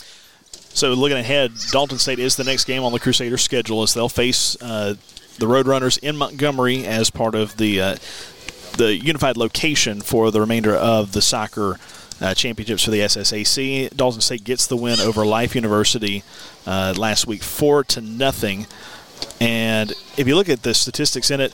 So 0.75 0.93
looking 0.93 1.17
ahead, 1.17 1.51
Dalton 1.71 1.97
State 1.97 2.19
is 2.19 2.35
the 2.35 2.43
next 2.43 2.65
game 2.65 2.83
on 2.83 2.91
the 2.91 2.99
Crusader 2.99 3.37
schedule 3.37 3.81
as 3.83 3.93
they'll 3.93 4.09
face 4.09 4.61
uh, 4.61 4.95
the 5.39 5.47
Roadrunners 5.47 5.97
in 5.99 6.17
Montgomery 6.17 6.85
as 6.85 7.09
part 7.09 7.35
of 7.35 7.57
the 7.57 7.81
uh, 7.81 7.95
the 8.77 8.95
unified 8.95 9.37
location 9.37 10.01
for 10.01 10.31
the 10.31 10.39
remainder 10.39 10.75
of 10.75 11.11
the 11.11 11.21
soccer 11.21 11.77
uh, 12.21 12.33
championships 12.33 12.83
for 12.83 12.91
the 12.91 12.99
SSAC. 12.99 13.95
Dalton 13.95 14.21
State 14.21 14.43
gets 14.43 14.67
the 14.67 14.77
win 14.77 14.99
over 14.99 15.25
Life 15.25 15.55
University 15.55 16.23
uh, 16.65 16.93
last 16.97 17.27
week, 17.27 17.43
four 17.43 17.83
to 17.85 18.01
nothing. 18.01 18.67
And 19.41 19.91
if 20.17 20.27
you 20.27 20.35
look 20.35 20.49
at 20.49 20.63
the 20.63 20.73
statistics 20.73 21.31
in 21.31 21.41
it, 21.41 21.53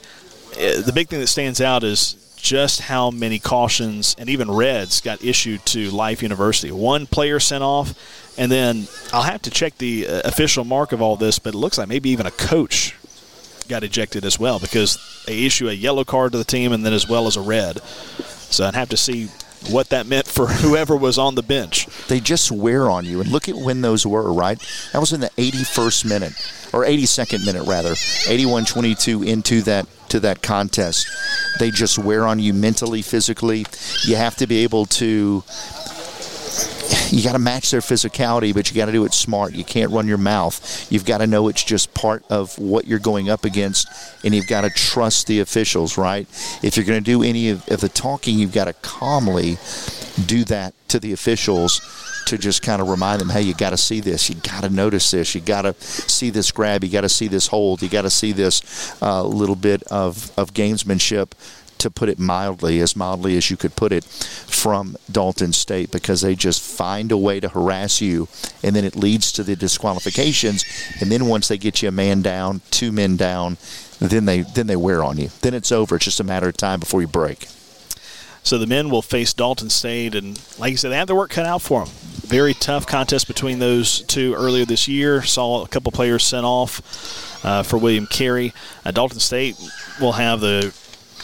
uh, 0.53 0.81
the 0.81 0.91
big 0.93 1.07
thing 1.07 1.19
that 1.19 1.27
stands 1.27 1.61
out 1.61 1.83
is 1.83 2.15
just 2.35 2.81
how 2.81 3.09
many 3.09 3.39
cautions 3.39 4.15
and 4.19 4.29
even 4.29 4.51
reds 4.51 5.01
got 5.01 5.23
issued 5.23 5.65
to 5.65 5.89
Life 5.89 6.21
University. 6.21 6.71
One 6.71 7.07
player 7.07 7.39
sent 7.39 7.63
off, 7.63 7.93
and 8.37 8.51
then 8.51 8.87
I'll 9.11 9.23
have 9.23 9.41
to 9.43 9.49
check 9.49 9.77
the 9.79 10.07
uh, 10.07 10.21
official 10.25 10.63
mark 10.63 10.91
of 10.91 11.01
all 11.01 11.15
this, 11.15 11.39
but 11.39 11.55
it 11.55 11.57
looks 11.57 11.79
like 11.79 11.87
maybe 11.87 12.09
even 12.11 12.27
a 12.27 12.31
coach 12.31 12.95
got 13.67 13.83
ejected 13.83 14.25
as 14.25 14.39
well 14.39 14.59
because 14.59 15.23
they 15.25 15.45
issue 15.45 15.69
a 15.69 15.73
yellow 15.73 16.03
card 16.03 16.31
to 16.31 16.37
the 16.37 16.43
team 16.43 16.71
and 16.71 16.85
then 16.85 16.93
as 16.93 17.07
well 17.07 17.27
as 17.27 17.35
a 17.35 17.41
red. 17.41 17.81
So 17.81 18.65
I'd 18.65 18.75
have 18.75 18.89
to 18.89 18.97
see 18.97 19.29
what 19.69 19.89
that 19.89 20.05
meant 20.05 20.27
for 20.27 20.47
whoever 20.47 20.95
was 20.95 21.17
on 21.17 21.35
the 21.35 21.43
bench. 21.43 21.87
They 22.07 22.19
just 22.19 22.51
wear 22.51 22.89
on 22.89 23.05
you. 23.05 23.21
And 23.21 23.31
look 23.31 23.49
at 23.49 23.55
when 23.55 23.81
those 23.81 24.05
were, 24.05 24.31
right? 24.31 24.59
That 24.93 24.99
was 24.99 25.13
in 25.13 25.21
the 25.21 25.29
81st 25.31 26.05
minute, 26.05 26.33
or 26.73 26.85
82nd 26.85 27.45
minute, 27.45 27.63
rather. 27.67 27.95
81 28.27 28.65
22 28.65 29.23
into 29.23 29.61
that 29.63 29.87
to 30.09 30.19
that 30.21 30.41
contest. 30.41 31.07
They 31.59 31.71
just 31.71 31.97
wear 31.97 32.27
on 32.27 32.39
you 32.39 32.53
mentally, 32.53 33.01
physically. 33.01 33.65
You 34.05 34.15
have 34.15 34.35
to 34.37 34.47
be 34.47 34.63
able 34.63 34.85
to 34.85 35.43
you 37.11 37.23
got 37.23 37.33
to 37.33 37.39
match 37.39 37.71
their 37.71 37.81
physicality, 37.81 38.53
but 38.53 38.69
you 38.69 38.75
got 38.75 38.85
to 38.85 38.91
do 38.91 39.05
it 39.05 39.13
smart. 39.13 39.53
You 39.53 39.63
can't 39.63 39.91
run 39.91 40.07
your 40.07 40.17
mouth. 40.17 40.91
You've 40.91 41.05
got 41.05 41.19
to 41.19 41.27
know 41.27 41.47
it's 41.47 41.63
just 41.63 41.93
part 41.93 42.23
of 42.29 42.57
what 42.57 42.87
you're 42.87 42.99
going 42.99 43.29
up 43.29 43.45
against, 43.45 43.87
and 44.23 44.33
you've 44.33 44.47
got 44.47 44.61
to 44.61 44.69
trust 44.69 45.27
the 45.27 45.39
officials, 45.39 45.97
right? 45.97 46.27
If 46.63 46.77
you're 46.77 46.85
going 46.85 47.03
to 47.03 47.05
do 47.05 47.23
any 47.23 47.49
of, 47.49 47.67
of 47.69 47.81
the 47.81 47.89
talking, 47.89 48.37
you've 48.39 48.53
got 48.53 48.65
to 48.65 48.73
calmly 48.73 49.57
do 50.25 50.43
that 50.45 50.73
to 50.89 50.99
the 50.99 51.13
officials 51.13 51.81
to 52.27 52.37
just 52.37 52.63
kind 52.63 52.81
of 52.81 52.89
remind 52.89 53.21
them, 53.21 53.29
hey, 53.29 53.41
you 53.41 53.53
got 53.53 53.69
to 53.69 53.77
see 53.77 53.99
this, 53.99 54.29
you 54.29 54.35
got 54.35 54.63
to 54.63 54.69
notice 54.69 55.11
this, 55.11 55.35
you 55.35 55.41
got 55.41 55.61
to 55.61 55.73
see 55.79 56.31
this 56.31 56.51
grab, 56.51 56.83
you 56.83 56.89
got 56.89 57.01
to 57.01 57.09
see 57.09 57.27
this 57.27 57.47
hold, 57.47 57.81
you 57.81 57.89
got 57.89 58.01
to 58.01 58.09
see 58.09 58.31
this 58.31 58.99
uh, 59.01 59.23
little 59.23 59.55
bit 59.55 59.83
of, 59.83 60.31
of 60.37 60.53
gamesmanship 60.53 61.31
to 61.85 61.91
put 61.91 62.09
it 62.09 62.19
mildly, 62.19 62.79
as 62.79 62.95
mildly 62.95 63.37
as 63.37 63.49
you 63.49 63.57
could 63.57 63.75
put 63.75 63.91
it, 63.91 64.03
from 64.03 64.97
Dalton 65.11 65.53
State 65.53 65.91
because 65.91 66.21
they 66.21 66.35
just 66.35 66.61
find 66.61 67.11
a 67.11 67.17
way 67.17 67.39
to 67.39 67.47
harass 67.47 68.01
you, 68.01 68.27
and 68.63 68.75
then 68.75 68.83
it 68.83 68.95
leads 68.95 69.31
to 69.33 69.43
the 69.43 69.55
disqualifications. 69.55 70.65
And 70.99 71.11
then 71.11 71.27
once 71.27 71.47
they 71.47 71.57
get 71.57 71.81
you 71.81 71.89
a 71.89 71.91
man 71.91 72.21
down, 72.21 72.61
two 72.71 72.91
men 72.91 73.15
down, 73.15 73.57
then 73.99 74.25
they 74.25 74.41
then 74.41 74.67
they 74.67 74.75
wear 74.75 75.03
on 75.03 75.17
you. 75.17 75.29
Then 75.41 75.53
it's 75.53 75.71
over. 75.71 75.95
It's 75.95 76.05
just 76.05 76.19
a 76.19 76.23
matter 76.23 76.49
of 76.49 76.57
time 76.57 76.79
before 76.79 77.01
you 77.01 77.07
break. 77.07 77.47
So 78.43 78.59
the 78.59 78.67
men 78.67 78.91
will 78.91 79.01
face 79.01 79.33
Dalton 79.33 79.71
State, 79.71 80.13
and 80.13 80.39
like 80.59 80.69
you 80.69 80.77
said, 80.77 80.89
they 80.89 80.97
have 80.97 81.07
their 81.07 81.15
work 81.15 81.31
cut 81.31 81.47
out 81.47 81.63
for 81.63 81.83
them. 81.83 81.93
Very 82.27 82.53
tough 82.53 82.85
contest 82.85 83.27
between 83.27 83.57
those 83.57 84.01
two 84.01 84.35
earlier 84.35 84.65
this 84.65 84.87
year. 84.87 85.23
Saw 85.23 85.63
a 85.63 85.67
couple 85.67 85.91
players 85.91 86.23
sent 86.23 86.45
off 86.45 87.43
uh, 87.43 87.63
for 87.63 87.77
William 87.77 88.05
Carey. 88.05 88.53
Uh, 88.85 88.91
Dalton 88.91 89.19
State 89.19 89.55
will 89.99 90.11
have 90.11 90.41
the 90.41 90.73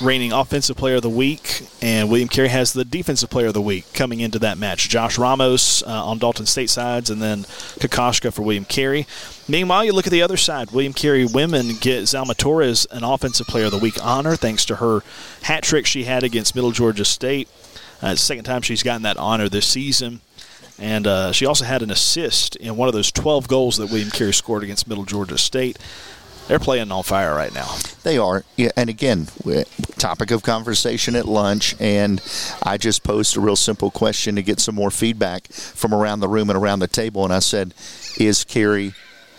reigning 0.02 0.32
offensive 0.32 0.76
player 0.76 0.96
of 0.96 1.02
the 1.02 1.10
week, 1.10 1.68
and 1.82 2.10
William 2.10 2.28
Carey 2.28 2.48
has 2.48 2.74
the 2.74 2.84
defensive 2.84 3.30
player 3.30 3.48
of 3.48 3.54
the 3.54 3.62
week 3.62 3.86
coming 3.94 4.20
into 4.20 4.40
that 4.40 4.58
match. 4.58 4.90
Josh 4.90 5.18
Ramos 5.18 5.84
uh, 5.84 6.06
on 6.06 6.18
Dalton 6.18 6.46
State 6.46 6.70
sides, 6.70 7.10
and 7.10 7.22
then 7.22 7.44
Kokoschka 7.80 8.34
for 8.34 8.42
William 8.42 8.66
Carey. 8.66 9.06
Meanwhile, 9.48 9.86
you 9.86 9.94
look 9.94 10.08
at 10.08 10.12
the 10.12 10.22
other 10.22 10.38
side. 10.38 10.72
William 10.72 10.94
Carey 10.94 11.26
women 11.26 11.76
get 11.80 12.04
Zalma 12.04 12.36
Torres 12.36 12.88
an 12.92 13.04
offensive 13.04 13.48
player 13.48 13.66
of 13.66 13.72
the 13.72 13.78
week 13.78 14.04
honor 14.04 14.36
thanks 14.36 14.66
to 14.66 14.78
her 14.78 15.02
hat 15.44 15.64
trick 15.64 15.86
she 15.86 16.04
had 16.04 16.24
against 16.24 16.56
Middle 16.56 16.72
Georgia 16.72 17.06
State. 17.06 17.48
Uh, 18.04 18.08
it's 18.08 18.22
the 18.22 18.26
second 18.26 18.46
time 18.46 18.62
she's 18.62 18.84
gotten 18.84 19.04
that 19.04 19.18
honor 19.18 19.50
this 19.50 19.68
season. 19.68 20.22
And 20.80 21.06
uh, 21.06 21.32
she 21.32 21.46
also 21.46 21.64
had 21.64 21.84
an 21.84 21.92
assist 21.92 22.56
in 22.56 22.76
one 22.76 22.88
of 22.88 22.96
those 22.96 23.12
12 23.12 23.48
goals 23.48 23.78
that 23.78 23.92
William 23.92 24.10
Carey 24.10 24.34
scored 24.34 24.64
against 24.64 24.88
Middle 24.88 25.06
Georgia 25.06 25.38
State 25.38 25.78
they're 26.52 26.60
playing 26.60 26.92
on 26.92 27.02
fire 27.04 27.34
right 27.34 27.54
now. 27.54 27.78
They 28.04 28.18
are. 28.18 28.44
Yeah, 28.58 28.72
and 28.76 28.90
again, 28.90 29.30
topic 29.96 30.32
of 30.32 30.44
conversation 30.44 31.16
at 31.16 31.26
lunch, 31.26 31.78
and 31.80 32.22
I 32.62 32.78
just 32.78 33.04
posed 33.04 33.38
a 33.38 33.40
real 33.40 33.56
simple 33.56 33.90
question 33.90 34.36
to 34.36 34.44
get 34.44 34.60
some 34.60 34.76
more 34.76 34.92
feedback 34.92 35.48
from 35.48 35.94
around 35.94 36.20
the 36.20 36.28
room 36.28 36.50
and 36.50 36.60
around 36.60 36.80
the 36.80 36.90
table, 36.90 37.24
and 37.24 37.34
I 37.34 37.40
said, 37.40 37.74
"Is 38.20 38.44
Carey 38.44 38.94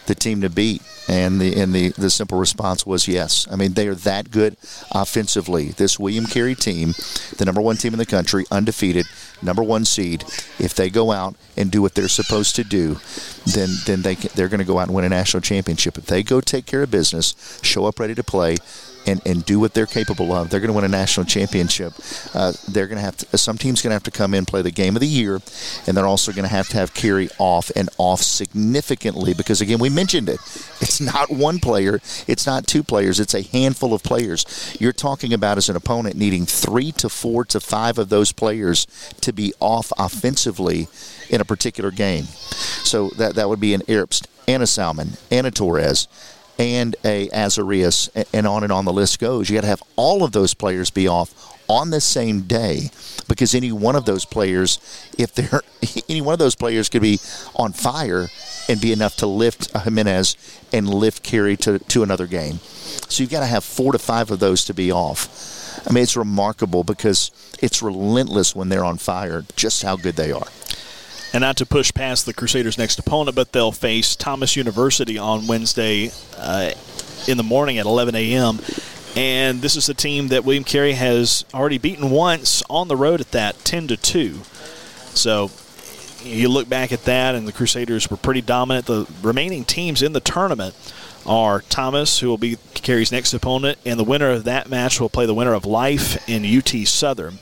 the 0.07 0.15
team 0.15 0.41
to 0.41 0.49
beat?" 0.49 0.81
And 1.09 1.41
the 1.41 1.61
and 1.61 1.75
the, 1.75 1.89
the 1.91 2.11
simple 2.11 2.39
response 2.39 2.87
was 2.87 3.09
yes. 3.09 3.47
I 3.51 3.57
mean, 3.57 3.73
they 3.73 3.89
are 3.89 3.95
that 3.95 4.31
good 4.31 4.57
offensively. 4.93 5.69
This 5.71 5.99
William 5.99 6.27
Carey 6.27 6.55
team, 6.55 6.95
the 7.37 7.45
number 7.45 7.61
one 7.61 7.77
team 7.77 7.93
in 7.93 7.99
the 7.99 8.07
country, 8.07 8.45
undefeated, 8.51 9.07
number 9.43 9.63
one 9.63 9.85
seed. 9.85 10.25
If 10.59 10.75
they 10.75 10.91
go 10.91 11.11
out 11.11 11.35
and 11.57 11.71
do 11.71 11.83
what 11.83 11.95
they're 11.95 12.09
supposed 12.09 12.55
to 12.57 12.65
do, 12.65 12.99
then 13.47 13.71
then 13.87 14.03
they 14.03 14.15
they're 14.15 14.49
going 14.49 14.61
to 14.61 14.65
go 14.65 14.79
out 14.79 14.89
and 14.89 14.95
win 14.95 15.05
a 15.05 15.09
national 15.09 15.41
championship. 15.41 15.99
If 15.99 16.07
they 16.07 16.23
go 16.23 16.41
take 16.41 16.67
care 16.67 16.85
of 16.85 16.91
business, 16.91 17.61
show 17.63 17.87
up 17.87 17.99
ready 17.99 18.15
to 18.15 18.23
play, 18.23 18.57
and, 19.07 19.21
and 19.27 19.45
do 19.45 19.59
what 19.59 19.75
they're 19.75 19.87
capable 19.87 20.33
of, 20.33 20.51
they're 20.51 20.61
going 20.61 20.69
to 20.69 20.75
win 20.75 20.85
a 20.85 20.89
national 20.89 21.27
championship. 21.27 21.93
Uh, 22.35 22.53
they're 22.69 22.87
going 22.87 22.99
to 22.99 23.05
have 23.05 23.17
to, 23.17 23.39
some 23.39 23.59
team's 23.59 23.83
going 23.83 23.91
to 23.91 23.95
have 23.95 24.03
to 24.05 24.11
come 24.11 24.35
in 24.35 24.45
play 24.45 24.63
the 24.63 24.71
game 24.71 24.97
of 24.97 25.01
the 25.01 25.07
year, 25.07 25.41
and 25.87 25.97
they're 25.97 26.07
also 26.07 26.33
going 26.33 26.45
to 26.45 26.55
have 26.55 26.69
to 26.69 26.77
have 26.77 26.95
Carey 26.95 27.29
off 27.39 27.71
and 27.77 27.89
off 27.99 28.23
significantly 28.23 29.35
because 29.35 29.61
again 29.61 29.79
we 29.79 29.91
mentioned 29.91 30.29
it. 30.29 30.41
It's 30.83 31.01
not 31.01 31.31
one 31.31 31.61
player, 31.61 32.01
it's 32.27 32.45
not 32.45 32.67
two 32.67 32.83
players, 32.83 33.21
it's 33.21 33.35
a 33.35 33.43
handful 33.43 33.95
of 33.95 34.03
players. 34.03 34.77
You're 34.81 34.93
talking 34.93 35.33
about 35.33 35.57
as 35.57 35.69
an 35.69 35.77
opponent 35.77 36.17
needing 36.17 36.45
three 36.45 36.91
to 36.93 37.09
four 37.09 37.45
to 37.47 37.61
five 37.61 37.99
of 37.99 38.09
those 38.09 38.33
players 38.33 38.89
to 39.21 39.33
be 39.33 39.55
off 39.61 39.93
offensively 39.97 40.89
in 41.31 41.41
a 41.41 41.45
particular 41.45 41.93
game. 41.93 42.25
So 42.83 43.11
that 43.11 43.37
that 43.37 43.49
would 43.49 43.61
be 43.61 43.75
an 43.75 43.83
Erbst, 43.83 44.27
Anna 44.49 44.67
Salmon, 44.67 45.13
Anna 45.31 45.53
Torres 45.53 46.09
and 46.59 46.97
a 47.05 47.29
Azarias, 47.29 48.09
and 48.33 48.47
on 48.47 48.63
and 48.63 48.73
on 48.73 48.85
the 48.85 48.93
list 48.93 49.19
goes. 49.19 49.49
You 49.49 49.57
got 49.57 49.63
to 49.63 49.69
have 49.69 49.83
all 49.97 50.23
of 50.23 50.33
those 50.33 50.55
players 50.55 50.91
be 50.91 51.09
off 51.09 51.53
on 51.69 51.91
the 51.91 52.01
same 52.01 52.43
day 52.43 52.91
because 53.29 53.55
any 53.55 53.73
one 53.73 53.97
of 53.97 54.05
those 54.05 54.25
players, 54.25 54.79
if 55.19 55.35
they're 55.35 55.63
any 56.09 56.21
one 56.21 56.33
of 56.33 56.39
those 56.39 56.55
players 56.55 56.89
could 56.89 57.03
be 57.03 57.19
on 57.57 57.73
fire 57.73 58.29
and 58.69 58.81
be 58.81 58.93
enough 58.93 59.17
to 59.17 59.27
lift 59.27 59.77
Jimenez 59.77 60.37
and 60.73 60.89
lift 60.89 61.23
Carey 61.23 61.57
to, 61.59 61.79
to 61.79 62.03
another 62.03 62.27
game. 62.27 62.59
So 63.09 63.23
you've 63.23 63.31
got 63.31 63.41
to 63.41 63.47
have 63.47 63.65
four 63.65 63.93
to 63.93 63.99
five 63.99 64.31
of 64.31 64.39
those 64.39 64.65
to 64.67 64.75
be 64.75 64.93
off. 64.93 65.87
I 65.89 65.93
mean, 65.93 66.03
it's 66.03 66.17
remarkable 66.17 66.85
because 66.85 67.31
it's 67.61 67.83
relentless 67.83 68.55
when 68.55 68.69
they're 68.69 68.85
on 68.85 68.99
fire, 68.99 69.45
just 69.57 69.83
how 69.83 69.97
good 69.97 70.17
they 70.17 70.31
are 70.31 70.47
and 71.33 71.41
not 71.41 71.57
to 71.59 71.67
push 71.67 71.93
past 71.93 72.27
the 72.27 72.35
Crusaders' 72.35 72.79
next 72.79 72.99
opponent, 72.99 73.35
but 73.35 73.53
they'll 73.53 73.73
face 73.73 74.17
Thomas 74.17 74.57
University 74.57 75.19
on 75.19 75.47
Wednesday 75.47 76.11
uh, 76.37 76.73
in 77.27 77.37
the 77.37 77.43
morning 77.43 77.79
at 77.79 77.87
11 77.87 78.15
a.m. 78.15 78.61
And 79.17 79.61
this 79.61 79.77
is 79.77 79.89
a 79.89 79.95
team 79.95 80.29
that 80.29 80.45
William 80.45 80.65
Carey 80.65 80.93
has 80.93 81.45
already 81.53 81.79
beaten 81.79 82.11
once 82.11 82.63
on 82.71 82.89
the 82.89 82.97
road 82.97 83.21
at 83.21 83.31
that, 83.33 83.59
10 83.65 83.89
to 83.89 83.97
2. 83.97 84.41
So 85.15 85.51
you 86.23 86.49
look 86.49 86.69
back 86.69 86.93
at 86.93 87.05
that, 87.05 87.35
and 87.35 87.47
the 87.47 87.53
Crusaders 87.53 88.11
were 88.11 88.17
pretty 88.17 88.41
dominant. 88.41 88.87
The 88.87 89.07
remaining 89.23 89.65
teams 89.65 90.03
in 90.03 90.13
the 90.13 90.21
tournament 90.21 90.75
are 91.27 91.61
Thomas, 91.63 92.21
who 92.21 92.29
will 92.29 92.39
be 92.39 92.57
Carey's 92.75 93.13
next 93.13 93.35
opponent, 93.35 93.79
and 93.85 93.99
the 93.99 94.05
winner 94.05 94.31
of 94.31 94.45
that 94.45 94.69
match 94.69 95.01
will 95.01 95.09
play 95.09 95.27
the 95.27 95.35
winner 95.35 95.55
of 95.55 95.65
Life 95.65 96.29
in 96.29 96.45
UT 96.45 96.69
Southern. 96.87 97.39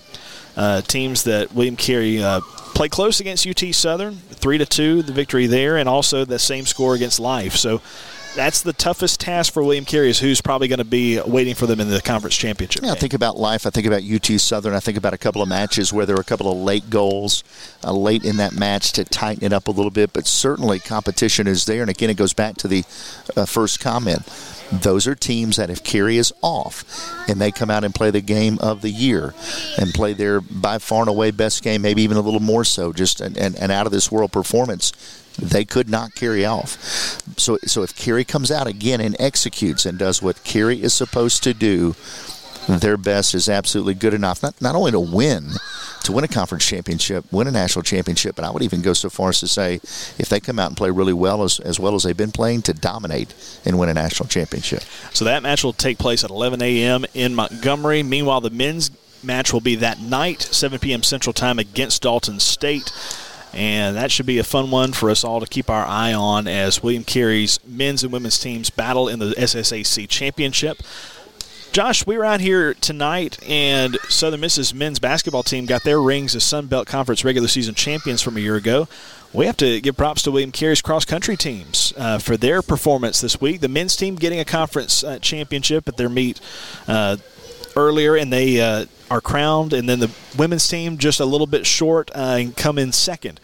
Uh, 0.56 0.80
teams 0.82 1.24
that 1.24 1.52
William 1.54 1.76
Carey 1.76 2.22
uh, 2.22 2.40
played 2.74 2.90
close 2.90 3.20
against 3.20 3.46
UT 3.46 3.74
Southern, 3.74 4.16
three 4.16 4.58
to 4.58 4.66
two, 4.66 5.02
the 5.02 5.12
victory 5.12 5.46
there, 5.46 5.76
and 5.76 5.88
also 5.88 6.24
the 6.24 6.38
same 6.38 6.66
score 6.66 6.94
against 6.94 7.20
Life. 7.20 7.56
So 7.56 7.80
that's 8.34 8.62
the 8.62 8.72
toughest 8.72 9.20
task 9.20 9.52
for 9.52 9.62
William 9.62 9.84
Carey 9.84 10.08
is 10.10 10.18
who's 10.20 10.40
probably 10.40 10.68
going 10.68 10.78
to 10.78 10.84
be 10.84 11.20
waiting 11.20 11.54
for 11.54 11.66
them 11.66 11.80
in 11.80 11.88
the 11.88 12.00
conference 12.00 12.36
championship. 12.36 12.82
Yeah, 12.84 12.92
I 12.92 12.94
think 12.94 13.12
about 13.12 13.36
life. 13.36 13.66
I 13.66 13.70
think 13.70 13.86
about 13.86 14.02
UT 14.02 14.26
Southern. 14.40 14.74
I 14.74 14.80
think 14.80 14.96
about 14.96 15.14
a 15.14 15.18
couple 15.18 15.42
of 15.42 15.48
matches 15.48 15.92
where 15.92 16.06
there 16.06 16.14
were 16.14 16.22
a 16.22 16.24
couple 16.24 16.50
of 16.50 16.58
late 16.58 16.88
goals 16.90 17.42
uh, 17.82 17.92
late 17.92 18.24
in 18.24 18.36
that 18.36 18.52
match 18.52 18.92
to 18.92 19.04
tighten 19.04 19.44
it 19.44 19.52
up 19.52 19.68
a 19.68 19.70
little 19.70 19.90
bit. 19.90 20.12
But 20.12 20.26
certainly 20.26 20.78
competition 20.78 21.46
is 21.46 21.64
there. 21.64 21.82
And 21.82 21.90
again, 21.90 22.10
it 22.10 22.16
goes 22.16 22.32
back 22.32 22.56
to 22.58 22.68
the 22.68 22.84
uh, 23.36 23.46
first 23.46 23.80
comment. 23.80 24.22
Those 24.72 25.06
are 25.06 25.14
teams 25.14 25.56
that 25.56 25.70
if 25.70 25.82
Carey 25.82 26.16
is 26.16 26.32
off 26.42 26.84
and 27.28 27.40
they 27.40 27.50
come 27.50 27.70
out 27.70 27.84
and 27.84 27.94
play 27.94 28.10
the 28.10 28.20
game 28.20 28.58
of 28.60 28.82
the 28.82 28.90
year 28.90 29.34
and 29.78 29.92
play 29.92 30.12
their 30.12 30.40
by 30.40 30.78
far 30.78 31.00
and 31.00 31.08
away 31.08 31.30
best 31.32 31.62
game, 31.62 31.82
maybe 31.82 32.02
even 32.02 32.16
a 32.16 32.20
little 32.20 32.40
more 32.40 32.64
so, 32.64 32.92
just 32.92 33.20
an, 33.20 33.36
an, 33.36 33.56
an 33.56 33.70
out 33.70 33.86
of 33.86 33.92
this 33.92 34.12
world 34.12 34.32
performance, 34.32 34.92
they 35.40 35.64
could 35.64 35.88
not 35.88 36.14
carry 36.14 36.44
off. 36.44 36.72
So, 37.36 37.58
so 37.64 37.82
if 37.82 37.96
Carey 37.96 38.24
comes 38.24 38.50
out 38.50 38.66
again 38.66 39.00
and 39.00 39.16
executes 39.18 39.86
and 39.86 39.98
does 39.98 40.22
what 40.22 40.44
Carey 40.44 40.82
is 40.82 40.92
supposed 40.92 41.42
to 41.44 41.54
do, 41.54 41.96
their 42.78 42.96
best 42.96 43.34
is 43.34 43.48
absolutely 43.48 43.94
good 43.94 44.14
enough, 44.14 44.42
not, 44.42 44.60
not 44.60 44.74
only 44.74 44.90
to 44.92 45.00
win, 45.00 45.50
to 46.04 46.12
win 46.12 46.24
a 46.24 46.28
conference 46.28 46.66
championship, 46.66 47.24
win 47.32 47.46
a 47.46 47.50
national 47.50 47.82
championship, 47.82 48.36
but 48.36 48.44
I 48.44 48.50
would 48.50 48.62
even 48.62 48.82
go 48.82 48.92
so 48.92 49.10
far 49.10 49.30
as 49.30 49.40
to 49.40 49.48
say 49.48 49.74
if 49.74 50.28
they 50.28 50.40
come 50.40 50.58
out 50.58 50.68
and 50.68 50.76
play 50.76 50.90
really 50.90 51.12
well, 51.12 51.42
as, 51.42 51.60
as 51.60 51.80
well 51.80 51.94
as 51.94 52.02
they've 52.02 52.16
been 52.16 52.32
playing, 52.32 52.62
to 52.62 52.72
dominate 52.72 53.34
and 53.64 53.78
win 53.78 53.88
a 53.88 53.94
national 53.94 54.28
championship. 54.28 54.82
So 55.12 55.24
that 55.24 55.42
match 55.42 55.64
will 55.64 55.72
take 55.72 55.98
place 55.98 56.24
at 56.24 56.30
11 56.30 56.62
a.m. 56.62 57.04
in 57.14 57.34
Montgomery. 57.34 58.02
Meanwhile, 58.02 58.42
the 58.42 58.50
men's 58.50 58.90
match 59.22 59.52
will 59.52 59.60
be 59.60 59.76
that 59.76 60.00
night, 60.00 60.42
7 60.42 60.78
p.m. 60.78 61.02
Central 61.02 61.32
Time 61.32 61.58
against 61.58 62.02
Dalton 62.02 62.40
State. 62.40 62.92
And 63.52 63.96
that 63.96 64.12
should 64.12 64.26
be 64.26 64.38
a 64.38 64.44
fun 64.44 64.70
one 64.70 64.92
for 64.92 65.10
us 65.10 65.24
all 65.24 65.40
to 65.40 65.46
keep 65.46 65.70
our 65.70 65.84
eye 65.84 66.14
on 66.14 66.46
as 66.46 66.82
William 66.82 67.02
Carey's 67.02 67.58
men's 67.66 68.04
and 68.04 68.12
women's 68.12 68.38
teams 68.38 68.70
battle 68.70 69.08
in 69.08 69.18
the 69.18 69.32
SSAC 69.32 70.08
championship. 70.08 70.82
Josh, 71.72 72.04
we 72.04 72.18
were 72.18 72.24
out 72.24 72.40
here 72.40 72.74
tonight, 72.74 73.38
and 73.48 73.96
Southern 74.08 74.40
Miss's 74.40 74.74
men's 74.74 74.98
basketball 74.98 75.44
team 75.44 75.66
got 75.66 75.84
their 75.84 76.02
rings 76.02 76.34
as 76.34 76.42
Sun 76.42 76.66
Belt 76.66 76.88
Conference 76.88 77.24
regular 77.24 77.46
season 77.46 77.76
champions 77.76 78.20
from 78.20 78.36
a 78.36 78.40
year 78.40 78.56
ago. 78.56 78.88
We 79.32 79.46
have 79.46 79.56
to 79.58 79.80
give 79.80 79.96
props 79.96 80.22
to 80.22 80.32
William 80.32 80.50
Carey's 80.50 80.82
cross 80.82 81.04
country 81.04 81.36
teams 81.36 81.92
uh, 81.96 82.18
for 82.18 82.36
their 82.36 82.60
performance 82.60 83.20
this 83.20 83.40
week. 83.40 83.60
The 83.60 83.68
men's 83.68 83.94
team 83.94 84.16
getting 84.16 84.40
a 84.40 84.44
conference 84.44 85.04
uh, 85.04 85.20
championship 85.20 85.86
at 85.86 85.96
their 85.96 86.08
meet 86.08 86.40
uh, 86.88 87.18
earlier, 87.76 88.16
and 88.16 88.32
they 88.32 88.60
uh, 88.60 88.86
are 89.08 89.20
crowned. 89.20 89.72
And 89.72 89.88
then 89.88 90.00
the 90.00 90.10
women's 90.36 90.66
team 90.66 90.98
just 90.98 91.20
a 91.20 91.24
little 91.24 91.46
bit 91.46 91.66
short 91.66 92.10
uh, 92.16 92.38
and 92.40 92.56
come 92.56 92.78
in 92.78 92.90
second 92.90 93.38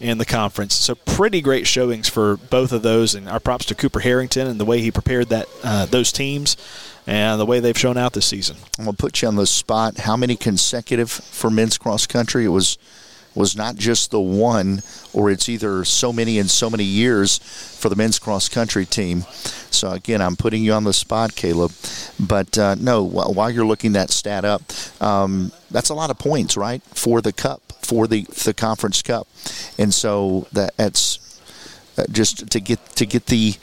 in 0.00 0.18
the 0.18 0.26
conference. 0.26 0.74
So 0.74 0.94
pretty 0.94 1.40
great 1.40 1.66
showings 1.66 2.10
for 2.10 2.36
both 2.36 2.72
of 2.72 2.82
those, 2.82 3.14
and 3.14 3.26
our 3.26 3.40
props 3.40 3.64
to 3.66 3.74
Cooper 3.74 4.00
Harrington 4.00 4.46
and 4.46 4.60
the 4.60 4.66
way 4.66 4.82
he 4.82 4.90
prepared 4.90 5.30
that 5.30 5.48
uh, 5.64 5.86
those 5.86 6.12
teams 6.12 6.58
and 7.10 7.40
the 7.40 7.46
way 7.46 7.58
they've 7.58 7.76
shown 7.76 7.96
out 7.96 8.12
this 8.12 8.26
season. 8.26 8.56
I'm 8.78 8.84
gonna 8.84 8.96
put 8.96 9.20
you 9.20 9.28
on 9.28 9.34
the 9.34 9.46
spot. 9.46 9.98
How 9.98 10.16
many 10.16 10.36
consecutive 10.36 11.10
for 11.10 11.50
men's 11.50 11.76
cross 11.76 12.06
country? 12.06 12.44
It 12.44 12.48
was 12.48 12.78
was 13.34 13.56
not 13.56 13.76
just 13.76 14.10
the 14.10 14.20
one, 14.20 14.82
or 15.12 15.30
it's 15.30 15.48
either 15.48 15.84
so 15.84 16.12
many 16.12 16.38
in 16.38 16.48
so 16.48 16.68
many 16.68 16.84
years 16.84 17.38
for 17.78 17.88
the 17.88 17.96
men's 17.96 18.18
cross 18.18 18.48
country 18.48 18.84
team. 18.84 19.22
So 19.70 19.90
again, 19.90 20.20
I'm 20.20 20.36
putting 20.36 20.64
you 20.64 20.72
on 20.72 20.82
the 20.82 20.92
spot, 20.92 21.36
Caleb. 21.36 21.72
But 22.18 22.58
uh, 22.58 22.74
no, 22.74 23.04
while 23.04 23.50
you're 23.50 23.66
looking 23.66 23.92
that 23.92 24.10
stat 24.10 24.44
up, 24.44 24.62
um, 25.00 25.52
that's 25.70 25.90
a 25.90 25.94
lot 25.94 26.10
of 26.10 26.18
points, 26.18 26.56
right, 26.56 26.82
for 26.82 27.20
the 27.20 27.32
cup, 27.32 27.72
for 27.82 28.06
the 28.06 28.22
the 28.44 28.54
conference 28.54 29.02
cup, 29.02 29.26
and 29.78 29.92
so 29.92 30.46
that, 30.52 30.76
that's 30.76 31.40
uh, 31.98 32.04
just 32.12 32.50
to 32.50 32.60
get 32.60 32.84
to 32.96 33.04
get 33.04 33.26
the 33.26 33.54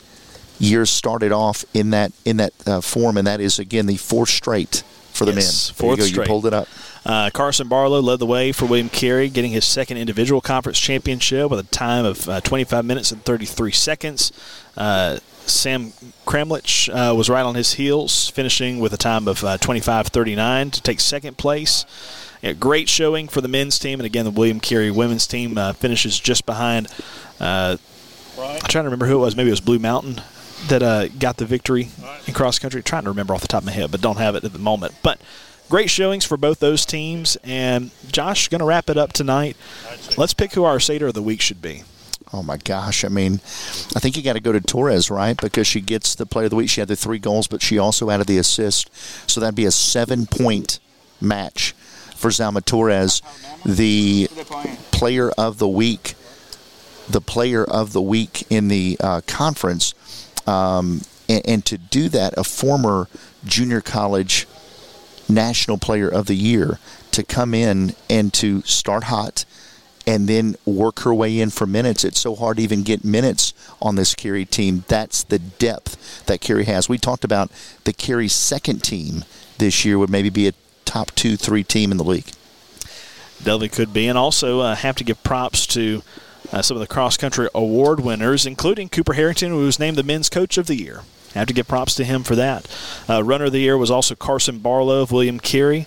years 0.58 0.90
started 0.90 1.32
off 1.32 1.64
in 1.74 1.90
that 1.90 2.12
in 2.24 2.38
that 2.38 2.52
uh, 2.66 2.80
form, 2.80 3.16
and 3.16 3.26
that 3.26 3.40
is 3.40 3.58
again 3.58 3.86
the 3.86 3.96
fourth 3.96 4.28
straight 4.28 4.82
for 5.12 5.24
the 5.24 5.32
yes, 5.32 5.70
men. 5.70 5.74
Fourth 5.74 5.98
you 5.98 6.04
straight. 6.06 6.24
You 6.24 6.28
pulled 6.28 6.46
it 6.46 6.54
up. 6.54 6.68
Uh, 7.04 7.30
Carson 7.30 7.68
Barlow 7.68 8.00
led 8.00 8.18
the 8.18 8.26
way 8.26 8.52
for 8.52 8.66
William 8.66 8.88
Carey, 8.88 9.28
getting 9.28 9.50
his 9.50 9.64
second 9.64 9.96
individual 9.96 10.40
conference 10.40 10.78
championship 10.78 11.50
with 11.50 11.60
a 11.60 11.64
time 11.64 12.04
of 12.04 12.28
uh, 12.28 12.40
25 12.40 12.84
minutes 12.84 13.12
and 13.12 13.24
33 13.24 13.72
seconds. 13.72 14.32
Uh, 14.76 15.18
Sam 15.46 15.92
Kramlich 16.26 16.88
uh, 16.90 17.14
was 17.14 17.30
right 17.30 17.44
on 17.44 17.54
his 17.54 17.74
heels, 17.74 18.28
finishing 18.28 18.78
with 18.80 18.92
a 18.92 18.98
time 18.98 19.26
of 19.26 19.40
25:39 19.40 20.38
uh, 20.38 20.70
to 20.70 20.82
take 20.82 21.00
second 21.00 21.38
place. 21.38 21.86
Yeah, 22.42 22.52
great 22.52 22.88
showing 22.88 23.26
for 23.26 23.40
the 23.40 23.48
men's 23.48 23.78
team, 23.78 23.98
and 23.98 24.06
again, 24.06 24.24
the 24.24 24.30
William 24.30 24.60
Carey 24.60 24.90
women's 24.90 25.26
team 25.26 25.58
uh, 25.58 25.72
finishes 25.72 26.20
just 26.20 26.46
behind. 26.46 26.88
I'm 27.40 27.78
trying 28.38 28.84
to 28.84 28.90
remember 28.90 29.06
who 29.06 29.16
it 29.16 29.20
was. 29.20 29.34
Maybe 29.34 29.48
it 29.48 29.52
was 29.52 29.60
Blue 29.60 29.80
Mountain 29.80 30.20
that 30.66 30.82
uh, 30.82 31.08
got 31.08 31.36
the 31.36 31.46
victory 31.46 31.88
in 32.26 32.34
cross 32.34 32.58
country. 32.58 32.82
trying 32.82 33.04
to 33.04 33.10
remember 33.10 33.34
off 33.34 33.40
the 33.40 33.48
top 33.48 33.62
of 33.62 33.66
my 33.66 33.72
head, 33.72 33.90
but 33.90 34.00
don't 34.00 34.18
have 34.18 34.34
it 34.34 34.44
at 34.44 34.52
the 34.52 34.58
moment. 34.58 34.94
But 35.02 35.20
great 35.68 35.90
showings 35.90 36.24
for 36.24 36.36
both 36.36 36.58
those 36.60 36.84
teams. 36.84 37.36
And 37.44 37.90
Josh, 38.10 38.48
going 38.48 38.60
to 38.60 38.64
wrap 38.64 38.90
it 38.90 38.96
up 38.96 39.12
tonight. 39.12 39.56
Let's 40.16 40.34
pick 40.34 40.52
who 40.52 40.64
our 40.64 40.80
Satyr 40.80 41.06
of 41.06 41.14
the 41.14 41.22
week 41.22 41.40
should 41.40 41.62
be. 41.62 41.84
Oh 42.30 42.42
my 42.42 42.58
gosh! 42.58 43.04
I 43.04 43.08
mean, 43.08 43.34
I 43.96 44.00
think 44.00 44.16
you 44.16 44.22
got 44.22 44.34
to 44.34 44.40
go 44.40 44.52
to 44.52 44.60
Torres, 44.60 45.10
right? 45.10 45.40
Because 45.40 45.66
she 45.66 45.80
gets 45.80 46.14
the 46.14 46.26
player 46.26 46.44
of 46.44 46.50
the 46.50 46.56
week. 46.56 46.68
She 46.68 46.82
had 46.82 46.88
the 46.88 46.96
three 46.96 47.18
goals, 47.18 47.46
but 47.46 47.62
she 47.62 47.78
also 47.78 48.10
added 48.10 48.26
the 48.26 48.36
assist. 48.36 48.94
So 49.30 49.40
that'd 49.40 49.54
be 49.54 49.64
a 49.64 49.70
seven-point 49.70 50.78
match 51.22 51.72
for 52.14 52.30
Zalma 52.30 52.62
Torres, 52.62 53.22
the 53.64 54.28
player 54.90 55.30
of 55.38 55.58
the 55.58 55.68
week, 55.68 56.16
the 57.08 57.20
player 57.20 57.64
of 57.64 57.92
the 57.92 58.02
week 58.02 58.44
in 58.50 58.68
the 58.68 58.98
uh, 59.00 59.20
conference. 59.26 59.94
Um, 60.48 61.02
and, 61.28 61.42
and, 61.46 61.64
to 61.66 61.76
do 61.76 62.08
that, 62.08 62.32
a 62.38 62.44
former 62.44 63.08
junior 63.44 63.82
college 63.82 64.46
national 65.28 65.76
player 65.76 66.08
of 66.08 66.26
the 66.26 66.34
year 66.34 66.78
to 67.12 67.22
come 67.22 67.52
in 67.52 67.94
and 68.08 68.32
to 68.34 68.62
start 68.62 69.04
hot 69.04 69.44
and 70.06 70.26
then 70.26 70.56
work 70.64 71.00
her 71.00 71.12
way 71.12 71.38
in 71.38 71.50
for 71.50 71.66
minutes. 71.66 72.02
It's 72.02 72.18
so 72.18 72.34
hard 72.34 72.56
to 72.56 72.62
even 72.62 72.82
get 72.82 73.04
minutes 73.04 73.52
on 73.82 73.96
this 73.96 74.14
Carey 74.14 74.46
team. 74.46 74.84
That's 74.88 75.22
the 75.22 75.38
depth 75.38 76.24
that 76.24 76.40
Carey 76.40 76.64
has. 76.64 76.88
We 76.88 76.96
talked 76.96 77.24
about 77.24 77.50
the 77.84 77.92
Carey 77.92 78.28
second 78.28 78.82
team 78.82 79.26
this 79.58 79.84
year 79.84 79.98
would 79.98 80.08
maybe 80.08 80.30
be 80.30 80.48
a 80.48 80.54
top 80.86 81.10
two, 81.14 81.36
three 81.36 81.62
team 81.62 81.90
in 81.90 81.98
the 81.98 82.04
league. 82.04 82.32
Definitely 83.38 83.68
could 83.68 83.92
be. 83.92 84.08
And 84.08 84.16
also 84.16 84.60
uh, 84.60 84.74
have 84.76 84.96
to 84.96 85.04
give 85.04 85.22
props 85.22 85.66
to 85.68 86.02
uh, 86.52 86.62
some 86.62 86.76
of 86.76 86.80
the 86.80 86.86
cross 86.86 87.16
country 87.16 87.48
award 87.54 88.00
winners, 88.00 88.46
including 88.46 88.88
Cooper 88.88 89.14
Harrington, 89.14 89.50
who 89.50 89.58
was 89.58 89.78
named 89.78 89.96
the 89.96 90.02
men's 90.02 90.28
coach 90.28 90.58
of 90.58 90.66
the 90.66 90.76
year. 90.76 91.02
I 91.34 91.40
Have 91.40 91.48
to 91.48 91.54
give 91.54 91.68
props 91.68 91.94
to 91.96 92.04
him 92.04 92.22
for 92.22 92.34
that. 92.36 92.66
Uh, 93.08 93.22
runner 93.22 93.46
of 93.46 93.52
the 93.52 93.60
year 93.60 93.76
was 93.76 93.90
also 93.90 94.14
Carson 94.14 94.58
Barlow 94.58 95.02
of 95.02 95.12
William 95.12 95.38
Carey. 95.38 95.86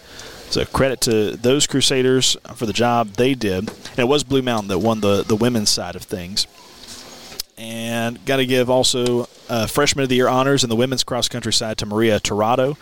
So 0.51 0.65
credit 0.65 1.01
to 1.01 1.37
those 1.37 1.65
Crusaders 1.65 2.35
for 2.55 2.65
the 2.65 2.73
job 2.73 3.11
they 3.11 3.33
did. 3.33 3.69
And 3.69 3.99
it 3.99 4.07
was 4.07 4.23
Blue 4.23 4.41
Mountain 4.41 4.67
that 4.67 4.79
won 4.79 4.99
the, 4.99 5.23
the 5.23 5.35
women's 5.35 5.69
side 5.69 5.95
of 5.95 6.03
things. 6.03 6.45
And 7.57 8.23
got 8.25 8.37
to 8.37 8.45
give 8.45 8.69
also 8.69 9.27
uh, 9.49 9.67
freshman 9.67 10.03
of 10.03 10.09
the 10.09 10.15
year 10.15 10.27
honors 10.27 10.63
in 10.63 10.69
the 10.69 10.75
women's 10.75 11.03
cross 11.03 11.27
country 11.27 11.53
side 11.53 11.77
to 11.77 11.85
Maria 11.85 12.19
Torado. 12.19 12.77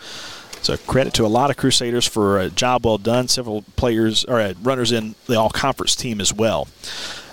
So 0.62 0.76
credit 0.76 1.14
to 1.14 1.24
a 1.24 1.28
lot 1.28 1.50
of 1.50 1.56
Crusaders 1.56 2.06
for 2.06 2.38
a 2.38 2.50
job 2.50 2.84
well 2.84 2.98
done. 2.98 3.28
Several 3.28 3.62
players 3.76 4.24
or 4.24 4.40
uh, 4.40 4.54
runners 4.62 4.92
in 4.92 5.14
the 5.26 5.38
all 5.38 5.50
conference 5.50 5.94
team 5.94 6.20
as 6.20 6.32
well. 6.32 6.68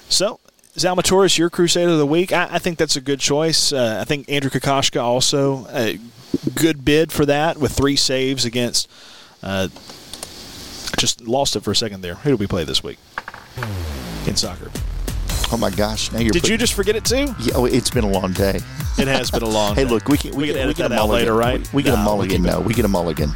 So, 0.10 0.39
Zalma 0.76 1.03
Torres, 1.03 1.38
your 1.38 1.49
Crusader 1.49 1.91
of 1.91 1.97
the 1.97 2.05
Week. 2.05 2.32
I, 2.32 2.47
I 2.51 2.60
think 2.60 2.78
that's 2.78 2.95
a 2.95 3.01
good 3.01 3.20
choice. 3.20 3.74
Uh, 3.74 3.97
I 3.99 4.05
think 4.05 4.30
Andrew 4.30 4.49
Kokoschka 4.49 5.01
also 5.01 5.68
a 5.70 5.99
good 6.55 6.86
bid 6.86 7.12
for 7.12 7.26
that 7.26 7.58
with 7.58 7.72
three 7.72 7.95
saves 7.95 8.45
against. 8.45 8.89
Uh, 9.41 9.68
just 10.97 11.22
lost 11.28 11.55
it 11.55 11.62
for 11.62 11.72
a 11.72 11.76
second 11.76 12.01
there. 12.01 12.16
Who 12.16 12.32
do 12.32 12.36
we 12.38 12.47
play 12.47 12.64
this 12.64 12.84
week 12.84 12.97
in 14.26 14.36
soccer? 14.36 14.72
Oh 15.51 15.58
my 15.58 15.70
gosh! 15.70 16.12
Now 16.12 16.20
you're. 16.20 16.32
Did 16.32 16.47
you 16.47 16.58
just 16.58 16.74
forget 16.74 16.95
it 16.95 17.05
too? 17.05 17.34
Yeah, 17.39 17.53
oh, 17.55 17.66
it's 17.66 17.89
been 17.89 18.03
a 18.03 18.10
long 18.10 18.34
day. 18.34 18.60
It 18.97 19.08
has 19.08 19.32
been 19.32 19.43
a 19.43 19.47
long. 19.47 19.76
Day. 19.76 19.82
Hey, 19.84 19.88
day. 19.88 19.93
look, 19.93 20.08
we 20.10 20.18
can 20.18 20.32
we, 20.32 20.47
we 20.47 20.53
can, 20.53 20.68
we 20.68 20.74
get 20.74 20.89
that 20.89 20.91
a 20.91 20.95
out 20.95 21.08
mulligan 21.08 21.28
later, 21.28 21.34
right? 21.36 21.74
We, 21.74 21.78
we 21.78 21.84
get 21.84 21.93
a 21.93 21.97
mulligan. 21.97 22.43
No, 22.43 22.60
we 22.60 22.74
get 22.74 22.84
a 22.84 22.89
mulligan. 22.89 23.32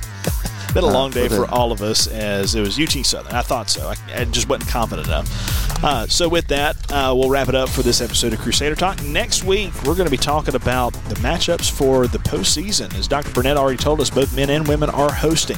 Been 0.73 0.83
a 0.83 0.87
long 0.87 1.11
uh, 1.11 1.13
day 1.13 1.27
for, 1.27 1.45
for, 1.45 1.51
all 1.51 1.71
of 1.71 1.81
us 1.81 2.07
as 2.07 2.55
it 2.55 2.61
was 2.61 2.79
UT 2.79 3.05
Southern. 3.05 3.33
I 3.33 3.41
thought 3.41 3.69
so. 3.69 3.87
I, 3.87 3.95
I 4.15 4.25
just 4.25 4.47
wasn't 4.49 4.69
confident 4.69 5.07
enough. 5.07 5.83
Uh, 5.83 6.07
so 6.07 6.29
with 6.29 6.47
that, 6.47 6.75
uh, 6.91 7.13
we'll 7.15 7.29
wrap 7.29 7.49
it 7.49 7.55
up 7.55 7.69
for 7.69 7.81
this 7.81 8.01
episode 8.01 8.33
of 8.33 8.39
Crusader 8.39 8.75
Talk. 8.75 9.01
Next 9.03 9.43
week, 9.43 9.73
we're 9.83 9.95
going 9.95 10.05
to 10.05 10.11
be 10.11 10.17
talking 10.17 10.55
about 10.55 10.93
the 11.09 11.15
matchups 11.15 11.71
for 11.71 12.07
the 12.07 12.19
postseason. 12.19 12.93
As 12.97 13.07
Dr. 13.07 13.31
Burnett 13.31 13.57
already 13.57 13.77
told 13.77 13.99
us, 13.99 14.09
both 14.09 14.35
men 14.35 14.49
and 14.49 14.67
women 14.67 14.89
are 14.89 15.11
hosting 15.11 15.57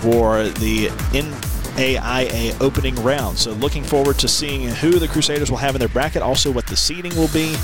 for 0.00 0.44
the 0.48 0.86
in 1.12 1.30
AIA 1.76 2.56
opening 2.60 2.94
round. 2.96 3.38
So 3.38 3.52
looking 3.52 3.84
forward 3.84 4.18
to 4.18 4.28
seeing 4.28 4.68
who 4.68 4.92
the 4.92 5.08
Crusaders 5.08 5.50
will 5.50 5.58
have 5.58 5.74
in 5.74 5.78
their 5.78 5.88
bracket, 5.88 6.22
also 6.22 6.50
what 6.50 6.66
the 6.66 6.76
seeding 6.76 7.14
will 7.16 7.28
be. 7.28 7.54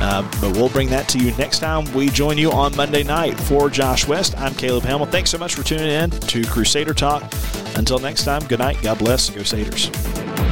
Uh, 0.00 0.22
but 0.40 0.56
we'll 0.56 0.68
bring 0.68 0.88
that 0.90 1.08
to 1.10 1.18
you 1.18 1.32
next 1.36 1.60
time 1.60 1.90
we 1.92 2.08
join 2.08 2.38
you 2.38 2.50
on 2.50 2.74
Monday 2.76 3.02
night. 3.02 3.38
For 3.40 3.70
Josh 3.70 4.06
West, 4.06 4.36
I'm 4.38 4.54
Caleb 4.54 4.84
Hamill. 4.84 5.06
Thanks 5.06 5.30
so 5.30 5.38
much 5.38 5.54
for 5.54 5.62
tuning 5.62 5.90
in 5.90 6.10
to 6.10 6.44
Crusader 6.44 6.94
Talk. 6.94 7.22
Until 7.76 7.98
next 7.98 8.24
time, 8.24 8.46
good 8.46 8.58
night. 8.58 8.80
God 8.82 8.98
bless. 8.98 9.30
Go 9.30 10.51